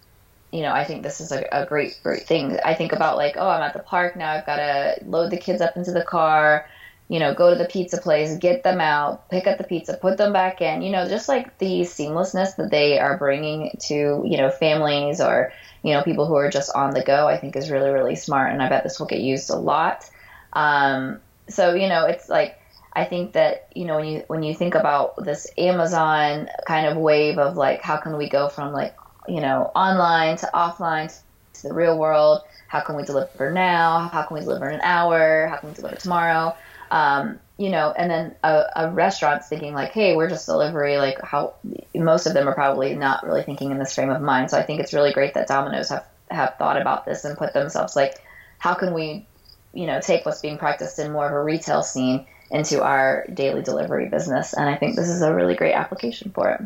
you 0.54 0.62
know, 0.62 0.72
I 0.72 0.86
think 0.86 1.04
this 1.04 1.20
is 1.20 1.34
a, 1.34 1.46
a, 1.52 1.66
great, 1.66 2.00
great 2.04 2.24
thing. 2.24 2.60
I 2.64 2.76
think 2.76 2.94
about 2.94 3.18
like, 3.18 3.36
oh, 3.38 3.50
I'm 3.50 3.62
at 3.62 3.74
the 3.74 3.80
park 3.80 4.16
now. 4.16 4.32
I've 4.32 4.46
got 4.46 4.58
to 4.58 4.96
load 5.06 5.32
the 5.32 5.38
kids 5.38 5.62
up 5.62 5.76
into 5.78 5.92
the 5.92 6.04
car, 6.04 6.66
you 7.12 7.20
know, 7.20 7.34
go 7.34 7.50
to 7.50 7.58
the 7.58 7.66
pizza 7.66 7.98
place, 8.00 8.38
get 8.38 8.64
them 8.64 8.80
out, 8.80 9.30
pick 9.30 9.46
up 9.46 9.58
the 9.58 9.66
pizza, 9.66 9.98
put 9.98 10.18
them 10.18 10.32
back 10.32 10.62
in. 10.62 10.82
You 10.82 10.92
know, 10.92 11.10
just 11.10 11.28
like 11.28 11.58
the 11.58 11.82
seamlessness 11.82 12.56
that 12.56 12.72
they 12.72 13.00
are 13.00 13.18
bringing 13.18 13.72
to, 13.88 14.24
you 14.26 14.38
know, 14.38 14.50
families 14.50 15.20
or 15.20 15.52
you 15.84 15.94
know, 15.94 16.04
people 16.04 16.28
who 16.28 16.36
are 16.36 16.50
just 16.50 16.72
on 16.76 16.94
the 16.94 17.04
go, 17.04 17.28
I 17.28 17.38
think 17.38 17.56
is 17.56 17.72
really, 17.72 17.90
really 17.90 18.16
smart. 18.16 18.52
And 18.52 18.62
I 18.62 18.70
bet 18.70 18.84
this 18.84 19.00
will 19.00 19.08
get 19.08 19.20
used 19.20 19.50
a 19.50 19.56
lot. 19.56 20.10
Um, 20.54 21.20
so, 21.50 21.74
you 21.74 21.90
know, 21.90 22.06
it's 22.06 22.30
like, 22.30 22.60
I 22.94 23.06
think 23.06 23.34
that, 23.34 23.68
you 23.74 23.86
know, 23.86 23.96
when 23.96 24.06
you, 24.06 24.24
when 24.28 24.44
you 24.44 24.54
think 24.54 24.76
about 24.76 25.24
this 25.24 25.48
Amazon 25.58 26.50
kind 26.68 26.88
of 26.88 26.98
wave 26.98 27.38
of 27.40 27.58
like, 27.58 27.82
how 27.82 27.98
can 27.98 28.18
we 28.18 28.30
go 28.30 28.48
from 28.48 28.74
like, 28.74 28.96
you 29.28 29.42
know, 29.42 29.72
online 29.76 30.38
to 30.38 30.50
offline 30.54 31.14
to 31.54 31.68
the 31.68 31.74
real 31.74 31.98
world? 31.98 32.42
How 32.68 32.82
can 32.82 32.96
we 32.96 33.04
deliver 33.04 33.52
now? 33.52 34.10
How 34.10 34.24
can 34.24 34.36
we 34.36 34.42
deliver 34.42 34.70
in 34.70 34.76
an 34.76 34.82
hour? 34.82 35.48
How 35.48 35.58
can 35.58 35.70
we 35.70 35.76
deliver 35.76 35.96
tomorrow? 35.96 36.56
Um, 36.92 37.40
you 37.58 37.70
know, 37.70 37.94
and 37.96 38.10
then 38.10 38.36
a, 38.44 38.64
a 38.76 38.92
restaurant's 38.92 39.48
thinking 39.48 39.74
like, 39.74 39.92
hey, 39.92 40.16
we're 40.16 40.30
just 40.30 40.46
delivery. 40.46 40.98
Like 40.98 41.22
how 41.22 41.54
most 41.96 42.26
of 42.26 42.34
them 42.34 42.48
are 42.48 42.54
probably 42.54 42.96
not 42.96 43.26
really 43.26 43.44
thinking 43.44 43.72
in 43.72 43.80
this 43.80 43.96
frame 43.96 44.10
of 44.10 44.22
mind. 44.22 44.52
So 44.52 44.58
I 44.58 44.64
think 44.64 44.80
it's 44.82 44.94
really 44.94 45.14
great 45.14 45.34
that 45.36 45.48
Domino's 45.48 45.90
have 45.90 46.06
have 46.30 46.56
thought 46.58 46.82
about 46.82 47.06
this 47.06 47.26
and 47.26 47.38
put 47.38 47.54
themselves 47.54 47.96
like, 47.96 48.16
how 48.58 48.74
can 48.74 48.94
we, 48.94 49.26
you 49.74 49.86
know, 49.86 50.00
take 50.00 50.26
what's 50.26 50.42
being 50.42 50.58
practiced 50.58 50.98
in 50.98 51.12
more 51.12 51.28
of 51.28 51.34
a 51.34 51.44
retail 51.44 51.84
scene 51.84 52.26
into 52.52 52.84
our 52.84 53.26
daily 53.34 53.62
delivery 53.62 54.10
business. 54.10 54.54
And 54.54 54.68
I 54.68 54.76
think 54.76 54.96
this 54.96 55.08
is 55.08 55.22
a 55.22 55.34
really 55.34 55.56
great 55.56 55.74
application 55.74 56.32
for 56.32 56.50
it. 56.50 56.62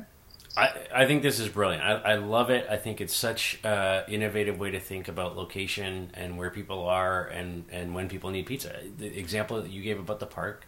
I, 0.58 0.72
I 0.94 1.06
think 1.06 1.22
this 1.22 1.40
is 1.40 1.50
brilliant. 1.50 1.84
I, 1.84 2.14
I 2.14 2.16
love 2.16 2.50
it. 2.50 2.66
I 2.70 2.78
think 2.78 3.02
it's 3.02 3.16
such 3.16 3.60
an 3.64 4.06
innovative 4.08 4.58
way 4.58 4.72
to 4.72 4.80
think 4.80 5.10
about 5.10 5.36
location 5.36 6.12
and 6.14 6.38
where 6.38 6.50
people 6.50 6.84
are 6.86 7.26
and, 7.26 7.66
and 7.72 7.94
when 7.94 8.08
people 8.08 8.30
need 8.30 8.46
pizza. 8.46 8.74
The 8.98 9.18
example 9.20 9.62
that 9.62 9.70
you 9.70 9.82
gave 9.82 10.00
about 10.00 10.22
the 10.22 10.26
park, 10.26 10.66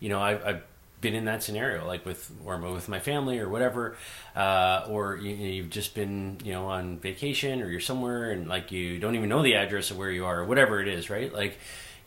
you 0.00 0.08
know, 0.08 0.18
I, 0.18 0.48
I've 0.48 0.62
been 1.00 1.14
in 1.14 1.26
that 1.26 1.44
scenario, 1.44 1.86
like 1.86 2.04
with 2.04 2.32
or 2.44 2.58
with 2.58 2.88
my 2.88 2.98
family 2.98 3.38
or 3.38 3.48
whatever, 3.48 3.96
uh, 4.34 4.86
or 4.88 5.16
you, 5.16 5.30
you've 5.36 5.70
just 5.70 5.94
been 5.94 6.38
you 6.42 6.52
know 6.52 6.66
on 6.66 6.98
vacation 6.98 7.62
or 7.62 7.70
you're 7.70 7.78
somewhere 7.78 8.32
and 8.32 8.48
like 8.48 8.72
you 8.72 8.98
don't 8.98 9.14
even 9.14 9.28
know 9.28 9.44
the 9.44 9.54
address 9.54 9.92
of 9.92 9.98
where 9.98 10.10
you 10.10 10.24
are 10.24 10.40
or 10.40 10.44
whatever 10.44 10.80
it 10.80 10.88
is, 10.88 11.08
right? 11.08 11.32
Like 11.32 11.58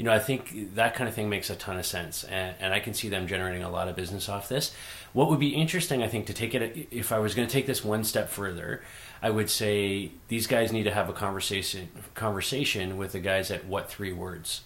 you 0.02 0.06
know, 0.06 0.14
I 0.14 0.18
think 0.18 0.74
that 0.74 0.96
kind 0.96 1.08
of 1.08 1.14
thing 1.14 1.30
makes 1.30 1.52
a 1.52 1.56
ton 1.56 1.78
of 1.78 1.86
sense, 1.86 2.24
and, 2.24 2.56
and, 2.60 2.74
I 2.74 2.80
can 2.80 2.96
see 2.96 3.08
them 3.08 3.28
generating 3.28 3.62
a 3.62 3.70
lot 3.70 3.88
of 3.88 3.96
business 3.96 4.30
off 4.30 4.50
this. 4.50 4.74
What 5.14 5.30
would 5.30 5.40
be 5.40 5.50
interesting, 5.50 6.02
I 6.02 6.08
think, 6.08 6.26
to 6.26 6.34
take 6.34 6.56
it 6.56 6.88
if 6.90 7.12
I 7.12 7.20
was 7.20 7.36
going 7.36 7.48
to 7.48 7.54
take 7.54 7.68
this 7.68 7.86
one 7.86 8.04
step 8.04 8.28
further, 8.28 8.82
I 9.22 9.30
would 9.30 9.48
say 9.48 10.12
these 10.28 10.48
guys 10.48 10.72
need 10.72 10.86
to 10.86 10.92
have 10.92 11.08
a 11.08 11.14
conversation 11.14 11.90
conversation 12.16 12.98
with 12.98 13.12
the 13.12 13.20
guys 13.20 13.52
at 13.52 13.68
What 13.68 13.92
Three 13.92 14.12
Words. 14.12 14.62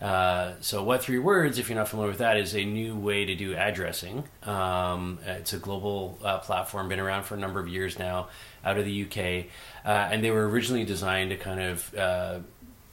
Uh, 0.00 0.52
so, 0.60 0.84
What 0.84 1.02
Three 1.02 1.18
Words, 1.18 1.58
if 1.58 1.68
you're 1.68 1.78
not 1.78 1.88
familiar 1.88 2.10
with 2.10 2.20
that, 2.20 2.36
is 2.36 2.54
a 2.54 2.64
new 2.64 2.94
way 2.94 3.24
to 3.24 3.34
do 3.34 3.56
addressing. 3.56 4.22
Um, 4.44 5.18
it's 5.26 5.52
a 5.52 5.58
global 5.58 6.16
uh, 6.22 6.38
platform, 6.38 6.88
been 6.88 7.00
around 7.00 7.24
for 7.24 7.34
a 7.34 7.38
number 7.38 7.58
of 7.58 7.66
years 7.66 7.98
now, 7.98 8.28
out 8.64 8.78
of 8.78 8.84
the 8.84 9.02
UK, 9.02 9.46
uh, 9.84 10.10
and 10.12 10.22
they 10.22 10.30
were 10.30 10.48
originally 10.48 10.84
designed 10.84 11.30
to 11.30 11.36
kind 11.36 11.60
of 11.60 11.94
uh, 11.94 12.38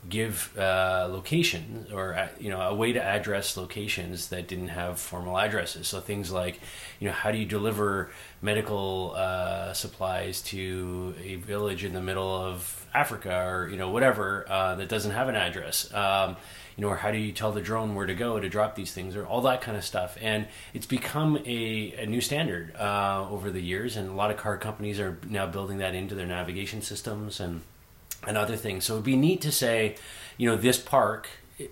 give 0.10 0.58
uh, 0.58 1.08
location 1.10 1.88
or 1.93 2.16
uh, 2.16 2.28
you 2.39 2.49
know 2.49 2.62
a 2.62 2.76
way 2.76 2.91
to 2.91 3.01
address 3.01 3.56
locations 3.56 4.30
that 4.30 4.47
didn't 4.47 4.70
have 4.70 4.99
formal 4.99 5.38
addresses. 5.38 5.88
So 5.88 5.99
things 5.99 6.32
like 6.32 6.60
you 6.99 7.08
know 7.08 7.14
how 7.14 7.32
do 7.32 7.38
you 7.38 7.45
deliver 7.45 8.10
medical 8.41 9.14
uh, 9.16 9.74
supplies 9.74 10.41
to 10.43 11.16
a 11.24 11.36
village 11.36 11.84
in 11.84 11.93
the 11.93 12.01
middle 12.01 12.34
of 12.36 12.86
Africa 12.93 13.47
or 13.47 13.70
you 13.70 13.78
know 13.78 13.89
whatever 13.89 14.45
uh, 14.49 14.76
that 14.76 14.89
doesn't 14.89 15.12
have 15.12 15.30
an 15.30 15.36
address. 15.36 15.93
Um, 15.93 16.36
you 16.76 16.82
know, 16.82 16.89
or 16.89 16.95
how 16.95 17.12
do 17.12 17.20
you 17.20 17.32
tell 17.32 17.51
the 17.51 17.62
drone 17.62 17.93
where 17.93 18.08
to 18.08 18.16
go 18.16 18.39
to 18.39 18.49
drop 18.49 18.76
these 18.76 18.91
things, 18.91 19.16
or 19.16 19.26
all 19.28 19.41
that 19.41 19.62
kind 19.62 19.78
of 19.78 19.84
stuff. 19.84 20.18
And 20.20 20.47
it's 20.74 20.88
become 20.88 21.38
a, 21.45 21.93
a 21.99 22.06
new 22.08 22.20
standard 22.20 22.76
uh, 22.76 23.28
over 23.30 23.51
the 23.51 23.62
years, 23.62 23.95
and 23.95 24.10
a 24.10 24.14
lot 24.14 24.32
of 24.32 24.38
car 24.38 24.58
companies 24.58 24.99
are 24.99 25.20
now 25.30 25.45
building 25.45 25.78
that 25.78 25.93
into 25.93 26.16
their 26.16 26.26
navigation 26.26 26.82
systems 26.82 27.39
and 27.39 27.62
and 28.28 28.38
other 28.38 28.55
things. 28.55 28.86
So 28.86 28.93
it'd 28.93 29.05
be 29.05 29.15
neat 29.15 29.41
to 29.41 29.51
say, 29.51 29.95
you 30.38 30.49
know, 30.49 30.55
this 30.55 30.80
park, 30.80 31.28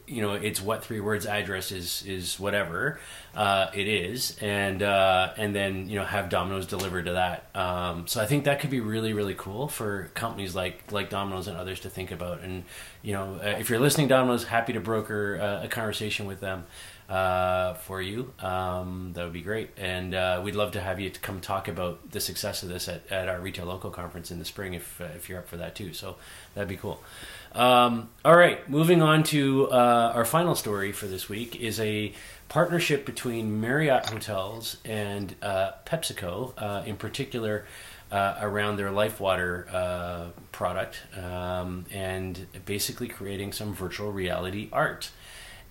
you 0.08 0.22
know, 0.22 0.34
it's 0.34 0.62
what 0.62 0.84
three 0.84 0.99
words 0.99 1.26
address 1.26 1.72
is 1.72 2.04
is 2.06 2.39
whatever 2.39 2.99
uh, 3.36 3.72
it 3.74 3.88
is, 3.88 4.38
and 4.39 4.84
uh, 4.84 5.34
and 5.38 5.56
then 5.56 5.89
you 5.89 5.97
know 5.97 6.06
have 6.06 6.30
Domino's 6.30 6.68
delivered 6.68 7.06
to 7.06 7.14
that. 7.14 7.49
Um, 7.56 8.06
so 8.06 8.22
I 8.22 8.28
think 8.28 8.45
that 8.45 8.60
could 8.60 8.70
be 8.70 8.80
really 8.80 9.14
really 9.14 9.34
cool 9.34 9.68
for 9.68 10.12
companies 10.14 10.54
like 10.54 10.91
like 10.91 11.10
Domino's 11.10 11.47
and 11.47 11.58
others 11.58 11.80
to 11.82 11.89
think 11.89 12.12
about. 12.12 12.41
And 12.41 12.64
you 13.02 13.14
know, 13.14 13.39
uh, 13.43 13.58
if 13.60 13.70
you're 13.70 13.80
listening, 13.80 14.08
Domino's, 14.08 14.43
happy 14.43 14.74
to 14.74 14.80
broker 14.80 15.39
uh, 15.41 15.66
a 15.66 15.68
conversation 15.68 16.28
with 16.28 16.41
them 16.41 16.66
uh, 17.12 17.74
for 17.74 18.01
you. 18.01 18.32
Um, 18.39 19.12
that 19.14 19.26
would 19.26 19.34
be 19.34 19.41
great. 19.41 19.72
And 19.76 20.16
uh, 20.16 20.41
we'd 20.41 20.55
love 20.55 20.72
to 20.72 20.82
have 20.82 20.97
you 21.01 21.09
to 21.09 21.20
come 21.20 21.41
talk 21.41 21.68
about 21.68 22.12
the 22.12 22.22
success 22.22 22.64
of 22.64 22.70
this 22.70 22.88
at, 22.88 23.01
at 23.12 23.28
our 23.28 23.41
Retail 23.41 23.66
Loco 23.66 23.89
conference 23.89 24.32
in 24.32 24.39
the 24.39 24.45
spring 24.45 24.76
if, 24.76 25.01
uh, 25.01 25.05
if 25.16 25.28
you're 25.28 25.39
up 25.39 25.49
for 25.49 25.57
that 25.57 25.76
too. 25.76 25.91
So 25.91 26.16
that'd 26.55 26.70
be 26.70 26.78
cool. 26.78 27.03
Um, 27.51 28.09
all 28.24 28.38
right, 28.38 28.68
moving 28.70 29.01
on 29.01 29.24
to 29.24 29.70
uh, 29.70 30.14
our 30.16 30.24
final 30.24 30.55
story 30.55 30.93
for 30.93 31.07
this 31.07 31.28
week 31.28 31.57
is 31.57 31.82
a 31.82 32.14
partnership 32.47 33.05
between 33.05 33.59
Marriott 33.59 34.05
Hotels 34.09 34.78
and 34.86 35.36
uh, 35.41 35.72
PepsiCo, 35.86 36.53
uh, 36.57 36.84
in 36.86 36.95
particular. 36.95 37.66
Uh, 38.09 38.38
around 38.41 38.76
their 38.76 38.89
LifeWater 38.89 39.74
uh, 39.74 40.26
product 40.51 40.97
um, 41.18 41.86
and 41.93 42.45
basically 42.66 43.07
creating 43.07 43.53
some 43.53 43.74
virtual 43.74 44.12
reality 44.12 44.68
art. 44.74 45.12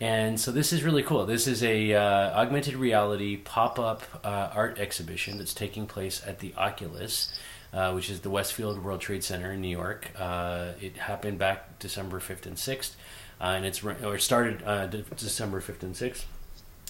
And 0.01 0.41
so 0.41 0.51
this 0.51 0.73
is 0.73 0.83
really 0.83 1.03
cool. 1.03 1.27
This 1.27 1.47
is 1.47 1.63
a 1.63 1.93
uh, 1.93 2.41
augmented 2.41 2.75
reality 2.75 3.37
pop-up 3.37 4.03
uh, 4.25 4.51
art 4.55 4.79
exhibition 4.79 5.37
that's 5.37 5.53
taking 5.53 5.87
place 5.87 6.23
at 6.27 6.39
the 6.39 6.55
Oculus, 6.57 7.39
uh, 7.75 7.93
which 7.93 8.09
is 8.09 8.21
the 8.21 8.31
Westfield 8.31 8.83
World 8.83 9.03
Trade 9.03 9.23
Center 9.23 9.53
in 9.53 9.61
New 9.61 9.69
York. 9.69 10.09
Uh, 10.19 10.73
it 10.81 10.97
happened 10.97 11.39
back 11.39 11.79
December 11.79 12.19
fifth 12.19 12.47
and 12.47 12.59
sixth, 12.59 12.97
uh, 13.43 13.53
and 13.57 13.67
it's 13.67 13.85
or 13.85 14.15
it 14.15 14.23
started 14.23 14.63
uh, 14.65 14.87
December 14.87 15.61
fifth 15.61 15.83
and 15.83 15.95
sixth, 15.95 16.27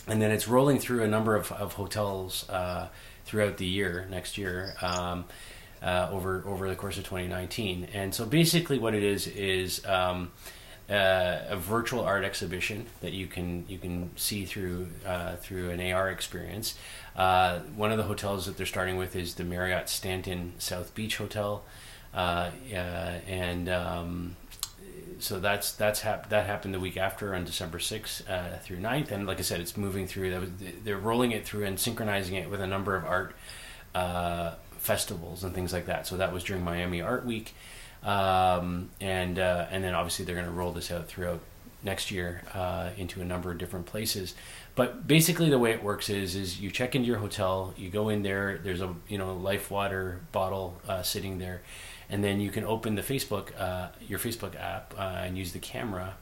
and 0.06 0.22
then 0.22 0.30
it's 0.30 0.46
rolling 0.46 0.78
through 0.78 1.02
a 1.02 1.08
number 1.08 1.34
of, 1.34 1.50
of 1.50 1.72
hotels 1.72 2.48
throughout 3.24 3.56
the 3.56 3.66
year 3.66 4.06
next 4.08 4.38
year. 4.38 4.74
Um, 4.80 5.24
over 5.82 6.44
over 6.46 6.68
the 6.68 6.76
course 6.76 6.98
of 6.98 7.04
2019, 7.04 7.88
and 7.92 8.14
so 8.14 8.24
basically, 8.24 8.78
what 8.78 8.94
it 8.94 9.02
is 9.02 9.26
is 9.26 9.84
um, 9.86 10.30
uh, 10.90 11.44
a 11.48 11.56
virtual 11.56 12.00
art 12.00 12.24
exhibition 12.24 12.86
that 13.00 13.12
you 13.12 13.26
can 13.26 13.64
you 13.68 13.78
can 13.78 14.10
see 14.16 14.44
through 14.44 14.88
uh, 15.06 15.36
through 15.36 15.70
an 15.70 15.80
AR 15.92 16.10
experience. 16.10 16.74
Uh, 17.14 17.60
one 17.76 17.92
of 17.92 17.96
the 17.96 18.04
hotels 18.04 18.46
that 18.46 18.56
they're 18.56 18.66
starting 18.66 18.96
with 18.96 19.14
is 19.14 19.34
the 19.34 19.44
Marriott 19.44 19.88
Stanton 19.88 20.52
South 20.58 20.94
Beach 20.94 21.16
Hotel, 21.16 21.62
uh, 22.12 22.50
uh, 22.72 22.74
and 22.74 23.68
um, 23.68 24.36
so 25.20 25.38
that's 25.38 25.72
that's 25.72 26.00
hap- 26.00 26.28
that 26.30 26.46
happened 26.46 26.74
the 26.74 26.80
week 26.80 26.96
after 26.96 27.34
on 27.34 27.44
December 27.44 27.78
sixth 27.78 28.28
uh, 28.28 28.56
through 28.58 28.78
9th. 28.78 29.12
and 29.12 29.26
like 29.26 29.38
I 29.38 29.42
said, 29.42 29.60
it's 29.60 29.76
moving 29.76 30.08
through. 30.08 30.50
They're 30.82 30.98
rolling 30.98 31.30
it 31.30 31.46
through 31.46 31.66
and 31.66 31.78
synchronizing 31.78 32.34
it 32.34 32.50
with 32.50 32.60
a 32.60 32.66
number 32.66 32.96
of 32.96 33.04
art 33.04 33.36
festivals 34.78 35.44
and 35.44 35.54
things 35.54 35.72
like 35.72 35.86
that. 35.86 36.06
So 36.06 36.16
that 36.16 36.32
was 36.32 36.42
during 36.42 36.64
Miami 36.64 37.00
Art 37.00 37.24
Week. 37.24 37.54
Um, 38.02 38.90
and 39.00 39.38
uh, 39.38 39.66
and 39.70 39.84
then 39.84 39.94
obviously 39.94 40.24
they're 40.24 40.34
going 40.34 40.46
to 40.46 40.52
roll 40.52 40.72
this 40.72 40.90
out 40.90 41.06
throughout 41.06 41.40
next 41.82 42.10
year 42.10 42.42
uh, 42.54 42.90
into 42.96 43.20
a 43.20 43.24
number 43.24 43.50
of 43.50 43.58
different 43.58 43.86
places. 43.86 44.34
But 44.74 45.06
basically, 45.06 45.50
the 45.50 45.58
way 45.58 45.72
it 45.72 45.82
works 45.82 46.08
is 46.08 46.34
is 46.34 46.60
you 46.60 46.70
check 46.70 46.94
into 46.94 47.06
your 47.06 47.18
hotel, 47.18 47.74
you 47.76 47.90
go 47.90 48.08
in 48.08 48.22
there. 48.22 48.58
There's 48.62 48.80
a 48.80 48.94
you 49.08 49.18
know 49.18 49.34
life 49.34 49.70
water 49.70 50.20
bottle 50.32 50.80
uh, 50.88 51.02
sitting 51.02 51.38
there, 51.38 51.62
and 52.08 52.24
then 52.24 52.40
you 52.40 52.50
can 52.50 52.64
open 52.64 52.94
the 52.94 53.02
Facebook 53.02 53.48
uh, 53.58 53.88
your 54.06 54.18
Facebook 54.18 54.58
app 54.58 54.94
uh, 54.96 55.02
and 55.02 55.36
use 55.36 55.52
the 55.52 55.58
camera. 55.58 56.14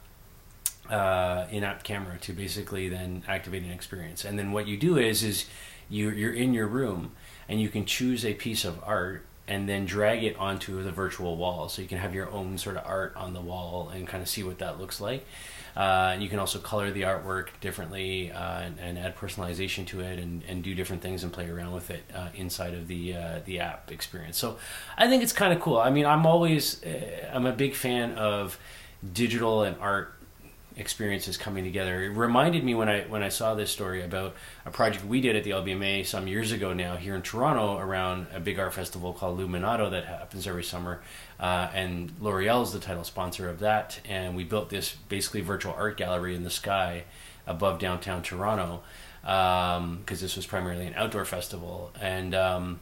Uh, 0.89 1.45
in-app 1.51 1.83
camera 1.83 2.17
to 2.17 2.33
basically 2.33 2.89
then 2.89 3.21
activate 3.27 3.61
an 3.61 3.69
experience, 3.69 4.25
and 4.25 4.39
then 4.39 4.51
what 4.51 4.65
you 4.65 4.75
do 4.75 4.97
is 4.97 5.21
is 5.21 5.45
you 5.87 6.09
you're 6.09 6.33
in 6.33 6.51
your 6.51 6.65
room 6.65 7.11
and 7.47 7.61
you 7.61 7.69
can 7.69 7.85
choose 7.85 8.25
a 8.25 8.33
piece 8.33 8.65
of 8.65 8.79
art 8.83 9.23
and 9.49 9.67
then 9.67 9.83
drag 9.83 10.23
it 10.23 10.37
onto 10.37 10.83
the 10.83 10.91
virtual 10.91 11.35
wall. 11.35 11.67
So 11.69 11.81
you 11.81 11.87
can 11.87 11.97
have 11.97 12.13
your 12.13 12.29
own 12.29 12.57
sort 12.59 12.77
of 12.77 12.85
art 12.85 13.13
on 13.15 13.33
the 13.33 13.41
wall 13.41 13.89
and 13.89 14.07
kind 14.07 14.21
of 14.21 14.29
see 14.29 14.43
what 14.43 14.59
that 14.59 14.79
looks 14.79 15.01
like. 15.01 15.25
Uh, 15.75 16.11
and 16.13 16.21
you 16.21 16.29
can 16.29 16.39
also 16.39 16.59
color 16.59 16.91
the 16.91 17.01
artwork 17.01 17.47
differently 17.59 18.31
uh, 18.31 18.59
and, 18.59 18.79
and, 18.79 18.97
add 18.97 19.15
personalization 19.15 19.85
to 19.87 20.01
it 20.01 20.19
and, 20.19 20.43
and, 20.47 20.63
do 20.63 20.73
different 20.73 21.01
things 21.01 21.23
and 21.23 21.31
play 21.31 21.47
around 21.47 21.71
with 21.73 21.89
it 21.89 22.03
uh, 22.13 22.27
inside 22.35 22.73
of 22.73 22.87
the 22.87 23.15
uh, 23.15 23.39
the 23.45 23.59
app 23.59 23.91
experience. 23.91 24.37
So 24.37 24.57
I 24.97 25.07
think 25.07 25.23
it's 25.23 25.31
kind 25.31 25.53
of 25.53 25.59
cool. 25.59 25.77
I 25.77 25.89
mean, 25.89 26.05
I'm 26.05 26.25
always 26.25 26.83
uh, 26.83 27.29
I'm 27.31 27.45
a 27.45 27.53
big 27.53 27.75
fan 27.75 28.13
of 28.15 28.59
digital 29.13 29.63
and 29.63 29.77
art 29.79 30.13
experiences 30.75 31.37
coming 31.37 31.63
together. 31.63 32.03
It 32.03 32.09
reminded 32.09 32.63
me 32.63 32.75
when 32.75 32.89
I 32.89 33.01
when 33.01 33.23
I 33.23 33.29
saw 33.29 33.55
this 33.55 33.71
story 33.71 34.03
about 34.03 34.35
a 34.65 34.71
project 34.71 35.05
we 35.05 35.21
did 35.21 35.35
at 35.35 35.43
the 35.43 35.51
LBMA 35.51 36.05
some 36.05 36.27
years 36.27 36.51
ago 36.51 36.73
now 36.73 36.95
here 36.95 37.15
in 37.15 37.21
Toronto 37.21 37.77
around 37.77 38.27
a 38.33 38.39
big 38.39 38.59
art 38.59 38.73
festival 38.73 39.13
called 39.13 39.39
Luminato 39.39 39.91
that 39.91 40.05
happens 40.05 40.47
every 40.47 40.63
summer, 40.63 41.01
uh, 41.39 41.69
and 41.73 42.11
L'Oreal 42.19 42.63
is 42.63 42.71
the 42.71 42.79
title 42.79 43.03
sponsor 43.03 43.49
of 43.49 43.59
that. 43.59 43.99
And 44.07 44.35
we 44.35 44.43
built 44.43 44.69
this 44.69 44.95
basically 45.09 45.41
virtual 45.41 45.73
art 45.73 45.97
gallery 45.97 46.35
in 46.35 46.43
the 46.43 46.49
sky 46.49 47.03
above 47.45 47.79
downtown 47.79 48.21
Toronto 48.21 48.81
because 49.21 49.77
um, 49.77 50.03
this 50.07 50.35
was 50.35 50.45
primarily 50.45 50.87
an 50.87 50.93
outdoor 50.95 51.25
festival 51.25 51.91
and. 51.99 52.33
Um, 52.33 52.79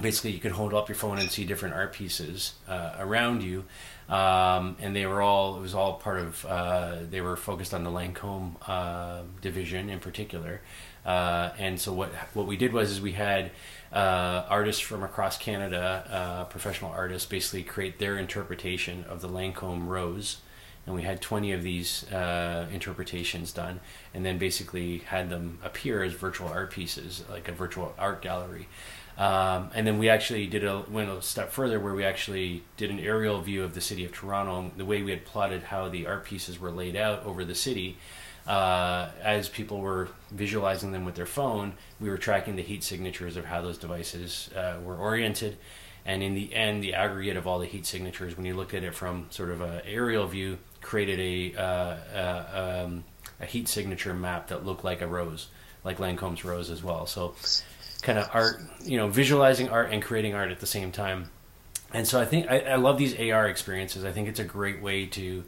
basically, 0.00 0.32
you 0.32 0.40
could 0.40 0.52
hold 0.52 0.74
up 0.74 0.88
your 0.88 0.96
phone 0.96 1.18
and 1.18 1.30
see 1.30 1.44
different 1.44 1.74
art 1.74 1.92
pieces 1.92 2.54
uh, 2.68 2.94
around 2.98 3.42
you, 3.42 3.64
um, 4.08 4.76
and 4.80 4.94
they 4.94 5.06
were 5.06 5.22
all 5.22 5.56
it 5.56 5.60
was 5.60 5.74
all 5.74 5.94
part 5.94 6.18
of 6.18 6.44
uh, 6.46 6.96
they 7.10 7.20
were 7.20 7.36
focused 7.36 7.72
on 7.72 7.84
the 7.84 7.90
Lancome 7.90 8.56
uh, 8.66 9.22
division 9.40 9.88
in 9.88 10.00
particular. 10.00 10.60
Uh, 11.04 11.50
and 11.58 11.80
so 11.80 11.92
what 11.92 12.10
what 12.34 12.46
we 12.46 12.56
did 12.56 12.72
was 12.72 12.90
is 12.90 13.00
we 13.00 13.12
had 13.12 13.50
uh, 13.92 14.44
artists 14.48 14.80
from 14.80 15.02
across 15.02 15.38
Canada, 15.38 16.04
uh, 16.10 16.44
professional 16.44 16.90
artists, 16.90 17.28
basically 17.28 17.62
create 17.62 17.98
their 17.98 18.18
interpretation 18.18 19.04
of 19.04 19.20
the 19.20 19.28
Lancome 19.28 19.86
rose 19.86 20.38
and 20.86 20.94
we 20.94 21.02
had 21.02 21.20
20 21.20 21.52
of 21.52 21.62
these 21.62 22.10
uh, 22.12 22.66
interpretations 22.72 23.52
done 23.52 23.80
and 24.12 24.24
then 24.24 24.38
basically 24.38 24.98
had 24.98 25.30
them 25.30 25.58
appear 25.62 26.02
as 26.02 26.12
virtual 26.12 26.48
art 26.48 26.70
pieces 26.70 27.24
like 27.30 27.48
a 27.48 27.52
virtual 27.52 27.94
art 27.98 28.20
gallery 28.20 28.68
um, 29.16 29.70
and 29.74 29.86
then 29.86 29.98
we 29.98 30.08
actually 30.08 30.46
did 30.46 30.64
a 30.64 30.84
went 30.88 31.10
a 31.10 31.22
step 31.22 31.50
further 31.50 31.78
where 31.78 31.94
we 31.94 32.04
actually 32.04 32.64
did 32.76 32.90
an 32.90 32.98
aerial 32.98 33.40
view 33.40 33.62
of 33.62 33.74
the 33.74 33.80
city 33.80 34.04
of 34.04 34.12
toronto 34.12 34.70
the 34.76 34.84
way 34.84 35.02
we 35.02 35.10
had 35.10 35.24
plotted 35.24 35.62
how 35.62 35.88
the 35.88 36.06
art 36.06 36.24
pieces 36.24 36.58
were 36.58 36.70
laid 36.70 36.96
out 36.96 37.24
over 37.24 37.44
the 37.44 37.54
city 37.54 37.96
uh, 38.46 39.08
as 39.22 39.48
people 39.48 39.80
were 39.80 40.08
visualizing 40.30 40.92
them 40.92 41.04
with 41.04 41.14
their 41.14 41.26
phone, 41.26 41.72
we 41.98 42.10
were 42.10 42.18
tracking 42.18 42.56
the 42.56 42.62
heat 42.62 42.84
signatures 42.84 43.36
of 43.36 43.44
how 43.44 43.62
those 43.62 43.78
devices 43.78 44.50
uh, 44.54 44.76
were 44.84 44.96
oriented. 44.96 45.56
And 46.04 46.22
in 46.22 46.34
the 46.34 46.54
end, 46.54 46.84
the 46.84 46.94
aggregate 46.94 47.38
of 47.38 47.46
all 47.46 47.58
the 47.58 47.66
heat 47.66 47.86
signatures, 47.86 48.36
when 48.36 48.44
you 48.44 48.54
look 48.54 48.74
at 48.74 48.84
it 48.84 48.94
from 48.94 49.26
sort 49.30 49.50
of 49.50 49.62
an 49.62 49.80
aerial 49.86 50.26
view, 50.26 50.58
created 50.82 51.18
a, 51.18 51.58
uh, 51.58 51.96
uh, 52.14 52.84
um, 52.84 53.04
a 53.40 53.46
heat 53.46 53.68
signature 53.68 54.12
map 54.12 54.48
that 54.48 54.66
looked 54.66 54.84
like 54.84 55.00
a 55.00 55.06
rose, 55.06 55.48
like 55.82 55.98
Lancome's 55.98 56.44
rose 56.44 56.68
as 56.68 56.82
well. 56.82 57.06
So, 57.06 57.34
kind 58.04 58.18
of 58.18 58.28
art, 58.32 58.60
you 58.84 58.98
know, 58.98 59.08
visualizing 59.08 59.70
art 59.70 59.90
and 59.90 60.00
creating 60.02 60.34
art 60.34 60.50
at 60.50 60.60
the 60.60 60.66
same 60.66 60.92
time. 60.92 61.30
And 61.92 62.06
so 62.06 62.20
I 62.20 62.26
think 62.26 62.50
I, 62.50 62.60
I 62.60 62.74
love 62.76 62.98
these 62.98 63.18
AR 63.18 63.48
experiences. 63.48 64.04
I 64.04 64.12
think 64.12 64.28
it's 64.28 64.38
a 64.38 64.44
great 64.44 64.80
way 64.80 65.06
to 65.06 65.42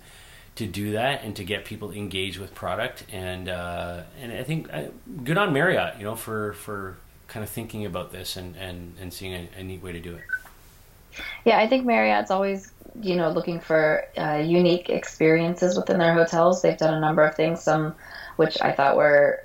to 0.57 0.67
do 0.67 0.93
that 0.93 1.23
and 1.23 1.37
to 1.37 1.45
get 1.45 1.67
people 1.67 1.93
engaged 1.93 2.39
with 2.39 2.55
product 2.55 3.05
and 3.13 3.49
uh, 3.49 4.03
and 4.21 4.33
I 4.33 4.43
think 4.43 4.73
uh, 4.73 4.85
good 5.23 5.37
on 5.37 5.53
Marriott 5.53 5.99
you 5.99 6.05
know 6.05 6.17
for 6.17 6.55
for 6.55 6.97
kind 7.29 7.45
of 7.45 7.51
thinking 7.51 7.85
about 7.85 8.11
this 8.11 8.37
and 8.37 8.57
and 8.57 8.95
and 8.99 9.13
seeing 9.13 9.35
a, 9.35 9.49
a 9.59 9.63
neat 9.63 9.83
way 9.83 9.93
to 9.93 10.01
do 10.01 10.15
it 10.15 10.23
yeah 11.45 11.59
I 11.59 11.69
think 11.69 11.85
Marriott's 11.85 12.31
always 12.31 12.73
you 13.03 13.17
know 13.17 13.29
looking 13.29 13.61
for 13.61 14.07
uh, 14.17 14.43
unique 14.43 14.89
experiences 14.89 15.77
within 15.77 15.99
their 15.99 16.15
hotels 16.15 16.63
they've 16.63 16.79
done 16.79 16.95
a 16.95 17.01
number 17.01 17.23
of 17.23 17.35
things 17.35 17.61
some 17.61 17.95
which 18.37 18.57
I 18.63 18.73
thought 18.73 18.97
were 18.97 19.45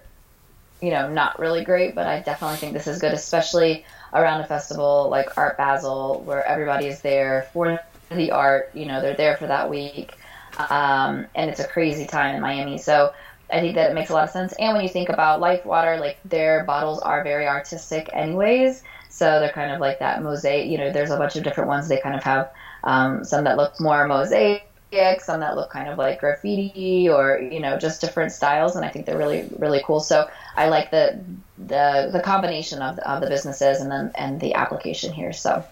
you 0.82 0.89
know 0.91 1.09
not 1.09 1.39
really 1.39 1.63
great 1.63 1.95
but 1.95 2.07
I 2.07 2.19
definitely 2.21 2.57
think 2.57 2.73
this 2.73 2.88
is 2.88 2.99
good 2.99 3.13
especially 3.13 3.86
around 4.13 4.41
a 4.41 4.47
festival 4.47 5.07
like 5.09 5.38
Art 5.38 5.57
Basel 5.57 6.21
where 6.25 6.45
everybody 6.45 6.88
is 6.88 7.01
there 7.01 7.47
for 7.53 7.79
the 8.09 8.32
art 8.32 8.71
you 8.73 8.86
know 8.86 9.01
they're 9.01 9.15
there 9.15 9.38
for 9.38 9.47
that 9.47 9.69
week 9.69 10.17
um, 10.57 11.25
and 11.36 11.49
it's 11.49 11.59
a 11.59 11.67
crazy 11.67 12.05
time 12.05 12.36
in 12.36 12.41
Miami. 12.41 12.77
So 12.77 13.13
I 13.51 13.59
think 13.59 13.75
that 13.75 13.91
it 13.91 13.93
makes 13.93 14.09
a 14.09 14.13
lot 14.13 14.23
of 14.23 14.29
sense. 14.29 14.53
And 14.59 14.73
when 14.73 14.84
you 14.84 14.89
think 14.89 15.09
about 15.09 15.39
Life 15.39 15.65
Water, 15.65 15.97
like 15.97 16.17
their 16.25 16.63
bottles 16.63 16.99
are 16.99 17.23
very 17.23 17.47
artistic, 17.47 18.09
anyways. 18.13 18.84
So 19.09 19.39
they're 19.39 19.51
kind 19.51 19.71
of 19.71 19.79
like 19.79 19.99
that 19.99 20.23
mosaic. 20.23 20.69
You 20.69 20.77
know, 20.77 20.91
there's 20.91 21.11
a 21.11 21.17
bunch 21.17 21.36
of 21.36 21.43
different 21.43 21.67
ones. 21.67 21.88
They 21.88 21.99
kind 21.99 22.15
of 22.15 22.23
have 22.23 22.51
um, 22.84 23.23
some 23.23 23.43
that 23.43 23.57
look 23.57 23.79
more 23.79 24.07
mosaic, 24.07 24.70
some 25.21 25.39
that 25.39 25.55
look 25.55 25.69
kind 25.69 25.89
of 25.89 25.97
like 25.97 26.19
graffiti, 26.19 27.09
or 27.09 27.39
you 27.39 27.59
know, 27.59 27.77
just 27.77 28.01
different 28.01 28.31
styles. 28.31 28.75
And 28.75 28.85
I 28.85 28.89
think 28.89 29.05
they're 29.05 29.17
really, 29.17 29.49
really 29.57 29.81
cool. 29.85 29.99
So 29.99 30.29
I 30.55 30.67
like 30.69 30.91
the 30.91 31.23
the 31.57 32.09
the 32.11 32.21
combination 32.21 32.81
of 32.81 32.97
the, 32.97 33.09
of 33.09 33.21
the 33.21 33.27
businesses 33.27 33.81
and 33.81 33.91
then 33.91 34.11
and 34.15 34.39
the 34.39 34.53
application 34.53 35.13
here. 35.13 35.33
So 35.33 35.63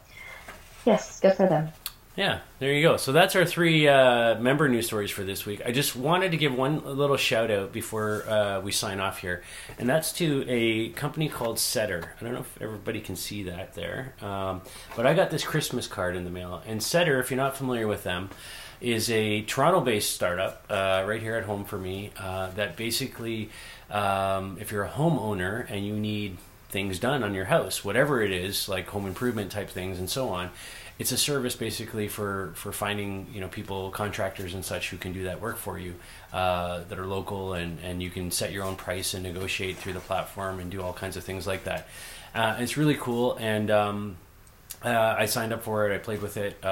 yes, 0.86 1.20
good 1.20 1.34
for 1.34 1.47
them. 1.47 1.70
Yeah, 2.15 2.39
there 2.59 2.74
you 2.74 2.82
go. 2.82 2.97
So 2.97 3.13
that's 3.13 3.34
our 3.38 3.45
three 3.45 3.88
uh, 3.88 4.38
member 4.39 4.67
news 4.67 4.88
stories 4.88 5.09
for 5.09 5.24
this 5.24 5.45
week. 5.45 5.61
I 5.65 5.72
just 5.72 5.95
wanted 5.95 6.32
to 6.32 6.38
give 6.38 6.53
one 6.53 6.84
little 6.84 7.15
shout 7.15 7.49
out 7.49 7.72
before 7.72 8.28
uh, 8.28 8.59
we 8.59 8.74
sign 8.74 8.99
off 8.99 9.20
here, 9.20 9.41
and 9.78 9.88
that's 9.88 10.11
to 10.13 10.43
a 10.49 10.89
company 10.89 11.30
called 11.30 11.59
Setter. 11.59 12.15
I 12.20 12.24
don't 12.26 12.34
know 12.34 12.41
if 12.41 12.61
everybody 12.61 12.99
can 12.99 13.15
see 13.15 13.43
that 13.43 13.74
there, 13.74 14.15
um, 14.22 14.63
but 14.97 15.05
I 15.05 15.13
got 15.13 15.30
this 15.30 15.45
Christmas 15.45 15.88
card 15.88 16.17
in 16.17 16.26
the 16.26 16.30
mail. 16.30 16.61
And 16.67 16.84
Setter, 16.84 17.22
if 17.22 17.32
you're 17.32 17.38
not 17.38 17.55
familiar 17.55 17.88
with 17.88 18.03
them, 18.03 18.32
is 18.82 19.09
a 19.09 19.41
Toronto-based 19.41 20.13
startup 20.13 20.65
uh, 20.69 21.03
right 21.05 21.21
here 21.21 21.36
at 21.36 21.43
home 21.43 21.65
for 21.65 21.77
me. 21.77 22.11
Uh, 22.17 22.49
that 22.51 22.77
basically, 22.77 23.49
um, 23.89 24.57
if 24.59 24.71
you're 24.71 24.86
a 24.86 24.89
homeowner 24.89 25.69
and 25.69 25.86
you 25.86 25.93
need 25.93 26.38
things 26.69 26.99
done 26.99 27.23
on 27.23 27.34
your 27.34 27.45
house, 27.45 27.84
whatever 27.84 28.21
it 28.21 28.32
is, 28.32 28.69
like 28.69 28.88
home 28.88 29.07
improvement 29.07 29.51
type 29.51 29.69
things 29.69 29.99
and 29.99 30.09
so 30.09 30.30
on 30.30 30.51
it's 30.99 31.13
a 31.13 31.17
service 31.17 31.55
basically 31.55 32.09
for 32.09 32.51
for 32.55 32.71
finding 32.73 33.27
you 33.34 33.39
know 33.39 33.47
people 33.47 33.89
contractors 33.89 34.53
and 34.53 34.63
such 34.63 34.89
who 34.89 34.97
can 34.97 35.13
do 35.13 35.23
that 35.23 35.41
work 35.41 35.57
for 35.57 35.80
you 35.80 35.95
uh, 36.34 36.84
that 36.89 36.99
are 36.99 37.07
local 37.07 37.53
and 37.53 37.80
and 37.82 38.03
you 38.03 38.09
can 38.09 38.30
set 38.30 38.51
your 38.51 38.65
own 38.65 38.75
price 38.75 39.13
and 39.13 39.23
negotiate 39.23 39.77
through 39.77 39.93
the 39.93 39.99
platform 40.01 40.59
and 40.59 40.69
do 40.69 40.82
all 40.82 40.93
kinds 40.93 41.15
of 41.15 41.23
things 41.23 41.47
like 41.47 41.63
that 41.63 41.88
uh, 42.36 42.57
it's 42.59 42.77
really 42.77 42.95
cool 42.95 43.38
and 43.39 43.71
um, 43.71 44.17
uh, 44.84 45.15
I 45.17 45.25
signed 45.25 45.53
up 45.53 45.63
for 45.63 45.89
it 45.89 45.95
I 45.95 45.97
played 45.97 46.21
with 46.21 46.36
it 46.38 46.63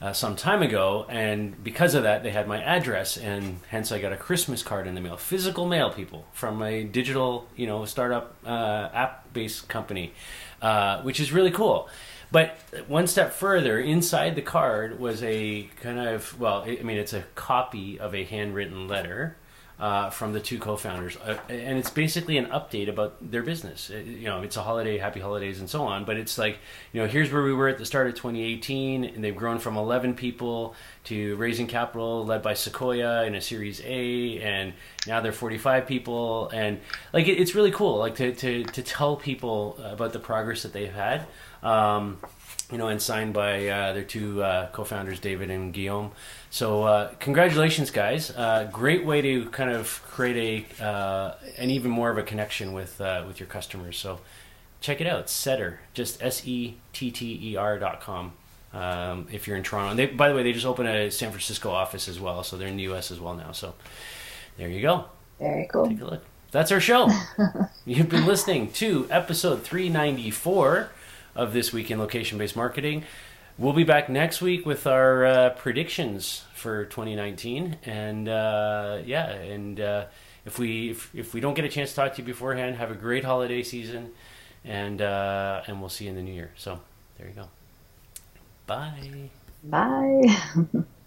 uh, 0.00 0.04
uh, 0.04 0.12
some 0.12 0.36
time 0.36 0.62
ago 0.62 1.06
and 1.08 1.62
because 1.62 1.94
of 1.94 2.02
that 2.02 2.22
they 2.22 2.30
had 2.30 2.48
my 2.48 2.62
address 2.62 3.16
and 3.16 3.60
hence 3.68 3.92
I 3.92 4.00
got 4.00 4.12
a 4.12 4.16
Christmas 4.16 4.62
card 4.62 4.86
in 4.86 4.94
the 4.94 5.00
mail. 5.00 5.16
Physical 5.16 5.66
mail 5.66 5.90
people 5.90 6.26
from 6.32 6.62
a 6.62 6.84
digital 6.84 7.46
you 7.56 7.66
know 7.66 7.84
startup 7.84 8.36
uh, 8.44 8.88
app 8.92 9.32
based 9.32 9.68
company 9.68 10.12
which 11.02 11.20
is 11.20 11.32
really 11.32 11.50
cool. 11.50 11.88
But 12.32 12.56
one 12.86 13.08
step 13.08 13.32
further, 13.32 13.80
inside 13.80 14.36
the 14.36 14.42
card 14.42 15.00
was 15.00 15.20
a 15.24 15.68
kind 15.80 15.98
of 15.98 16.38
well, 16.38 16.62
I 16.62 16.80
mean, 16.82 16.96
it's 16.96 17.12
a 17.12 17.24
copy 17.34 17.98
of 17.98 18.14
a 18.14 18.22
handwritten 18.22 18.86
letter 18.86 19.36
uh, 19.80 20.10
from 20.10 20.34
the 20.34 20.40
two 20.40 20.58
co-founders, 20.58 21.16
uh, 21.16 21.38
and 21.48 21.78
it's 21.78 21.88
basically 21.88 22.36
an 22.36 22.44
update 22.46 22.88
about 22.88 23.14
their 23.30 23.42
business. 23.42 23.88
It, 23.88 24.06
uh, 24.06 24.10
you 24.10 24.26
know, 24.26 24.42
it's 24.42 24.58
a 24.58 24.62
holiday, 24.62 24.98
happy 24.98 25.20
holidays, 25.20 25.58
and 25.58 25.70
so 25.70 25.84
on. 25.84 26.04
But 26.04 26.18
it's 26.18 26.36
like, 26.36 26.58
you 26.92 27.00
know, 27.00 27.08
here's 27.08 27.32
where 27.32 27.42
we 27.42 27.54
were 27.54 27.66
at 27.66 27.78
the 27.78 27.86
start 27.86 28.06
of 28.06 28.14
2018, 28.14 29.04
and 29.04 29.24
they've 29.24 29.34
grown 29.34 29.58
from 29.58 29.78
11 29.78 30.14
people 30.14 30.74
to 31.04 31.34
raising 31.36 31.66
capital 31.66 32.26
led 32.26 32.42
by 32.42 32.52
Sequoia 32.52 33.24
in 33.24 33.34
a 33.34 33.40
Series 33.40 33.80
A, 33.86 34.38
and 34.42 34.74
now 35.06 35.20
they're 35.20 35.32
45 35.32 35.86
people, 35.86 36.50
and 36.50 36.78
like 37.14 37.26
it, 37.26 37.40
it's 37.40 37.54
really 37.54 37.70
cool, 37.70 37.96
like 37.96 38.16
to, 38.16 38.34
to 38.34 38.64
to 38.64 38.82
tell 38.82 39.16
people 39.16 39.78
about 39.82 40.12
the 40.12 40.20
progress 40.20 40.62
that 40.62 40.74
they've 40.74 40.92
had. 40.92 41.26
Um, 41.62 42.18
you 42.70 42.78
know, 42.78 42.88
and 42.88 43.02
signed 43.02 43.34
by 43.34 43.66
uh, 43.66 43.92
their 43.92 44.04
two 44.04 44.42
uh, 44.42 44.68
co-founders, 44.70 45.18
David 45.18 45.50
and 45.50 45.72
Guillaume. 45.72 46.12
So, 46.50 46.84
uh, 46.84 47.12
congratulations, 47.18 47.90
guys! 47.90 48.30
Uh, 48.30 48.68
great 48.72 49.04
way 49.04 49.20
to 49.22 49.46
kind 49.50 49.70
of 49.70 50.02
create 50.08 50.66
a 50.80 50.84
uh, 50.84 51.34
an 51.58 51.70
even 51.70 51.90
more 51.90 52.10
of 52.10 52.18
a 52.18 52.22
connection 52.22 52.72
with 52.72 53.00
uh, 53.00 53.24
with 53.26 53.40
your 53.40 53.48
customers. 53.48 53.98
So, 53.98 54.20
check 54.80 55.00
it 55.00 55.06
out, 55.06 55.28
Setter, 55.28 55.80
just 55.94 56.22
S 56.22 56.46
E 56.46 56.76
T 56.92 57.10
T 57.10 57.38
E 57.42 57.56
R 57.56 57.78
dot 57.78 58.00
com. 58.00 58.32
Um, 58.72 59.26
if 59.32 59.48
you're 59.48 59.56
in 59.56 59.64
Toronto, 59.64 59.90
and 59.90 59.98
they, 59.98 60.06
by 60.06 60.28
the 60.28 60.34
way, 60.34 60.44
they 60.44 60.52
just 60.52 60.66
opened 60.66 60.88
a 60.88 61.10
San 61.10 61.30
Francisco 61.30 61.70
office 61.70 62.06
as 62.06 62.20
well, 62.20 62.44
so 62.44 62.56
they're 62.56 62.68
in 62.68 62.76
the 62.76 62.84
U.S. 62.84 63.10
as 63.10 63.18
well 63.18 63.34
now. 63.34 63.50
So, 63.50 63.74
there 64.56 64.68
you 64.68 64.80
go. 64.80 65.06
Very 65.40 65.66
cool. 65.72 65.88
Take 65.88 66.00
a 66.00 66.04
look. 66.04 66.24
That's 66.52 66.70
our 66.70 66.80
show. 66.80 67.10
You've 67.86 68.08
been 68.08 68.26
listening 68.26 68.70
to 68.72 69.08
episode 69.10 69.62
394 69.62 70.90
of 71.40 71.54
this 71.54 71.72
week 71.72 71.90
in 71.90 71.98
location 71.98 72.36
based 72.36 72.54
marketing. 72.54 73.02
We'll 73.56 73.72
be 73.72 73.84
back 73.84 74.08
next 74.08 74.42
week 74.42 74.66
with 74.66 74.86
our 74.86 75.24
uh, 75.24 75.50
predictions 75.50 76.44
for 76.54 76.84
2019, 76.84 77.78
and 77.84 78.28
uh, 78.28 78.98
yeah, 79.04 79.30
and 79.30 79.80
uh, 79.80 80.04
if 80.44 80.58
we 80.58 80.90
if, 80.90 81.14
if, 81.14 81.34
we 81.34 81.40
don't 81.40 81.54
get 81.54 81.64
a 81.64 81.68
chance 81.68 81.90
to 81.90 81.96
talk 81.96 82.14
to 82.14 82.22
you 82.22 82.26
beforehand, 82.26 82.76
have 82.76 82.90
a 82.90 82.94
great 82.94 83.24
holiday 83.24 83.62
season, 83.62 84.10
and 84.64 85.00
uh, 85.00 85.62
and 85.66 85.80
we'll 85.80 85.88
see 85.88 86.04
you 86.04 86.10
in 86.10 86.16
the 86.16 86.22
new 86.22 86.32
year. 86.32 86.52
So 86.56 86.80
there 87.18 87.26
you 87.26 87.34
go. 87.34 87.48
Bye. 88.66 89.30
Bye. 89.64 90.36